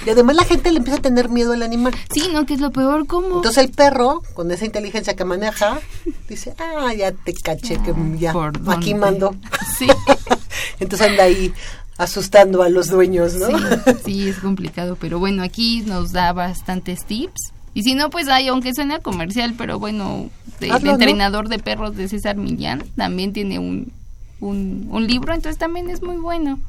Y 0.06 0.10
además 0.10 0.36
la 0.36 0.44
gente 0.44 0.70
le 0.70 0.80
empieza 0.80 1.00
a 1.00 1.02
tener 1.02 1.30
miedo 1.30 1.54
al 1.54 1.64
animal. 1.64 1.96
Sí, 2.14 2.30
¿no? 2.34 2.46
Que 2.46 2.56
es 2.56 2.60
lo 2.60 2.72
peor, 2.72 3.08
¿cómo? 3.08 3.38
Entonces 3.38 3.64
el 3.64 3.72
perro, 3.72 4.24
con 4.34 4.52
esa 4.52 4.66
inteligencia 4.66 5.16
que 5.16 5.24
maneja, 5.24 5.80
dice, 6.28 6.56
ah, 6.60 6.94
ya 6.94 7.14
te 7.14 7.34
caché, 7.34 7.82
que 7.84 7.94
ya, 8.18 8.34
¿por 8.34 8.52
aquí 8.68 8.94
mando. 8.94 9.34
Sí. 9.78 9.88
Entonces 10.82 11.08
anda 11.08 11.24
ahí 11.24 11.54
asustando 11.98 12.64
a 12.64 12.70
los 12.70 12.90
dueños, 12.90 13.34
¿no? 13.36 13.48
Sí, 13.48 13.94
sí, 14.06 14.30
es 14.30 14.40
complicado, 14.40 14.98
pero 15.00 15.20
bueno, 15.20 15.44
aquí 15.44 15.82
nos 15.86 16.12
da 16.12 16.32
bastantes 16.34 17.06
tips. 17.06 17.54
Y 17.74 17.84
si 17.84 17.94
no, 17.94 18.10
pues 18.10 18.28
hay, 18.28 18.48
aunque 18.48 18.74
suene 18.74 18.96
a 18.96 19.00
comercial, 19.00 19.54
pero 19.58 19.80
bueno, 19.80 20.30
el 20.62 20.72
Hazlo, 20.72 20.88
¿no? 20.88 20.94
entrenador 20.94 21.48
de 21.50 21.60
perros 21.60 21.96
de 21.96 22.08
César 22.08 22.36
Millán 22.36 22.84
también 22.96 23.34
tiene 23.34 23.60
un, 23.60 23.92
un, 24.40 24.88
un 24.90 25.08
libro, 25.08 25.34
entonces 25.34 25.60
también 25.60 25.90
es 25.90 26.02
muy 26.02 26.18
bueno 26.18 26.60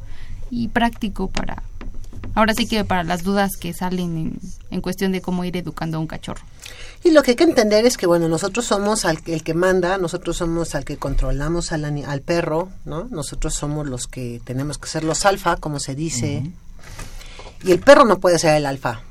y 0.50 0.68
práctico 0.68 1.28
para, 1.28 1.62
ahora 2.34 2.54
sí 2.54 2.66
que 2.66 2.84
para 2.84 3.04
las 3.04 3.22
dudas 3.22 3.56
que 3.56 3.72
salen 3.72 4.16
en, 4.18 4.40
en 4.70 4.80
cuestión 4.80 5.12
de 5.12 5.20
cómo 5.20 5.44
ir 5.44 5.56
educando 5.56 5.96
a 5.96 6.00
un 6.00 6.06
cachorro. 6.06 6.42
Y 7.04 7.12
lo 7.12 7.22
que 7.22 7.32
hay 7.32 7.36
que 7.36 7.44
entender 7.44 7.86
es 7.86 7.96
que, 7.96 8.06
bueno, 8.06 8.28
nosotros 8.28 8.66
somos 8.66 9.04
al, 9.04 9.20
el 9.26 9.42
que 9.42 9.54
manda, 9.54 9.98
nosotros 9.98 10.36
somos 10.36 10.74
al 10.74 10.84
que 10.84 10.96
controlamos 10.96 11.72
al, 11.72 11.84
al 11.84 12.20
perro, 12.22 12.68
¿no? 12.84 13.04
Nosotros 13.10 13.54
somos 13.54 13.86
los 13.86 14.06
que 14.06 14.40
tenemos 14.44 14.78
que 14.78 14.88
ser 14.88 15.04
los 15.04 15.24
alfa, 15.24 15.56
como 15.56 15.78
se 15.78 15.94
dice. 15.94 16.42
Y 17.62 17.72
el 17.72 17.80
perro 17.80 18.04
no 18.04 18.18
puede 18.18 18.38
ser 18.38 18.56
el 18.56 18.66
alfa. 18.66 19.02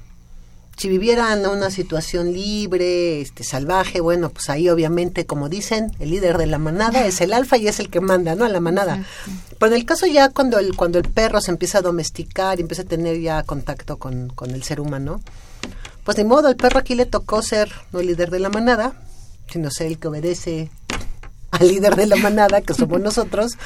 Si 0.78 0.88
viviera 0.89 1.34
en 1.34 1.45
una 1.47 1.71
situación 1.71 2.34
libre, 2.34 3.19
este, 3.19 3.43
salvaje, 3.43 3.99
bueno, 3.99 4.30
pues 4.30 4.49
ahí 4.49 4.69
obviamente, 4.69 5.25
como 5.25 5.49
dicen, 5.49 5.91
el 5.99 6.11
líder 6.11 6.38
de 6.38 6.45
la 6.45 6.59
manada 6.59 7.07
es 7.07 7.19
el 7.19 7.34
alfa 7.34 7.57
y 7.57 7.67
es 7.67 7.80
el 7.80 7.89
que 7.89 7.99
manda, 7.99 8.36
¿no? 8.36 8.45
A 8.45 8.49
la 8.49 8.59
manada. 8.59 9.03
Pero 9.57 9.73
en 9.73 9.80
el 9.80 9.86
caso 9.86 10.05
ya 10.05 10.30
cuando 10.30 10.59
el, 10.59 10.75
cuando 10.75 10.99
el 10.99 11.09
perro 11.09 11.41
se 11.41 11.49
empieza 11.49 11.80
a 11.80 11.82
domesticar 11.82 12.59
y 12.59 12.61
empieza 12.61 12.84
a 12.84 12.86
tener 12.86 13.19
ya 13.19 13.41
contacto 13.41 13.97
con, 13.97 14.30
con 14.30 14.51
el 14.51 14.61
ser 14.61 14.80
humano, 14.80 15.19
pues 16.03 16.15
de 16.15 16.23
modo, 16.23 16.47
el 16.47 16.55
perro 16.55 16.80
aquí 16.80 16.95
le 16.95 17.05
tocó 17.05 17.41
ser 17.41 17.69
no 17.91 17.99
el 17.99 18.07
líder 18.07 18.30
de 18.30 18.39
la 18.39 18.49
manada, 18.49 18.93
sino 19.51 19.71
ser 19.71 19.88
el 19.88 19.97
que 19.97 20.07
obedece 20.07 20.69
al 21.51 21.67
líder 21.67 21.95
de 21.95 22.05
la 22.05 22.17
manada, 22.17 22.61
que 22.61 22.73
somos 22.73 23.01
nosotros. 23.01 23.57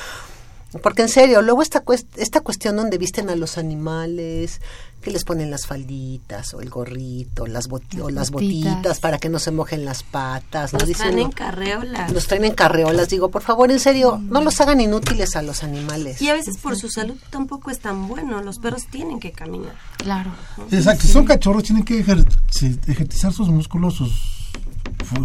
Porque 0.82 1.01
en 1.01 1.09
serio, 1.09 1.41
luego 1.41 1.61
esta, 1.61 1.84
cuest- 1.84 2.07
esta 2.17 2.39
cuestión 2.41 2.76
donde 2.78 2.97
visten 2.97 3.30
a 3.30 3.36
los 3.36 3.57
animales, 3.57 4.61
que 5.01 5.09
les 5.11 5.24
ponen 5.26 5.49
las 5.51 5.65
falditas 5.65 6.53
o 6.53 6.61
el 6.61 6.69
gorrito, 6.69 7.47
las 7.47 7.67
o 7.67 8.09
las 8.09 8.30
botitas. 8.32 8.74
botitas 8.76 8.99
para 8.99 9.17
que 9.17 9.30
no 9.30 9.39
se 9.39 9.51
mojen 9.51 9.84
las 9.84 10.03
patas. 10.03 10.72
¿no? 10.74 10.80
Los 10.80 10.88
Dice 10.88 11.01
traen 11.03 11.19
en 11.19 11.32
carreola. 11.32 12.07
Los 12.13 12.28
traen 12.28 12.45
en 12.45 12.53
carreolas. 12.53 13.09
Digo, 13.09 13.30
por 13.32 13.41
favor, 13.41 13.72
en 13.72 13.80
serio, 13.80 14.19
no 14.24 14.41
los 14.41 14.61
hagan 14.61 14.80
inútiles 14.80 15.36
a 15.36 15.41
los 15.41 15.63
animales. 15.63 16.22
Y 16.22 16.30
a 16.30 16.34
veces 16.36 16.57
por 16.57 16.78
su 16.78 16.89
salud 16.89 17.15
tampoco 17.32 17.72
es 17.72 17.80
tan 17.80 18.07
bueno. 18.07 18.41
Los 18.41 18.59
perros 18.59 18.86
tienen 18.91 19.19
que 19.19 19.32
caminar. 19.32 19.76
Claro. 19.97 20.32
Exacto, 20.72 21.01
si 21.07 21.09
son 21.11 21.26
cachorros 21.26 21.63
tienen 21.63 21.84
que 21.84 22.05
ejer- 22.05 22.26
si- 22.51 22.80
ejercitar 22.88 23.34
sus 23.34 23.49
músculos, 23.49 23.95
sus 23.95 24.11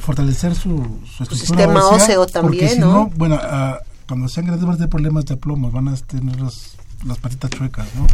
fortalecer 0.01 0.55
su, 0.55 0.79
su 1.17 1.23
estructura 1.23 1.37
sistema 1.67 1.87
ósea, 1.89 1.97
óseo 2.21 2.27
también, 2.27 2.61
porque 2.65 2.75
si 2.75 2.81
¿no? 2.81 2.87
no, 2.93 3.07
bueno, 3.17 3.39
ah, 3.41 3.79
cuando 4.09 4.29
sean 4.29 4.47
grandes 4.47 4.65
van 4.67 4.75
a 4.75 4.77
tener 4.79 4.91
problemas 4.91 5.25
de 5.27 5.37
plomo, 5.37 5.71
van 5.71 5.89
a 5.89 5.97
tener 5.97 6.41
las, 6.41 6.77
las 7.05 7.19
patitas 7.19 7.51
chuecas, 7.51 7.89
¿no? 7.95 8.07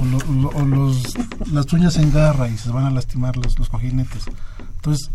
o 0.00 0.04
lo- 0.04 0.48
o 0.50 0.62
los, 0.64 1.02
las 1.52 1.72
uñas 1.72 1.96
en 1.96 2.12
garra 2.12 2.48
y 2.48 2.56
se 2.56 2.70
van 2.70 2.84
a 2.84 2.90
lastimar 2.90 3.36
los, 3.36 3.58
los 3.58 3.68
cojinetes. 3.68 4.24
Entonces, 4.76 5.10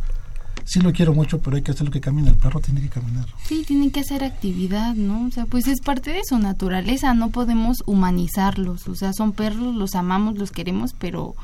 sí 0.66 0.82
lo 0.82 0.92
quiero 0.94 1.14
mucho, 1.14 1.40
pero 1.40 1.56
hay 1.58 1.64
que 1.64 1.72
hacer 1.72 1.86
lo 1.86 1.92
que 1.92 2.02
camina, 2.02 2.30
el 2.30 2.38
perro 2.38 2.60
tiene 2.60 2.82
que 2.82 2.90
caminar. 2.90 3.26
Sí, 3.48 3.64
tienen 3.68 3.92
que 3.92 4.00
hacer 4.02 4.24
actividad, 4.24 4.96
¿no? 4.96 5.28
O 5.28 5.32
sea, 5.32 5.46
pues 5.46 5.68
es 5.68 5.80
parte 5.82 6.12
de 6.12 6.22
su 6.28 6.38
naturaleza, 6.40 7.14
no 7.14 7.30
podemos 7.30 7.78
humanizarlos, 7.86 8.88
o 8.88 8.96
sea, 8.96 9.14
son 9.14 9.32
perros, 9.32 9.76
los 9.76 9.96
amamos, 9.96 10.38
los 10.38 10.52
queremos, 10.52 10.94
pero 10.98 11.36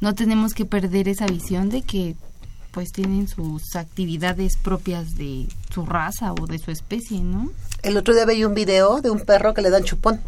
no 0.00 0.14
tenemos 0.14 0.54
que 0.54 0.64
perder 0.64 1.08
esa 1.08 1.26
visión 1.26 1.68
de 1.68 1.82
que 1.82 2.16
pues 2.72 2.92
tienen 2.92 3.28
sus 3.28 3.74
actividades 3.76 4.56
propias 4.56 5.16
de 5.16 5.48
su 5.72 5.86
raza 5.86 6.32
o 6.32 6.46
de 6.46 6.58
su 6.58 6.70
especie, 6.70 7.20
¿no? 7.20 7.50
El 7.82 7.96
otro 7.96 8.14
día 8.14 8.24
veía 8.24 8.46
un 8.46 8.54
video 8.54 9.00
de 9.00 9.10
un 9.10 9.20
perro 9.20 9.54
que 9.54 9.62
le 9.62 9.70
dan 9.70 9.84
chupón. 9.84 10.20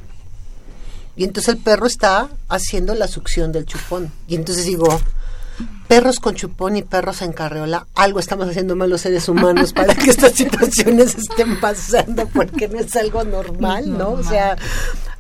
Y 1.16 1.24
entonces 1.24 1.54
el 1.54 1.60
perro 1.60 1.86
está 1.86 2.30
haciendo 2.48 2.94
la 2.94 3.06
succión 3.06 3.52
del 3.52 3.66
chupón. 3.66 4.10
Y 4.26 4.34
entonces 4.34 4.64
digo, 4.64 5.00
perros 5.88 6.20
con 6.20 6.34
chupón 6.34 6.76
y 6.76 6.82
perros 6.82 7.20
en 7.20 7.32
carreola, 7.32 7.86
algo 7.94 8.18
estamos 8.18 8.48
haciendo 8.48 8.76
mal 8.76 8.88
los 8.88 9.02
seres 9.02 9.28
humanos 9.28 9.72
para 9.74 9.94
que 9.94 10.10
estas 10.10 10.32
situaciones 10.32 11.16
estén 11.16 11.60
pasando, 11.60 12.26
porque 12.28 12.68
no 12.68 12.80
es 12.80 12.96
algo 12.96 13.24
normal, 13.24 13.96
¿no? 13.96 14.12
O 14.12 14.22
sea, 14.22 14.56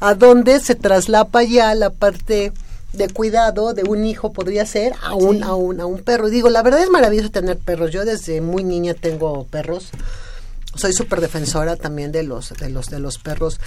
¿a 0.00 0.14
dónde 0.14 0.60
se 0.60 0.74
traslapa 0.74 1.42
ya 1.42 1.74
la 1.74 1.90
parte 1.90 2.52
de 2.92 3.08
cuidado 3.08 3.72
de 3.74 3.82
un 3.84 4.04
hijo 4.04 4.32
podría 4.32 4.66
ser 4.66 4.92
a 5.02 5.14
un, 5.14 5.42
a 5.42 5.54
un, 5.54 5.80
a 5.80 5.86
un 5.86 6.00
perro? 6.00 6.28
Y 6.28 6.30
digo, 6.30 6.50
la 6.50 6.62
verdad 6.62 6.82
es 6.82 6.90
maravilloso 6.90 7.30
tener 7.30 7.58
perros. 7.58 7.90
Yo 7.90 8.04
desde 8.04 8.40
muy 8.40 8.64
niña 8.64 8.94
tengo 8.94 9.44
perros 9.46 9.90
soy 10.74 10.94
súper 10.94 11.20
defensora 11.20 11.76
también 11.76 12.12
de 12.12 12.22
los, 12.22 12.48
de 12.58 12.70
los, 12.70 12.86
de 12.86 12.98
los 12.98 13.18
perros. 13.18 13.60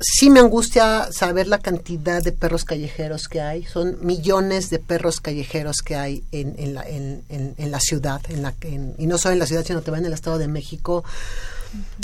Sí 0.00 0.30
me 0.30 0.38
angustia 0.38 1.08
saber 1.10 1.48
la 1.48 1.58
cantidad 1.58 2.22
de 2.22 2.30
perros 2.30 2.64
callejeros 2.64 3.26
que 3.26 3.40
hay. 3.40 3.64
Son 3.64 3.98
millones 4.02 4.70
de 4.70 4.78
perros 4.78 5.20
callejeros 5.20 5.78
que 5.78 5.96
hay 5.96 6.22
en, 6.30 6.54
en, 6.56 6.74
la, 6.74 6.82
en, 6.88 7.24
en- 7.28 7.54
en 7.58 7.70
la 7.72 7.80
ciudad, 7.80 8.20
en 8.28 8.42
la, 8.42 8.54
en- 8.60 8.94
y 8.98 9.06
no 9.08 9.18
solo 9.18 9.32
en 9.32 9.40
la 9.40 9.46
ciudad, 9.46 9.64
sino 9.66 9.82
también 9.82 10.04
en 10.04 10.06
el 10.06 10.12
Estado 10.12 10.38
de 10.38 10.46
México. 10.46 11.02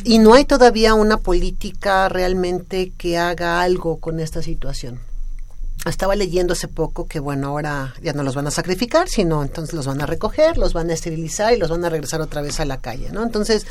Y 0.03 0.19
no 0.19 0.35
hay 0.35 0.45
todavía 0.45 0.95
una 0.95 1.19
política 1.19 2.09
realmente 2.09 2.91
que 2.99 3.17
haga 3.17 3.61
algo 3.63 3.99
con 4.01 4.19
esta 4.19 4.43
situación. 4.43 4.99
Estaba 5.85 6.17
leyendo 6.17 6.55
hace 6.55 6.69
poco 6.69 7.07
que, 7.07 7.21
bueno, 7.21 7.49
ahora 7.49 7.95
ya 8.03 8.13
no 8.13 8.23
los 8.23 8.35
van 8.35 8.47
a 8.47 8.51
sacrificar, 8.51 9.09
sino 9.09 9.43
entonces 9.43 9.75
los 9.75 9.87
van 9.87 10.01
a 10.01 10.07
recoger, 10.07 10.57
los 10.57 10.73
van 10.73 10.91
a 10.91 10.95
esterilizar 10.95 11.53
y 11.53 11.59
los 11.59 11.71
van 11.71 11.85
a 11.85 11.91
regresar 11.91 12.21
otra 12.21 12.41
vez 12.41 12.59
a 12.61 12.65
la 12.65 12.81
calle, 12.81 13.11
¿no? 13.13 13.23
Entonces, 13.23 13.67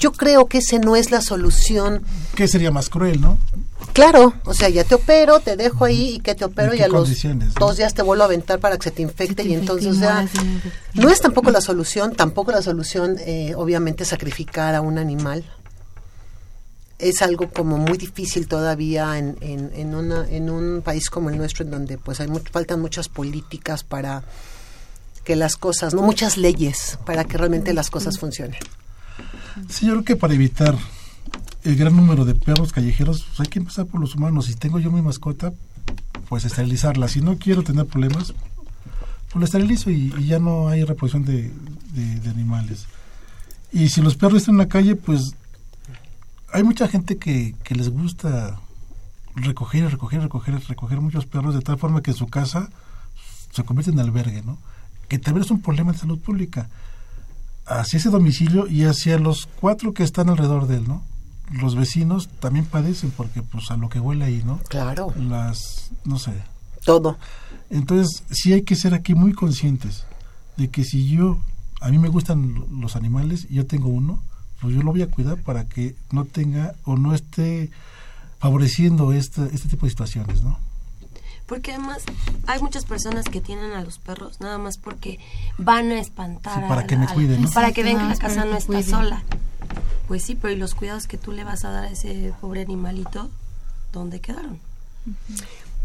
yo 0.00 0.12
creo 0.12 0.46
que 0.46 0.58
ese 0.58 0.78
no 0.78 0.96
es 0.96 1.10
la 1.10 1.20
solución. 1.20 2.02
¿Qué 2.34 2.48
sería 2.48 2.70
más 2.70 2.88
cruel, 2.88 3.20
no? 3.20 3.38
Claro, 3.92 4.32
o 4.44 4.54
sea, 4.54 4.70
ya 4.70 4.82
te 4.84 4.94
opero, 4.94 5.40
te 5.40 5.56
dejo 5.56 5.84
ahí 5.84 6.14
y 6.14 6.20
que 6.20 6.34
te 6.34 6.44
opero 6.46 6.72
¿En 6.72 6.78
y 6.78 6.82
a 6.82 6.88
los 6.88 7.10
dos 7.58 7.76
días 7.76 7.92
te 7.92 8.02
vuelvo 8.02 8.22
a 8.22 8.26
aventar 8.26 8.58
para 8.60 8.78
que 8.78 8.84
se 8.84 8.90
te 8.92 9.02
infecte 9.02 9.42
y 9.42 9.52
entonces, 9.52 9.88
o 9.88 9.94
y 9.94 9.98
sea, 9.98 10.12
mueras 10.12 10.32
de 10.32 10.40
infección. 10.40 10.72
no 10.94 11.10
es 11.10 11.20
tampoco 11.20 11.50
la 11.50 11.60
solución, 11.60 12.14
tampoco 12.14 12.50
la 12.50 12.62
solución, 12.62 13.16
eh, 13.20 13.52
obviamente, 13.56 14.06
sacrificar 14.06 14.74
a 14.74 14.80
un 14.80 14.96
animal. 14.96 15.44
Es 17.00 17.22
algo 17.22 17.50
como 17.50 17.78
muy 17.78 17.96
difícil 17.98 18.46
todavía 18.46 19.16
en, 19.18 19.36
en, 19.40 19.94
una, 19.94 20.28
en 20.28 20.50
un 20.50 20.82
país 20.82 21.08
como 21.10 21.30
el 21.30 21.36
nuestro, 21.38 21.64
en 21.64 21.70
donde 21.70 21.96
pues 21.98 22.20
hay 22.20 22.28
mu- 22.28 22.40
faltan 22.50 22.80
muchas 22.80 23.08
políticas 23.08 23.84
para 23.84 24.22
que 25.24 25.36
las 25.36 25.56
cosas, 25.56 25.94
no 25.94 26.02
muchas 26.02 26.36
leyes, 26.36 26.98
para 27.06 27.24
que 27.24 27.38
realmente 27.38 27.72
las 27.72 27.90
cosas 27.90 28.18
funcionen. 28.18 28.58
Sí, 29.68 29.86
yo 29.86 29.92
creo 29.92 30.04
que 30.04 30.16
para 30.16 30.34
evitar 30.34 30.76
el 31.64 31.76
gran 31.76 31.94
número 31.96 32.24
de 32.24 32.34
perros 32.34 32.72
callejeros, 32.72 33.22
pues 33.28 33.40
hay 33.40 33.46
que 33.46 33.58
empezar 33.58 33.86
por 33.86 34.00
los 34.00 34.14
humanos. 34.14 34.46
Si 34.46 34.54
tengo 34.54 34.78
yo 34.78 34.90
mi 34.90 35.02
mascota, 35.02 35.52
pues 36.28 36.44
esterilizarla. 36.44 37.08
Si 37.08 37.20
no 37.20 37.36
quiero 37.38 37.62
tener 37.62 37.86
problemas, 37.86 38.32
pues 39.30 39.40
la 39.40 39.44
esterilizo 39.44 39.90
y, 39.90 40.12
ya 40.26 40.38
no 40.38 40.68
hay 40.68 40.84
reproducción 40.84 41.24
de- 41.24 41.50
de 41.94 42.30
animales. 42.30 42.86
Y 43.72 43.88
si 43.90 44.00
los 44.00 44.16
perros 44.16 44.38
están 44.38 44.54
en 44.54 44.58
la 44.58 44.68
calle, 44.68 44.96
pues 44.96 45.34
hay 46.52 46.62
mucha 46.62 46.88
gente 46.88 47.16
que, 47.18 47.54
que 47.62 47.74
les 47.74 47.88
gusta 47.90 48.58
recoger, 49.34 49.90
recoger, 49.90 50.22
recoger, 50.22 50.60
recoger 50.68 51.00
muchos 51.00 51.26
perros 51.26 51.54
de 51.54 51.60
tal 51.60 51.78
forma 51.78 52.02
que 52.02 52.12
su 52.12 52.26
casa 52.28 52.68
se 53.52 53.62
convierte 53.64 53.90
en 53.92 54.00
albergue, 54.00 54.42
¿no? 54.42 54.58
Que 55.08 55.18
también 55.18 55.44
es 55.44 55.50
un 55.50 55.60
problema 55.62 55.92
de 55.92 55.98
salud 55.98 56.18
pública 56.18 56.68
hacia 57.66 57.98
ese 57.98 58.10
domicilio 58.10 58.66
y 58.66 58.84
hacia 58.84 59.18
los 59.18 59.46
cuatro 59.60 59.92
que 59.94 60.02
están 60.02 60.28
alrededor 60.28 60.66
de 60.66 60.76
él, 60.76 60.88
¿no? 60.88 61.04
Los 61.52 61.74
vecinos 61.74 62.28
también 62.40 62.64
padecen 62.64 63.10
porque 63.10 63.42
pues 63.42 63.70
a 63.70 63.76
lo 63.76 63.88
que 63.88 63.98
huele 64.00 64.24
ahí, 64.24 64.42
¿no? 64.44 64.58
Claro. 64.68 65.12
Las, 65.16 65.90
no 66.04 66.18
sé. 66.18 66.32
Todo. 66.84 67.18
Entonces 67.70 68.22
sí 68.30 68.52
hay 68.52 68.62
que 68.62 68.76
ser 68.76 68.94
aquí 68.94 69.14
muy 69.14 69.32
conscientes 69.32 70.04
de 70.56 70.68
que 70.70 70.84
si 70.84 71.08
yo, 71.08 71.38
a 71.80 71.88
mí 71.90 71.98
me 71.98 72.08
gustan 72.08 72.54
lo- 72.54 72.66
los 72.66 72.96
animales 72.96 73.46
y 73.50 73.54
yo 73.54 73.66
tengo 73.66 73.88
uno, 73.88 74.22
pues 74.60 74.74
yo 74.74 74.82
lo 74.82 74.90
voy 74.92 75.02
a 75.02 75.10
cuidar 75.10 75.38
para 75.38 75.64
que 75.64 75.94
no 76.12 76.24
tenga 76.24 76.74
o 76.84 76.96
no 76.96 77.14
esté 77.14 77.70
favoreciendo 78.38 79.12
este, 79.12 79.42
este 79.52 79.68
tipo 79.68 79.86
de 79.86 79.90
situaciones, 79.90 80.42
¿no? 80.42 80.58
Porque 81.46 81.72
además 81.72 82.02
hay 82.46 82.60
muchas 82.62 82.84
personas 82.84 83.24
que 83.24 83.40
tienen 83.40 83.72
a 83.72 83.82
los 83.82 83.98
perros 83.98 84.40
nada 84.40 84.56
más 84.58 84.78
porque 84.78 85.18
van 85.58 85.90
a 85.90 85.98
espantar 86.00 86.62
Sí, 86.62 86.68
para 86.68 86.82
a 86.82 86.86
que 86.86 86.94
la- 86.94 87.00
me 87.00 87.08
cuiden, 87.08 87.42
¿no? 87.42 87.50
Para 87.50 87.72
que 87.72 87.82
vean 87.82 87.98
que 87.98 88.04
la 88.04 88.16
casa 88.16 88.44
no 88.44 88.56
está 88.56 88.82
sola. 88.82 89.22
Pues 90.06 90.22
sí, 90.24 90.36
pero 90.40 90.52
¿y 90.54 90.56
los 90.56 90.74
cuidados 90.74 91.06
que 91.06 91.18
tú 91.18 91.32
le 91.32 91.44
vas 91.44 91.64
a 91.64 91.70
dar 91.70 91.84
a 91.84 91.90
ese 91.90 92.32
pobre 92.40 92.62
animalito? 92.62 93.30
¿Dónde 93.92 94.20
quedaron? 94.20 94.58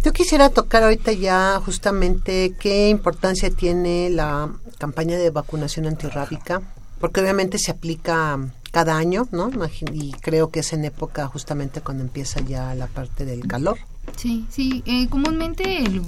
Yo 0.04 0.14
quisiera 0.14 0.50
tocar 0.50 0.84
ahorita 0.84 1.14
ya 1.14 1.60
justamente 1.66 2.54
qué 2.60 2.90
importancia 2.90 3.50
tiene 3.50 4.10
la 4.12 4.50
campaña 4.78 5.18
de 5.18 5.32
vacunación 5.32 5.88
antirrábica, 5.88 6.62
porque 7.00 7.22
obviamente 7.22 7.58
se 7.58 7.72
aplica 7.72 8.38
cada 8.76 8.98
año, 8.98 9.26
¿no? 9.32 9.50
Y 9.94 10.12
creo 10.20 10.50
que 10.50 10.60
es 10.60 10.74
en 10.74 10.84
época 10.84 11.28
justamente 11.28 11.80
cuando 11.80 12.04
empieza 12.04 12.42
ya 12.42 12.76
la 12.76 12.88
parte 12.88 13.24
del 13.24 13.48
calor. 13.48 13.78
Sí, 14.18 14.46
sí, 14.50 14.84
eh, 14.86 15.08
comúnmente, 15.08 15.78
el, 15.78 16.02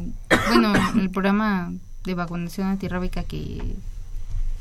bueno, 0.49 0.73
el 0.99 1.09
programa 1.09 1.71
de 2.03 2.13
vacunación 2.13 2.67
antirrábica 2.67 3.23
que, 3.23 3.61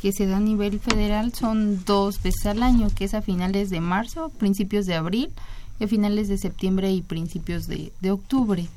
que 0.00 0.12
se 0.12 0.28
da 0.28 0.36
a 0.36 0.40
nivel 0.40 0.78
federal 0.78 1.34
son 1.34 1.84
dos 1.84 2.22
veces 2.22 2.46
al 2.46 2.62
año, 2.62 2.90
que 2.94 3.06
es 3.06 3.14
a 3.14 3.22
finales 3.22 3.70
de 3.70 3.80
marzo, 3.80 4.28
principios 4.38 4.86
de 4.86 4.94
abril, 4.94 5.32
y 5.80 5.84
a 5.86 5.88
finales 5.88 6.28
de 6.28 6.38
septiembre 6.38 6.92
y 6.92 7.02
principios 7.02 7.66
de, 7.66 7.92
de 8.00 8.12
octubre. 8.12 8.68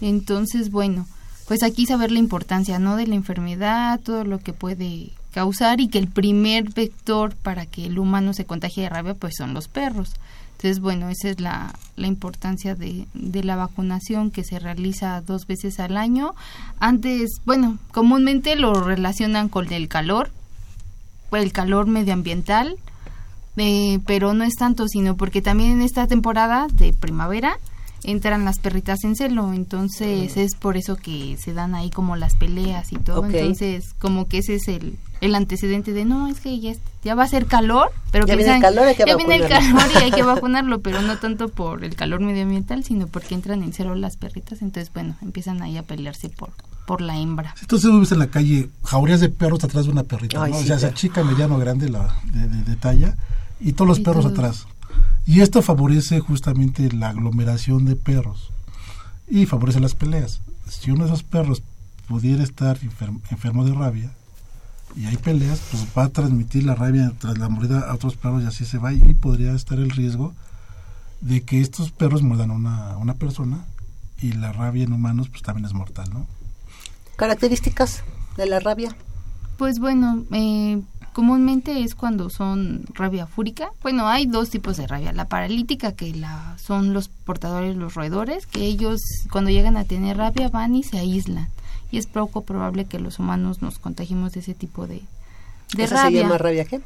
Entonces, 0.00 0.72
bueno, 0.72 1.06
pues 1.46 1.62
aquí 1.62 1.86
saber 1.86 2.10
la 2.10 2.18
importancia, 2.18 2.80
¿no? 2.80 2.96
De 2.96 3.06
la 3.06 3.14
enfermedad, 3.14 4.00
todo 4.00 4.24
lo 4.24 4.40
que 4.40 4.52
puede 4.52 5.12
causar 5.34 5.80
y 5.80 5.88
que 5.88 5.98
el 5.98 6.06
primer 6.06 6.72
vector 6.72 7.34
para 7.34 7.66
que 7.66 7.86
el 7.86 7.98
humano 7.98 8.32
se 8.32 8.44
contagie 8.44 8.84
de 8.84 8.88
rabia, 8.88 9.14
pues 9.14 9.34
son 9.36 9.52
los 9.52 9.66
perros. 9.66 10.14
Entonces, 10.52 10.78
bueno, 10.80 11.08
esa 11.08 11.28
es 11.28 11.40
la, 11.40 11.74
la 11.96 12.06
importancia 12.06 12.76
de, 12.76 13.08
de 13.14 13.42
la 13.42 13.56
vacunación 13.56 14.30
que 14.30 14.44
se 14.44 14.60
realiza 14.60 15.20
dos 15.22 15.48
veces 15.48 15.80
al 15.80 15.96
año. 15.96 16.36
Antes, 16.78 17.40
bueno, 17.44 17.78
comúnmente 17.90 18.54
lo 18.54 18.74
relacionan 18.74 19.48
con 19.48 19.72
el 19.72 19.88
calor, 19.88 20.30
el 21.32 21.52
calor 21.52 21.88
medioambiental, 21.88 22.76
eh, 23.56 23.98
pero 24.06 24.34
no 24.34 24.44
es 24.44 24.54
tanto, 24.54 24.86
sino 24.86 25.16
porque 25.16 25.42
también 25.42 25.72
en 25.72 25.82
esta 25.82 26.06
temporada 26.06 26.68
de 26.68 26.92
primavera 26.92 27.58
entran 28.04 28.44
las 28.44 28.60
perritas 28.60 29.02
en 29.02 29.16
celo, 29.16 29.52
entonces 29.52 30.36
es 30.36 30.54
por 30.54 30.76
eso 30.76 30.94
que 30.94 31.36
se 31.42 31.54
dan 31.54 31.74
ahí 31.74 31.90
como 31.90 32.16
las 32.16 32.36
peleas 32.36 32.92
y 32.92 32.96
todo, 32.96 33.24
entonces 33.24 33.94
como 33.98 34.28
que 34.28 34.38
ese 34.38 34.56
es 34.56 34.68
el, 34.68 34.98
el 35.20 35.34
antecedente 35.34 35.92
de 35.92 36.04
no, 36.04 36.28
es 36.28 36.40
que 36.40 36.58
ya, 36.60 37.14
va 37.14 37.22
a 37.24 37.28
ser 37.28 37.46
calor, 37.46 37.90
pero 38.10 38.26
Ya 38.26 38.32
que 38.34 38.38
viene 38.38 38.56
el 38.56 38.62
calor, 38.62 38.86
hay 38.88 38.94
que 38.94 39.04
ya 39.06 39.16
viene 39.16 39.36
el 39.36 39.42
vacunarlo". 39.42 39.76
calor 39.78 39.90
y 39.94 40.04
hay 40.04 40.10
que 40.10 40.22
vacunarlo, 40.34 40.80
pero 40.80 41.02
no 41.02 41.16
tanto 41.18 41.48
por 41.48 41.84
el 41.84 41.94
calor 41.96 42.20
medioambiental, 42.20 42.84
sino 42.84 43.06
porque 43.06 43.34
entran 43.34 43.62
en 43.62 43.72
celo 43.72 43.94
las 43.94 44.16
perritas, 44.16 44.62
entonces 44.62 44.92
bueno, 44.92 45.16
empiezan 45.22 45.62
ahí 45.62 45.76
a 45.76 45.82
pelearse 45.82 46.28
por, 46.28 46.50
por 46.86 47.00
la 47.00 47.18
hembra. 47.18 47.54
Entonces 47.60 47.90
ves 47.98 48.12
en 48.12 48.18
la 48.18 48.26
calle 48.28 48.68
jaurías 48.82 49.20
de 49.20 49.28
perros 49.28 49.64
atrás 49.64 49.86
de 49.86 49.92
una 49.92 50.02
perrita, 50.04 50.42
Ay, 50.42 50.52
¿no? 50.52 50.58
sí, 50.58 50.64
o 50.64 50.66
sea, 50.66 50.76
esa 50.76 50.94
chica, 50.94 51.24
mediano, 51.24 51.58
grande, 51.58 51.88
la, 51.88 52.16
de, 52.32 52.48
de- 52.48 52.62
de 52.64 52.76
talla, 52.76 53.16
y 53.60 53.72
todos 53.72 53.88
los 53.88 53.98
Y 54.00 54.02
perros 54.02 54.24
todos. 54.24 54.38
atrás. 54.38 54.66
Y 55.26 55.40
esto 55.40 55.62
favorece 55.62 56.20
justamente 56.20 56.90
la 56.92 57.08
aglomeración 57.10 57.84
de 57.86 57.96
perros 57.96 58.50
y 59.28 59.46
favorece 59.46 59.80
las 59.80 59.94
peleas. 59.94 60.40
Si 60.68 60.90
uno 60.90 61.04
de 61.04 61.10
esos 61.12 61.22
perros 61.22 61.62
pudiera 62.06 62.42
estar 62.42 62.78
enfer- 62.80 63.18
enfermo 63.30 63.64
de 63.64 63.72
rabia 63.72 64.10
y 64.96 65.06
hay 65.06 65.16
peleas, 65.16 65.60
pues 65.70 65.86
va 65.96 66.04
a 66.04 66.08
transmitir 66.08 66.64
la 66.64 66.74
rabia 66.74 67.12
tras 67.18 67.38
la 67.38 67.48
mordida 67.48 67.80
a 67.80 67.94
otros 67.94 68.16
perros 68.16 68.42
y 68.42 68.46
así 68.46 68.64
se 68.64 68.78
va 68.78 68.92
y 68.92 69.00
podría 69.14 69.52
estar 69.52 69.78
el 69.78 69.90
riesgo 69.90 70.34
de 71.20 71.42
que 71.42 71.60
estos 71.60 71.90
perros 71.90 72.22
muerdan 72.22 72.50
a 72.50 72.54
una, 72.54 72.92
a 72.92 72.96
una 72.98 73.14
persona 73.14 73.64
y 74.20 74.32
la 74.32 74.52
rabia 74.52 74.84
en 74.84 74.92
humanos 74.92 75.28
pues 75.28 75.42
también 75.42 75.64
es 75.64 75.72
mortal, 75.72 76.08
¿no? 76.12 76.26
Características 77.16 78.02
de 78.36 78.46
la 78.46 78.60
rabia. 78.60 78.96
Pues 79.56 79.78
bueno, 79.78 80.24
eh, 80.32 80.82
comúnmente 81.12 81.82
es 81.82 81.94
cuando 81.94 82.28
son 82.28 82.84
rabia 82.92 83.26
fúrica. 83.26 83.70
Bueno, 83.82 84.08
hay 84.08 84.26
dos 84.26 84.50
tipos 84.50 84.76
de 84.76 84.86
rabia. 84.86 85.12
La 85.12 85.26
paralítica, 85.26 85.92
que 85.92 86.12
la, 86.14 86.56
son 86.58 86.92
los 86.92 87.08
portadores, 87.08 87.76
los 87.76 87.94
roedores, 87.94 88.46
que 88.46 88.64
ellos 88.64 89.00
cuando 89.30 89.50
llegan 89.50 89.76
a 89.76 89.84
tener 89.84 90.16
rabia 90.16 90.48
van 90.48 90.74
y 90.74 90.82
se 90.82 90.98
aíslan. 90.98 91.48
Y 91.90 91.98
es 91.98 92.06
poco 92.06 92.42
probable 92.42 92.86
que 92.86 92.98
los 92.98 93.18
humanos 93.18 93.62
nos 93.62 93.78
contagiemos 93.78 94.32
de 94.32 94.40
ese 94.40 94.54
tipo 94.54 94.86
de, 94.86 95.02
de 95.76 95.84
¿Esa 95.84 96.04
rabia. 96.04 96.20
se 96.20 96.24
llama 96.24 96.38
rabia 96.38 96.64
qué? 96.64 96.80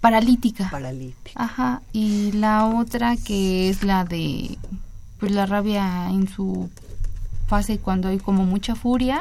Paralítica. 0.00 0.68
Paralítica. 0.70 1.32
Ajá. 1.42 1.82
Y 1.92 2.32
la 2.32 2.66
otra 2.66 3.16
que 3.16 3.68
es 3.68 3.82
la 3.84 4.04
de, 4.04 4.58
pues 5.18 5.32
la 5.32 5.46
rabia 5.46 6.08
en 6.10 6.28
su 6.28 6.70
fase 7.48 7.78
cuando 7.78 8.08
hay 8.08 8.18
como 8.18 8.44
mucha 8.44 8.74
furia, 8.74 9.20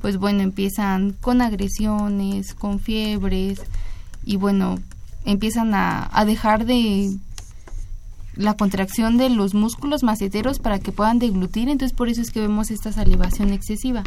pues 0.00 0.16
bueno, 0.16 0.42
empiezan 0.42 1.12
con 1.20 1.42
agresiones, 1.42 2.54
con 2.54 2.78
fiebres 2.78 3.60
y 4.24 4.36
bueno, 4.36 4.78
empiezan 5.24 5.74
a, 5.74 6.08
a 6.12 6.24
dejar 6.24 6.66
de 6.66 7.16
la 8.36 8.54
contracción 8.54 9.16
de 9.16 9.28
los 9.28 9.54
músculos 9.54 10.02
maceteros 10.02 10.58
para 10.58 10.78
que 10.78 10.92
puedan 10.92 11.18
deglutir, 11.18 11.68
entonces 11.68 11.96
por 11.96 12.08
eso 12.08 12.20
es 12.22 12.30
que 12.30 12.40
vemos 12.40 12.70
esta 12.70 12.92
salivación 12.92 13.52
excesiva, 13.52 14.02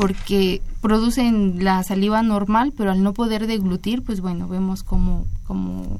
porque 0.00 0.62
producen 0.80 1.62
la 1.62 1.82
saliva 1.84 2.22
normal, 2.22 2.72
pero 2.76 2.90
al 2.90 3.02
no 3.02 3.12
poder 3.12 3.46
deglutir, 3.46 4.02
pues 4.02 4.20
bueno, 4.22 4.48
vemos 4.48 4.82
cómo, 4.82 5.26
cómo 5.46 5.98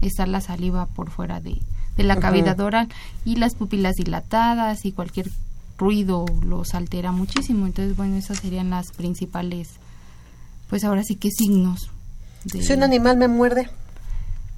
está 0.00 0.26
la 0.26 0.40
saliva 0.40 0.86
por 0.86 1.10
fuera 1.10 1.40
de, 1.40 1.60
de 1.96 2.02
la 2.04 2.16
cavidad 2.20 2.58
oral 2.60 2.88
y 3.24 3.36
las 3.36 3.54
pupilas 3.54 3.96
dilatadas 3.96 4.84
y 4.86 4.92
cualquier 4.92 5.30
ruido 5.76 6.24
los 6.46 6.74
altera 6.74 7.12
muchísimo. 7.12 7.66
Entonces, 7.66 7.96
bueno, 7.96 8.16
esas 8.16 8.38
serían 8.38 8.70
las 8.70 8.92
principales, 8.92 9.68
pues 10.70 10.84
ahora 10.84 11.02
sí 11.04 11.14
que 11.16 11.30
signos. 11.30 11.90
de- 12.44 12.62
Si 12.62 12.72
un 12.72 12.82
animal 12.82 13.16
me 13.18 13.28
muerde, 13.28 13.68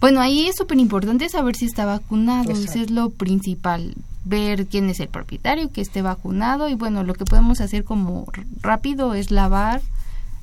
Bueno, 0.01 0.20
ahí 0.20 0.47
es 0.47 0.57
súper 0.57 0.78
importante 0.78 1.28
saber 1.28 1.57
si 1.57 1.64
está 1.64 1.87
vacunado, 1.87 2.51
Exacto. 2.51 2.70
eso 2.70 2.80
es 2.82 2.91
lo 2.91 3.11
principal, 3.11 3.95
ver 4.29 4.66
quién 4.66 4.91
es 4.91 5.01
el 5.01 5.09
propietario, 5.09 5.70
que 5.72 5.81
esté 5.81 6.03
vacunado 6.03 6.68
y 6.68 6.74
bueno, 6.74 7.03
lo 7.05 7.14
que 7.14 7.24
podemos 7.24 7.61
hacer 7.61 7.85
como 7.85 8.27
rápido 8.61 9.14
es 9.14 9.31
lavar. 9.31 9.81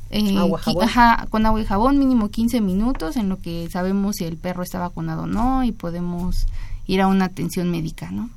eh, 0.10 0.38
Agua, 0.38 0.60
qui- 0.60 0.64
jabón. 0.66 0.84
ajá, 0.84 1.28
con 1.30 1.46
agua 1.46 1.60
y 1.62 1.66
jabón 1.66 2.00
mínimo 2.00 2.30
15 2.30 2.62
minutos 2.62 3.18
en 3.18 3.30
lo 3.30 3.40
que 3.40 3.68
sabemos 3.72 4.16
si 4.18 4.24
el 4.26 4.38
perro 4.38 4.64
está 4.64 4.80
vacunado 4.80 5.24
o 5.24 5.28
no 5.28 5.64
y 5.64 5.72
podemos 5.72 6.46
ir 6.88 7.02
a 7.02 7.08
una 7.08 7.26
atención 7.26 7.70
médica, 7.72 8.10
¿no? 8.12 8.30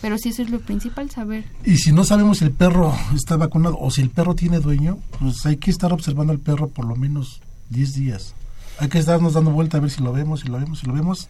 Pero 0.00 0.18
sí 0.18 0.28
eso 0.28 0.42
es 0.42 0.50
lo 0.50 0.60
principal, 0.60 1.10
saber. 1.10 1.44
Y 1.64 1.78
si 1.78 1.92
no 1.92 2.04
sabemos 2.04 2.38
si 2.38 2.44
el 2.44 2.50
perro 2.52 2.94
está 3.14 3.36
vacunado 3.36 3.78
o 3.80 3.90
si 3.90 4.02
el 4.02 4.10
perro 4.10 4.34
tiene 4.34 4.60
dueño, 4.60 4.98
pues 5.18 5.46
hay 5.46 5.56
que 5.56 5.70
estar 5.70 5.92
observando 5.94 6.32
al 6.32 6.40
perro 6.40 6.68
por 6.68 6.84
lo 6.84 6.94
menos 6.94 7.40
10 7.70 7.94
días. 7.94 8.34
Hay 8.78 8.88
que 8.88 8.98
estarnos 8.98 9.32
dando 9.32 9.50
vuelta 9.50 9.78
a 9.78 9.80
ver 9.80 9.90
si 9.90 10.02
lo 10.02 10.12
vemos, 10.12 10.40
si 10.40 10.48
lo 10.48 10.58
vemos, 10.58 10.80
si 10.80 10.86
lo 10.86 10.92
vemos, 10.92 11.28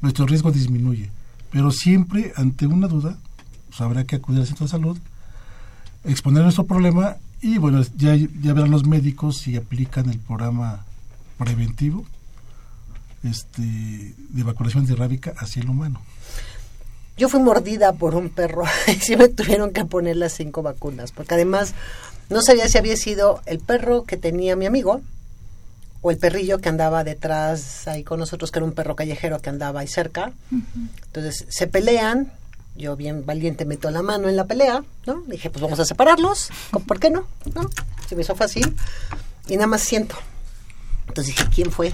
nuestro 0.00 0.24
riesgo 0.26 0.50
disminuye. 0.52 1.10
Pero 1.50 1.70
siempre 1.70 2.32
ante 2.36 2.66
una 2.66 2.88
duda, 2.88 3.18
pues 3.68 3.80
habrá 3.80 4.04
que 4.04 4.16
acudir 4.16 4.40
al 4.40 4.46
centro 4.46 4.66
de 4.66 4.70
salud, 4.70 4.98
exponer 6.04 6.42
nuestro 6.42 6.66
problema 6.66 7.16
y 7.40 7.58
bueno, 7.58 7.82
ya, 7.96 8.16
ya 8.16 8.52
verán 8.52 8.70
los 8.70 8.86
médicos 8.86 9.38
si 9.38 9.56
aplican 9.56 10.08
el 10.08 10.18
programa 10.18 10.84
preventivo 11.38 12.04
este, 13.22 13.62
de 13.62 14.42
vacunación 14.42 14.82
antirrábica 14.82 15.34
hacia 15.36 15.62
el 15.62 15.70
humano. 15.70 16.00
yo 17.16 17.28
fui 17.28 17.40
mordida 17.40 17.92
por 17.94 18.14
un 18.14 18.28
perro 18.28 18.64
y 18.88 18.94
sí 18.94 19.16
me 19.16 19.28
tuvieron 19.28 19.72
que 19.72 19.84
poner 19.84 20.16
las 20.16 20.32
cinco 20.32 20.62
vacunas, 20.62 21.12
porque 21.12 21.34
además 21.34 21.74
no 22.30 22.42
sabía 22.42 22.68
si 22.68 22.78
había 22.78 22.96
sido 22.96 23.40
el 23.46 23.58
perro 23.58 24.04
que 24.04 24.16
tenía 24.16 24.56
mi 24.56 24.66
amigo 24.66 25.02
o 26.06 26.10
el 26.12 26.18
perrillo 26.18 26.58
que 26.60 26.68
andaba 26.68 27.02
detrás 27.02 27.88
ahí 27.88 28.04
con 28.04 28.20
nosotros, 28.20 28.52
que 28.52 28.60
era 28.60 28.66
un 28.66 28.72
perro 28.74 28.94
callejero 28.94 29.40
que 29.40 29.50
andaba 29.50 29.80
ahí 29.80 29.88
cerca. 29.88 30.30
Entonces 31.06 31.46
se 31.48 31.66
pelean, 31.66 32.32
yo 32.76 32.94
bien 32.94 33.26
valiente 33.26 33.64
meto 33.64 33.90
la 33.90 34.02
mano 34.02 34.28
en 34.28 34.36
la 34.36 34.44
pelea, 34.44 34.84
¿no? 35.04 35.22
Dije, 35.26 35.50
pues 35.50 35.62
vamos 35.62 35.80
a 35.80 35.84
separarlos, 35.84 36.50
¿Cómo- 36.70 36.86
¿por 36.86 37.00
qué 37.00 37.10
no? 37.10 37.26
¿No? 37.56 37.68
Se 38.08 38.14
me 38.14 38.22
hizo 38.22 38.36
fácil 38.36 38.76
y 39.48 39.56
nada 39.56 39.66
más 39.66 39.80
siento. 39.82 40.14
Entonces 41.08 41.34
dije, 41.34 41.48
¿quién 41.52 41.72
fue? 41.72 41.92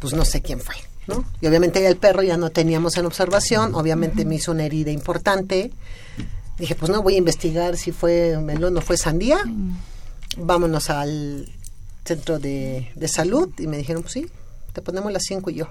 Pues 0.00 0.12
no 0.12 0.24
sé 0.24 0.42
quién 0.42 0.58
fue, 0.58 0.74
¿no? 1.06 1.24
Y 1.40 1.46
obviamente 1.46 1.86
el 1.86 1.96
perro 1.96 2.24
ya 2.24 2.36
no 2.36 2.50
teníamos 2.50 2.96
en 2.96 3.06
observación, 3.06 3.76
obviamente 3.76 4.24
me 4.24 4.34
hizo 4.34 4.50
una 4.50 4.64
herida 4.64 4.90
importante. 4.90 5.70
Dije, 6.58 6.74
pues 6.74 6.90
no 6.90 7.02
voy 7.02 7.14
a 7.14 7.18
investigar 7.18 7.76
si 7.76 7.92
fue 7.92 8.36
melón 8.40 8.76
o 8.76 8.80
fue 8.80 8.96
sandía. 8.96 9.38
Vámonos 10.36 10.90
al 10.90 11.48
centro 12.04 12.38
de, 12.38 12.90
de 12.94 13.08
salud 13.08 13.48
y 13.58 13.66
me 13.66 13.76
dijeron, 13.76 14.02
pues 14.02 14.12
sí, 14.14 14.26
te 14.72 14.82
ponemos 14.82 15.12
las 15.12 15.22
5 15.24 15.50
y 15.50 15.54
yo. 15.54 15.68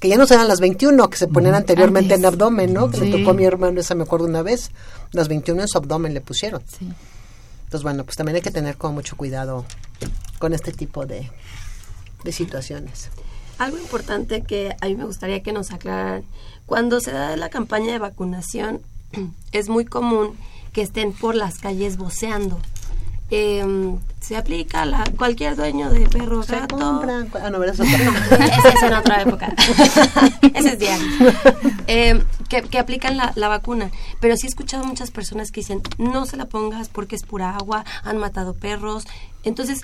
Que 0.00 0.08
ya 0.08 0.16
no 0.18 0.26
serán 0.26 0.48
las 0.48 0.60
21 0.60 1.08
que 1.08 1.16
se 1.16 1.26
ponían 1.28 1.54
anteriormente 1.54 2.14
en 2.14 2.24
Antes. 2.24 2.32
abdomen, 2.40 2.72
¿no? 2.74 2.90
Que 2.90 2.98
le 2.98 3.06
Sí. 3.06 3.12
tocó 3.12 3.30
a 3.30 3.34
mi 3.34 3.44
hermano, 3.44 3.80
esa 3.80 3.94
me 3.94 4.02
acuerdo 4.02 4.26
una 4.26 4.42
vez. 4.42 4.70
Las 5.12 5.28
21 5.28 5.62
en 5.62 5.68
su 5.68 5.78
abdomen 5.78 6.12
le 6.12 6.20
pusieron. 6.20 6.62
Entonces, 6.80 7.82
bueno, 7.82 8.04
pues 8.04 8.16
también 8.16 8.36
hay 8.36 8.42
que 8.42 8.50
tener 8.50 8.76
como 8.76 8.94
mucho 8.94 9.16
cuidado 9.16 9.64
con 10.38 10.52
este 10.52 10.72
tipo 10.72 11.06
de, 11.06 11.30
de 12.24 12.32
situaciones. 12.32 13.08
Algo 13.58 13.78
importante 13.78 14.42
que 14.42 14.76
a 14.80 14.86
mí 14.86 14.96
me 14.96 15.04
gustaría 15.06 15.42
que 15.42 15.52
nos 15.52 15.70
aclararan. 15.72 16.24
Cuando 16.66 17.00
se 17.00 17.10
da 17.12 17.34
la 17.36 17.48
campaña 17.48 17.92
de 17.92 17.98
vacunación, 17.98 18.82
es 19.52 19.68
muy 19.70 19.84
común 19.86 20.36
que 20.74 20.82
estén 20.82 21.12
por 21.14 21.34
las 21.34 21.58
calles 21.58 21.96
voceando. 21.96 22.60
Em, 23.30 23.98
se 24.26 24.36
aplica 24.36 24.82
a 24.82 24.86
la, 24.86 25.04
cualquier 25.16 25.54
dueño 25.54 25.88
de 25.88 26.00
perro 26.08 26.42
Se 26.42 26.58
gato. 26.58 26.76
compran- 26.76 27.28
ah, 27.40 27.48
no. 27.50 27.58
No, 27.58 27.64
esa 27.64 27.84
es 28.68 28.82
en 28.82 28.92
otra 28.94 29.22
época. 29.22 29.54
Ese 30.54 30.72
es 30.72 30.78
diario. 30.80 31.06
Em, 31.86 32.22
que, 32.48 32.62
que 32.62 32.78
aplican 32.80 33.16
la, 33.16 33.32
la 33.36 33.46
vacuna. 33.48 33.90
Pero 34.20 34.36
sí 34.36 34.46
he 34.46 34.48
escuchado 34.50 34.84
muchas 34.84 35.12
personas 35.12 35.52
que 35.52 35.60
dicen, 35.60 35.80
no 35.98 36.26
se 36.26 36.36
la 36.36 36.46
pongas 36.46 36.88
porque 36.88 37.14
es 37.14 37.22
pura 37.22 37.56
agua, 37.56 37.84
han 38.02 38.18
matado 38.18 38.54
perros. 38.54 39.04
Entonces, 39.44 39.82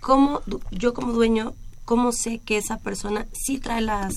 ¿cómo 0.00 0.40
yo 0.72 0.92
como 0.92 1.12
dueño, 1.12 1.54
cómo 1.84 2.10
sé 2.10 2.38
que 2.38 2.56
esa 2.56 2.78
persona 2.78 3.26
sí 3.32 3.58
trae 3.58 3.82
las, 3.82 4.14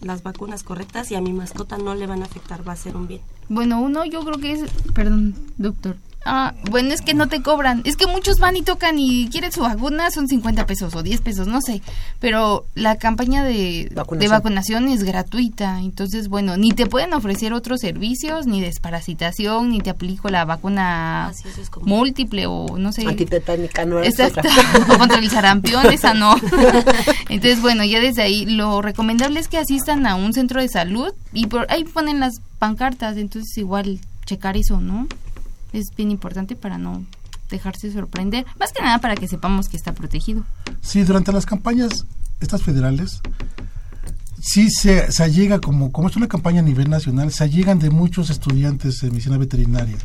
las 0.00 0.22
vacunas 0.22 0.62
correctas 0.62 1.10
y 1.10 1.14
a 1.14 1.20
mi 1.20 1.34
mascota 1.34 1.76
no 1.76 1.94
le 1.94 2.06
van 2.06 2.22
a 2.22 2.24
afectar, 2.24 2.66
va 2.66 2.72
a 2.72 2.76
ser 2.76 2.96
un 2.96 3.06
bien? 3.06 3.20
Bueno, 3.50 3.80
uno 3.82 4.06
yo 4.06 4.20
creo 4.24 4.38
que 4.38 4.52
es, 4.52 4.70
perdón, 4.94 5.34
doctor. 5.58 5.96
Ah, 6.26 6.52
bueno, 6.70 6.92
es 6.92 7.00
que 7.00 7.14
no 7.14 7.28
te 7.28 7.40
cobran. 7.42 7.80
Es 7.84 7.96
que 7.96 8.06
muchos 8.06 8.36
van 8.38 8.54
y 8.56 8.62
tocan 8.62 8.98
y 8.98 9.28
quieren 9.30 9.52
su 9.52 9.62
vacuna, 9.62 10.10
son 10.10 10.28
50 10.28 10.66
pesos 10.66 10.94
o 10.94 11.02
10 11.02 11.20
pesos, 11.22 11.46
no 11.46 11.60
sé. 11.62 11.80
Pero 12.18 12.66
la 12.74 12.96
campaña 12.96 13.42
de 13.42 13.90
Vacunación. 13.94 14.18
de 14.20 14.28
vacunación 14.28 14.88
es 14.88 15.02
gratuita. 15.04 15.80
Entonces, 15.80 16.28
bueno, 16.28 16.58
ni 16.58 16.72
te 16.72 16.84
pueden 16.86 17.14
ofrecer 17.14 17.54
otros 17.54 17.80
servicios, 17.80 18.46
ni 18.46 18.60
desparasitación, 18.60 19.70
ni 19.70 19.80
te 19.80 19.88
aplico 19.90 20.28
la 20.28 20.44
vacuna 20.44 21.32
es 21.32 21.70
como- 21.70 21.86
múltiple 21.86 22.46
o 22.46 22.76
no 22.76 22.92
sé. 22.92 23.06
Antitetánica, 23.06 23.86
no 23.86 24.00
es 24.00 24.18
Exacto, 24.18 24.40
otra. 24.40 24.94
o 24.94 24.98
contra 24.98 25.18
el 25.18 25.30
sarampión, 25.30 25.86
esa 25.92 26.12
no. 26.12 26.34
Entonces, 27.30 27.60
bueno, 27.62 27.84
ya 27.84 28.00
desde 28.00 28.22
ahí 28.22 28.44
lo 28.44 28.82
recomendable 28.82 29.40
es 29.40 29.48
que 29.48 29.58
asistan 29.58 30.06
a 30.06 30.16
un 30.16 30.32
centro 30.32 30.60
de 30.60 30.68
salud 30.68 31.12
y 31.32 31.46
por 31.46 31.66
ahí 31.72 31.84
ponen 31.84 32.20
las 32.20 32.40
pancartas, 32.58 33.16
entonces 33.16 33.56
igual 33.56 34.00
checar 34.26 34.56
eso, 34.56 34.80
¿no? 34.80 35.06
Es 35.72 35.86
bien 35.96 36.10
importante 36.10 36.56
para 36.56 36.78
no 36.78 37.04
dejarse 37.50 37.92
sorprender, 37.92 38.46
más 38.58 38.72
que 38.72 38.82
nada 38.82 38.98
para 38.98 39.16
que 39.16 39.28
sepamos 39.28 39.68
que 39.68 39.76
está 39.76 39.92
protegido. 39.92 40.44
Sí, 40.80 41.02
durante 41.02 41.32
las 41.32 41.46
campañas, 41.46 42.06
estas 42.40 42.62
federales, 42.62 43.20
sí 44.40 44.70
se, 44.70 45.10
se 45.12 45.22
allega, 45.22 45.60
como, 45.60 45.92
como 45.92 46.08
es 46.08 46.16
una 46.16 46.28
campaña 46.28 46.60
a 46.60 46.64
nivel 46.64 46.88
nacional, 46.88 47.32
se 47.32 47.44
allegan 47.44 47.78
de 47.78 47.90
muchos 47.90 48.30
estudiantes 48.30 49.00
de 49.00 49.10
medicina 49.10 49.36
veterinaria 49.36 49.98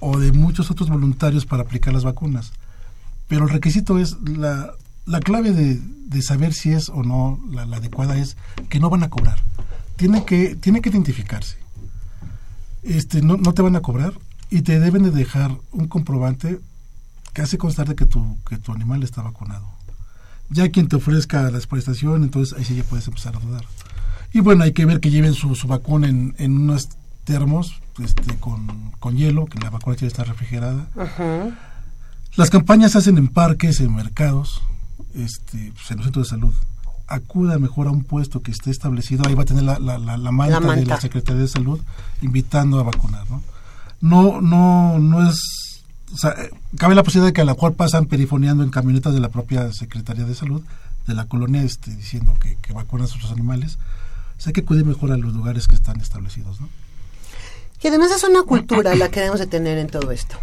o 0.00 0.18
de 0.18 0.32
muchos 0.32 0.70
otros 0.70 0.88
voluntarios 0.88 1.46
para 1.46 1.62
aplicar 1.62 1.94
las 1.94 2.04
vacunas. 2.04 2.52
Pero 3.28 3.44
el 3.44 3.50
requisito 3.50 3.98
es, 3.98 4.16
la, 4.22 4.72
la 5.06 5.20
clave 5.20 5.52
de, 5.52 5.80
de 5.80 6.22
saber 6.22 6.52
si 6.52 6.72
es 6.72 6.88
o 6.88 7.02
no 7.02 7.40
la, 7.50 7.62
adecuada 7.62 8.16
es 8.16 8.36
que 8.68 8.80
no 8.80 8.90
van 8.90 9.02
a 9.02 9.10
cobrar. 9.10 9.38
Tienen 9.96 10.24
que, 10.24 10.56
tienen 10.56 10.82
que 10.82 10.90
identificarse. 10.90 11.56
Este, 12.82 13.22
no, 13.22 13.36
no 13.36 13.52
te 13.54 13.62
van 13.62 13.76
a 13.76 13.80
cobrar 13.80 14.14
y 14.50 14.62
te 14.62 14.78
deben 14.80 15.02
de 15.02 15.10
dejar 15.10 15.56
un 15.72 15.88
comprobante 15.88 16.60
que 17.32 17.42
hace 17.42 17.58
constar 17.58 17.88
de 17.88 17.94
que 17.94 18.06
tu, 18.06 18.38
que 18.48 18.56
tu 18.58 18.72
animal 18.72 19.02
está 19.02 19.22
vacunado. 19.22 19.66
Ya 20.48 20.70
quien 20.70 20.88
te 20.88 20.96
ofrezca 20.96 21.42
la 21.42 21.50
desforestación, 21.50 22.22
entonces 22.22 22.56
ahí 22.56 22.64
sí 22.64 22.76
ya 22.76 22.84
puedes 22.84 23.06
empezar 23.08 23.36
a 23.36 23.40
dudar. 23.40 23.64
Y 24.32 24.40
bueno, 24.40 24.64
hay 24.64 24.72
que 24.72 24.86
ver 24.86 25.00
que 25.00 25.10
lleven 25.10 25.34
su, 25.34 25.54
su 25.54 25.66
vacuna 25.66 26.08
en, 26.08 26.34
en 26.38 26.56
unos 26.56 26.88
termos 27.24 27.80
este, 27.98 28.36
con, 28.36 28.92
con 29.00 29.16
hielo, 29.16 29.46
que 29.46 29.58
la 29.58 29.70
vacuna 29.70 29.96
tiene 29.96 30.12
que 30.12 30.14
estar 30.14 30.28
refrigerada. 30.28 30.88
Ajá. 30.96 31.50
Las 32.36 32.50
campañas 32.50 32.92
se 32.92 32.98
hacen 32.98 33.18
en 33.18 33.28
parques, 33.28 33.80
en 33.80 33.94
mercados, 33.94 34.62
este, 35.14 35.72
pues, 35.72 35.90
en 35.90 35.96
los 35.96 36.04
centros 36.06 36.26
de 36.26 36.30
salud. 36.30 36.54
Acuda 37.08 37.58
mejor 37.58 37.86
a 37.86 37.90
un 37.90 38.04
puesto 38.04 38.42
que 38.42 38.50
esté 38.50 38.70
establecido. 38.70 39.26
Ahí 39.26 39.34
va 39.34 39.42
a 39.42 39.46
tener 39.46 39.62
la, 39.62 39.78
la, 39.78 39.98
la, 39.98 40.16
la 40.16 40.32
manta, 40.32 40.60
manta. 40.60 40.76
de 40.76 40.86
la 40.86 41.00
Secretaría 41.00 41.42
de 41.42 41.48
Salud 41.48 41.80
invitando 42.20 42.78
a 42.78 42.82
vacunar. 42.82 43.28
No, 43.30 43.42
no, 44.00 44.40
no, 44.40 44.98
no 44.98 45.28
es. 45.28 45.38
O 46.14 46.18
sea, 46.18 46.30
eh, 46.30 46.50
cabe 46.78 46.94
la 46.94 47.02
posibilidad 47.02 47.28
de 47.28 47.32
que 47.32 47.40
a 47.40 47.44
lo 47.44 47.54
mejor 47.54 47.74
pasan 47.74 48.06
perifoneando 48.06 48.62
en 48.62 48.70
camionetas 48.70 49.12
de 49.14 49.20
la 49.20 49.28
propia 49.28 49.72
Secretaría 49.72 50.24
de 50.24 50.34
Salud, 50.34 50.62
de 51.06 51.14
la 51.14 51.26
colonia, 51.26 51.62
este, 51.62 51.90
diciendo 51.94 52.34
que, 52.40 52.56
vacunan 52.72 53.06
a 53.06 53.08
sus 53.08 53.30
animales. 53.30 53.78
O 54.38 54.40
sea, 54.40 54.50
hay 54.50 54.52
que 54.54 54.60
acudir 54.60 54.84
mejor 54.84 55.12
a 55.12 55.16
los 55.16 55.32
lugares 55.34 55.66
que 55.66 55.74
están 55.74 56.00
establecidos. 56.00 56.60
¿no? 56.60 56.68
Y 57.82 57.88
además 57.88 58.10
es 58.12 58.22
una 58.24 58.42
cultura 58.42 58.94
la 58.94 59.08
que 59.10 59.20
debemos 59.20 59.40
de 59.40 59.46
tener 59.46 59.78
en 59.78 59.88
todo 59.88 60.10
esto. 60.10 60.36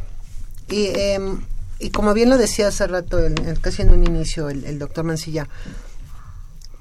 Y, 0.70 0.88
em, 0.95 1.41
y 1.80 1.89
como 1.89 2.14
bien 2.14 2.30
lo 2.30 2.38
decía 2.38 2.68
hace 2.70 2.88
rato, 2.88 3.20
el- 3.20 3.60
casi 3.62 3.82
en 3.84 3.89
un 3.91 4.04
inicio, 4.04 4.49
el, 4.49 4.64
el 4.66 4.80
doctor 4.80 5.04
Mancilla, 5.06 5.47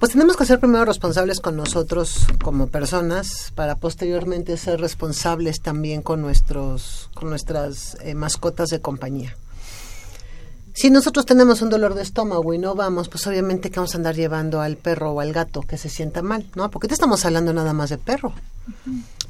pues 0.02 0.10
tenemos 0.14 0.36
que 0.36 0.44
ser 0.44 0.58
primero 0.58 0.84
responsables 0.84 1.38
con 1.38 1.54
nosotros 1.54 2.26
como 2.42 2.66
personas 2.66 3.52
para 3.54 3.76
posteriormente 3.76 4.56
ser 4.56 4.80
responsables 4.80 5.60
también 5.60 6.02
con 6.02 6.20
nuestros 6.20 7.08
con 7.14 7.30
nuestras 7.30 7.96
eh, 8.00 8.14
mascotas 8.16 8.70
de 8.70 8.80
compañía. 8.80 9.36
Si 10.74 10.90
nosotros 10.90 11.24
tenemos 11.24 11.62
un 11.62 11.70
dolor 11.70 11.94
de 11.94 12.02
estómago 12.02 12.52
y 12.52 12.58
no 12.58 12.74
vamos, 12.74 13.08
pues 13.08 13.24
obviamente 13.28 13.70
que 13.70 13.76
vamos 13.78 13.94
a 13.94 13.98
andar 13.98 14.16
llevando 14.16 14.60
al 14.60 14.76
perro 14.76 15.12
o 15.12 15.20
al 15.20 15.32
gato 15.32 15.60
que 15.62 15.78
se 15.78 15.88
sienta 15.88 16.20
mal, 16.20 16.50
¿no? 16.56 16.68
Porque 16.68 16.88
te 16.88 16.94
estamos 16.94 17.24
hablando 17.24 17.52
nada 17.52 17.72
más 17.72 17.90
de 17.90 17.98
perro. 17.98 18.32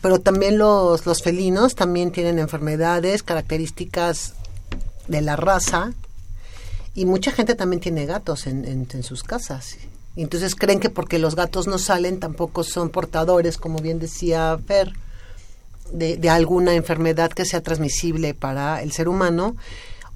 Pero 0.01 0.20
también 0.20 0.57
los, 0.57 1.05
los 1.05 1.20
felinos 1.23 1.75
también 1.75 2.12
tienen 2.12 2.39
enfermedades, 2.39 3.23
características 3.23 4.33
de 5.07 5.20
la 5.20 5.37
raza 5.37 5.93
y 6.95 7.05
mucha 7.05 7.31
gente 7.31 7.55
también 7.57 7.81
tiene 7.81 8.07
gatos 8.07 8.47
en, 8.47 8.64
en- 8.64 8.89
en 8.91 9.03
sus 9.03 9.23
casas. 9.23 9.77
Entonces 10.16 10.54
creen 10.54 10.80
que 10.80 10.90
porque 10.90 11.18
los 11.18 11.36
gatos 11.36 11.66
no 11.66 11.78
salen 11.78 12.20
tampoco 12.20 12.64
son 12.64 12.90
portadores, 12.90 13.56
como 13.56 13.78
bien 13.78 13.98
decía 13.98 14.58
Fer, 14.66 14.92
de, 15.92 16.16
de 16.16 16.30
alguna 16.30 16.74
enfermedad 16.74 17.32
que 17.32 17.44
sea 17.44 17.62
transmisible 17.62 18.34
para 18.34 18.82
el 18.82 18.92
ser 18.92 19.08
humano 19.08 19.56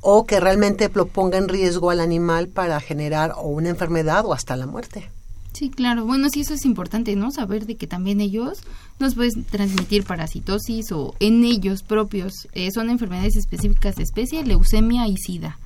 o 0.00 0.24
que 0.26 0.38
realmente 0.38 0.90
lo 0.94 1.06
ponga 1.06 1.38
en 1.38 1.48
riesgo 1.48 1.90
al 1.90 2.00
animal 2.00 2.48
para 2.48 2.78
generar 2.80 3.32
o 3.36 3.48
una 3.48 3.70
enfermedad 3.70 4.24
o 4.24 4.32
hasta 4.32 4.56
la 4.56 4.66
muerte. 4.66 5.10
Sí, 5.56 5.70
claro. 5.70 6.04
Bueno, 6.04 6.28
sí, 6.28 6.40
eso 6.40 6.52
es 6.52 6.66
importante, 6.66 7.16
¿no? 7.16 7.30
Saber 7.30 7.64
de 7.64 7.76
que 7.76 7.86
también 7.86 8.20
ellos 8.20 8.58
nos 8.98 9.14
pueden 9.14 9.42
transmitir 9.44 10.04
parasitosis 10.04 10.92
o 10.92 11.14
en 11.18 11.44
ellos 11.44 11.82
propios 11.82 12.46
eh, 12.52 12.70
son 12.70 12.90
enfermedades 12.90 13.36
específicas 13.36 13.96
de 13.96 14.02
especie, 14.02 14.44
leucemia 14.44 15.08
y 15.08 15.16
sida. 15.16 15.58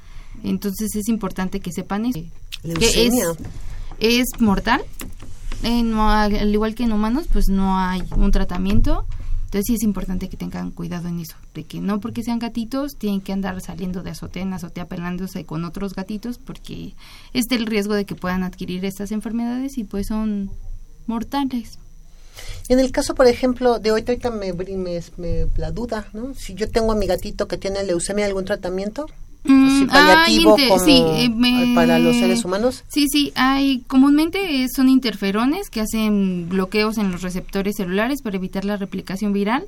Entonces 0.44 0.94
es 0.94 1.08
importante 1.08 1.58
que 1.58 1.72
sepan 1.72 2.06
eso. 2.06 2.20
Que 2.62 2.70
es, 2.70 2.94
Leucemia. 2.94 3.26
Es 4.00 4.26
mortal. 4.40 4.82
Eh, 5.62 5.82
no 5.82 6.10
al 6.10 6.52
igual 6.52 6.74
que 6.74 6.84
en 6.84 6.92
humanos, 6.92 7.26
pues 7.32 7.48
no 7.48 7.78
hay 7.78 8.02
un 8.16 8.30
tratamiento. 8.30 9.04
Entonces 9.44 9.64
sí 9.66 9.74
es 9.74 9.82
importante 9.82 10.28
que 10.28 10.36
tengan 10.36 10.70
cuidado 10.70 11.08
en 11.08 11.18
eso, 11.18 11.34
de 11.54 11.64
que 11.64 11.80
no 11.80 11.98
porque 11.98 12.22
sean 12.22 12.38
gatitos 12.38 12.92
tienen 12.96 13.20
que 13.20 13.32
andar 13.32 13.60
saliendo 13.60 14.02
de 14.04 14.10
azotea 14.10 14.42
en 14.44 14.52
azotea 14.52 14.84
pelándose 14.84 15.44
con 15.44 15.64
otros 15.64 15.92
gatitos 15.94 16.38
porque 16.38 16.94
es 17.32 17.46
el 17.50 17.66
riesgo 17.66 17.94
de 17.94 18.04
que 18.04 18.14
puedan 18.14 18.44
adquirir 18.44 18.84
estas 18.84 19.10
enfermedades 19.10 19.76
y 19.76 19.82
pues 19.82 20.06
son 20.06 20.52
mortales. 21.08 21.80
En 22.68 22.78
el 22.78 22.92
caso, 22.92 23.16
por 23.16 23.26
ejemplo, 23.26 23.80
de 23.80 23.90
hoy, 23.90 24.04
ahorita 24.06 24.30
me, 24.30 24.52
me, 24.52 25.00
me- 25.16 25.46
la 25.56 25.72
duda, 25.72 26.06
¿no? 26.12 26.32
Si 26.34 26.54
yo 26.54 26.70
tengo 26.70 26.92
a 26.92 26.94
mi 26.94 27.08
gatito 27.08 27.48
que 27.48 27.58
tiene 27.58 27.82
leucemia, 27.82 28.26
¿algún 28.26 28.44
tratamiento? 28.44 29.06
Mm, 29.44 29.66
Así 29.66 29.86
paliativo 29.86 30.54
hay 30.56 30.60
inter- 30.62 30.68
como 30.68 30.84
sí, 30.84 31.02
eh, 31.06 31.28
me- 31.34 31.74
para 31.74 31.98
los 31.98 32.16
seres 32.16 32.44
humanos. 32.44 32.84
Sí, 32.88 33.06
sí, 33.10 33.32
hay 33.36 33.80
comúnmente 33.86 34.66
son 34.74 34.88
interferones 34.88 35.70
que 35.70 35.80
hacen 35.80 36.48
bloqueos 36.48 36.98
en 36.98 37.10
los 37.10 37.22
receptores 37.22 37.76
celulares 37.76 38.20
para 38.22 38.36
evitar 38.36 38.64
la 38.66 38.76
replicación 38.76 39.32
viral, 39.32 39.66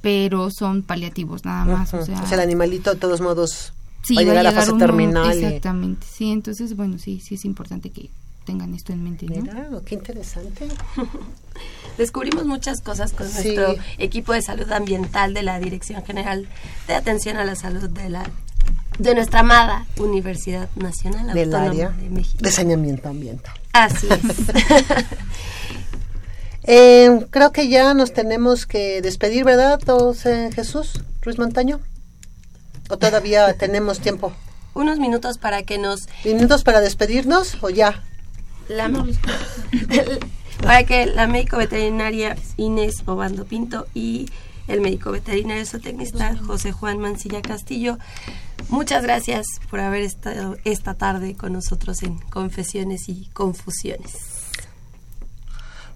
pero 0.00 0.50
son 0.50 0.82
paliativos 0.82 1.44
nada 1.44 1.64
más, 1.66 1.92
Ujú. 1.92 2.02
o 2.02 2.06
sea, 2.06 2.24
el 2.32 2.40
animalito 2.40 2.94
de 2.94 2.96
todos 3.00 3.20
modos 3.20 3.72
sí, 4.02 4.14
va 4.14 4.22
a 4.22 4.24
llegar 4.24 4.46
a 4.46 4.52
fase 4.52 4.72
terminal. 4.74 5.38
y- 5.38 5.44
Exactamente, 5.44 6.06
sí, 6.10 6.30
entonces 6.30 6.74
bueno, 6.76 6.98
sí, 6.98 7.20
sí 7.20 7.34
es 7.34 7.44
importante 7.44 7.90
que 7.90 8.08
tengan 8.46 8.74
esto 8.74 8.92
en 8.92 9.02
mente, 9.04 9.26
¿no? 9.26 9.42
Mira, 9.42 9.68
qué 9.86 9.94
interesante. 9.96 10.66
Descubrimos 11.98 12.44
muchas 12.46 12.80
cosas 12.80 13.12
con 13.12 13.28
Sí. 13.28 13.54
nuestro 13.54 13.76
equipo 13.98 14.32
de 14.32 14.42
salud 14.42 14.70
ambiental 14.72 15.32
de 15.34 15.42
la 15.42 15.58
Dirección 15.60 16.04
General 16.04 16.48
de 16.88 16.94
Atención 16.94 17.36
a 17.36 17.44
la 17.44 17.54
Salud 17.54 17.88
de 17.88 18.08
la 18.10 18.24
de 18.98 19.14
nuestra 19.14 19.40
amada 19.40 19.86
Universidad 19.98 20.68
Nacional 20.76 21.32
Del 21.34 21.52
Autónoma 21.54 21.70
área 21.70 21.88
de 21.90 22.10
México. 22.10 22.38
de 22.40 22.50
saneamiento 22.50 23.08
ambiental. 23.08 23.54
Así 23.72 24.06
es. 24.08 25.04
Eh, 26.66 27.26
creo 27.28 27.52
que 27.52 27.68
ya 27.68 27.92
nos 27.92 28.14
tenemos 28.14 28.64
que 28.64 29.02
despedir, 29.02 29.44
¿verdad, 29.44 29.78
todos, 29.78 30.24
eh, 30.24 30.48
Jesús? 30.54 31.02
Ruiz 31.20 31.38
Montaño. 31.38 31.78
¿O 32.88 32.96
todavía 32.96 33.52
tenemos 33.58 34.00
tiempo? 34.00 34.32
Unos 34.72 34.98
minutos 34.98 35.36
para 35.36 35.62
que 35.64 35.76
nos 35.76 36.08
¿Minutos 36.24 36.64
para 36.64 36.80
despedirnos 36.80 37.58
o 37.60 37.68
ya? 37.68 38.02
la, 38.68 38.90
para 40.62 40.84
que 40.84 41.04
la 41.04 41.26
médico 41.26 41.58
veterinaria 41.58 42.34
Inés 42.56 43.02
Obando 43.04 43.44
Pinto 43.44 43.86
y 43.92 44.30
el 44.66 44.80
médico 44.80 45.10
veterinario 45.12 45.66
zootecnista 45.66 46.34
José 46.36 46.72
Juan 46.72 46.98
Mancilla 46.98 47.42
Castillo. 47.42 47.98
Muchas 48.68 49.02
gracias 49.02 49.46
por 49.70 49.80
haber 49.80 50.02
estado 50.02 50.56
esta 50.64 50.94
tarde 50.94 51.34
con 51.34 51.52
nosotros 51.52 52.02
en 52.02 52.18
Confesiones 52.18 53.08
y 53.08 53.26
Confusiones. 53.32 54.16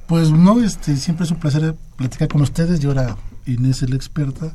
Pues 0.06 0.30
no, 0.30 0.60
este, 0.62 0.96
siempre 0.96 1.24
es 1.26 1.30
un 1.30 1.38
placer 1.38 1.74
platicar 1.96 2.28
con 2.28 2.40
ustedes. 2.40 2.80
Yo 2.80 2.90
ahora 2.90 3.16
Inés 3.46 3.82
es 3.82 3.90
la 3.90 3.96
experta 3.96 4.54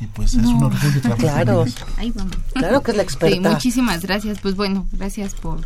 y 0.00 0.06
pues 0.06 0.34
es 0.34 0.44
un 0.46 0.60
No. 0.60 0.66
orgullo 0.66 1.00
trabajar 1.00 1.44
Claro. 1.44 1.64
Ahí 1.96 2.10
vamos. 2.10 2.36
Claro 2.54 2.82
que 2.82 2.90
es 2.92 2.96
la 2.96 3.02
experta. 3.02 3.36
Sí, 3.36 3.54
muchísimas 3.54 4.02
gracias. 4.02 4.40
Pues 4.40 4.56
bueno, 4.56 4.86
gracias 4.92 5.34
por 5.34 5.60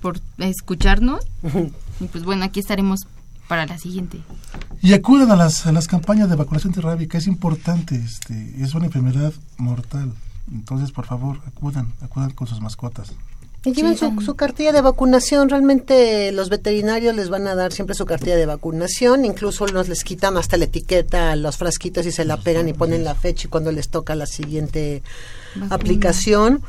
por 0.00 0.20
escucharnos. 0.38 1.24
y 2.00 2.06
pues 2.06 2.24
bueno, 2.24 2.44
aquí 2.44 2.60
estaremos 2.60 3.06
para 3.48 3.66
la 3.66 3.78
siguiente. 3.78 4.20
Y 4.82 4.94
acudan 4.94 5.30
a 5.30 5.36
las, 5.36 5.66
a 5.66 5.72
las 5.72 5.86
campañas 5.86 6.28
de 6.28 6.36
vacunación 6.36 6.70
antirrábica, 6.72 7.18
es 7.18 7.26
importante, 7.28 7.94
este, 7.96 8.54
es 8.62 8.74
una 8.74 8.86
enfermedad 8.86 9.32
mortal. 9.58 10.12
Entonces, 10.50 10.92
por 10.92 11.06
favor, 11.06 11.38
acudan, 11.46 11.92
acudan 12.00 12.30
con 12.30 12.46
sus 12.46 12.60
mascotas. 12.60 13.12
Y 13.64 13.72
lleven 13.72 13.96
su, 13.96 14.20
su 14.20 14.34
cartilla 14.34 14.72
de 14.72 14.80
vacunación. 14.80 15.48
Realmente 15.48 16.32
los 16.32 16.48
veterinarios 16.48 17.14
les 17.14 17.28
van 17.28 17.46
a 17.46 17.54
dar 17.54 17.72
siempre 17.72 17.94
su 17.94 18.06
cartilla 18.06 18.34
de 18.34 18.46
vacunación. 18.46 19.24
Incluso 19.24 19.66
nos 19.68 19.88
les 19.88 20.02
quitan 20.02 20.36
hasta 20.36 20.56
la 20.56 20.64
etiqueta 20.64 21.30
a 21.30 21.36
los 21.36 21.58
frasquitos 21.58 22.04
y 22.06 22.12
se 22.12 22.24
la 22.24 22.38
pegan 22.38 22.68
y 22.68 22.72
ponen 22.72 23.04
la 23.04 23.14
fecha 23.14 23.46
y 23.46 23.50
cuando 23.50 23.70
les 23.70 23.88
toca 23.88 24.16
la 24.16 24.26
siguiente 24.26 25.02
Vacuna. 25.54 25.74
aplicación. 25.76 26.62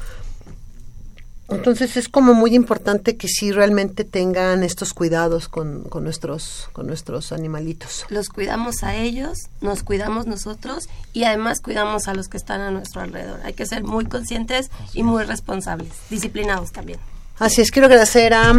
Entonces 1.56 1.98
es 1.98 2.10
como 2.10 2.34
muy 2.34 2.56
importante 2.56 3.18
que 3.18 3.28
sí 3.28 3.52
realmente 3.52 4.04
tengan 4.04 4.64
estos 4.64 4.94
cuidados 4.94 5.48
con, 5.48 5.84
con 5.84 6.04
nuestros 6.04 6.70
con 6.74 6.88
nuestros 6.88 7.32
animalitos. 7.32 8.06
Los 8.10 8.30
cuidamos 8.30 8.84
a 8.84 8.96
ellos, 8.96 9.50
nos 9.62 9.84
cuidamos 9.84 10.28
nosotros 10.28 10.90
y 11.14 11.24
además 11.24 11.62
cuidamos 11.62 12.08
a 12.08 12.14
los 12.14 12.28
que 12.28 12.38
están 12.38 12.62
a 12.62 12.72
nuestro 12.72 13.02
alrededor. 13.02 13.40
Hay 13.44 13.54
que 13.54 13.66
ser 13.66 13.84
muy 13.84 14.06
conscientes 14.06 14.72
y 14.94 15.04
muy 15.04 15.24
responsables, 15.24 15.94
disciplinados 16.10 16.72
también. 16.72 17.00
Así 17.40 17.62
es, 17.62 17.72
quiero 17.72 17.88
agradecer 17.88 18.34
a 18.34 18.54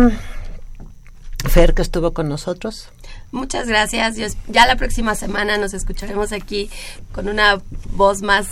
Fer 1.48 1.74
que 1.74 1.82
estuvo 1.82 2.12
con 2.12 2.28
nosotros. 2.28 2.88
Muchas 3.30 3.66
gracias. 3.66 4.16
Ya 4.48 4.66
la 4.66 4.76
próxima 4.76 5.14
semana 5.14 5.58
nos 5.58 5.74
escucharemos 5.74 6.32
aquí 6.32 6.70
con 7.12 7.28
una 7.28 7.60
voz 7.90 8.22
más 8.22 8.48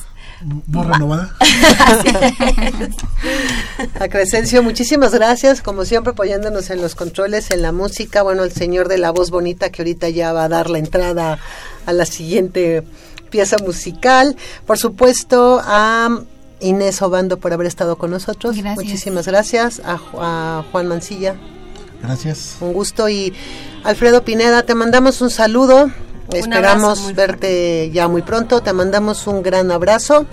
¿No 0.66 0.84
renovada? 0.84 1.34
A 4.00 4.08
Crescencio, 4.08 4.62
muchísimas 4.62 5.14
gracias, 5.14 5.62
como 5.62 5.84
siempre 5.84 6.12
apoyándonos 6.12 6.70
en 6.70 6.80
los 6.80 6.94
controles, 6.94 7.50
en 7.50 7.62
la 7.62 7.72
música, 7.72 8.22
bueno, 8.22 8.44
el 8.44 8.52
señor 8.52 8.88
de 8.88 8.98
la 8.98 9.10
voz 9.10 9.30
bonita 9.30 9.70
que 9.70 9.82
ahorita 9.82 10.08
ya 10.08 10.32
va 10.32 10.44
a 10.44 10.48
dar 10.48 10.70
la 10.70 10.78
entrada 10.78 11.38
a 11.86 11.92
la 11.92 12.06
siguiente 12.06 12.82
pieza 13.30 13.56
musical. 13.58 14.36
Por 14.66 14.78
supuesto, 14.78 15.60
a 15.64 16.20
Inés 16.60 17.02
Obando 17.02 17.38
por 17.38 17.52
haber 17.52 17.66
estado 17.66 17.96
con 17.96 18.10
nosotros. 18.10 18.56
Gracias. 18.56 18.84
Muchísimas 18.84 19.26
gracias. 19.26 19.80
A, 19.84 19.98
a 20.18 20.64
Juan 20.70 20.88
Mancilla, 20.88 21.36
Gracias. 22.02 22.56
un 22.60 22.72
gusto. 22.72 23.08
Y 23.08 23.32
Alfredo 23.84 24.24
Pineda, 24.24 24.62
te 24.62 24.74
mandamos 24.74 25.20
un 25.20 25.30
saludo. 25.30 25.90
Esperamos 26.30 27.14
verte 27.14 27.90
ya 27.92 28.08
muy 28.08 28.22
pronto. 28.22 28.62
Te 28.62 28.72
mandamos 28.72 29.26
un 29.26 29.42
gran 29.42 29.70
abrazo. 29.70 30.26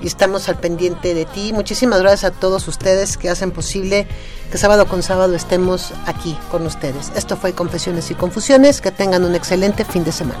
y 0.00 0.06
estamos 0.08 0.48
al 0.48 0.58
pendiente 0.58 1.14
de 1.14 1.24
ti. 1.24 1.52
Muchísimas 1.52 2.00
gracias 2.00 2.24
a 2.24 2.34
todos 2.34 2.66
ustedes 2.66 3.16
que 3.16 3.30
hacen 3.30 3.52
posible 3.52 4.08
que 4.50 4.58
sábado 4.58 4.86
con 4.86 5.02
sábado 5.02 5.34
estemos 5.34 5.92
aquí 6.06 6.36
con 6.50 6.66
ustedes. 6.66 7.12
Esto 7.14 7.36
fue 7.36 7.52
Confesiones 7.52 8.10
y 8.10 8.14
Confusiones. 8.14 8.80
Que 8.80 8.90
tengan 8.90 9.24
un 9.24 9.34
excelente 9.34 9.84
fin 9.84 10.04
de 10.04 10.12
semana. 10.12 10.40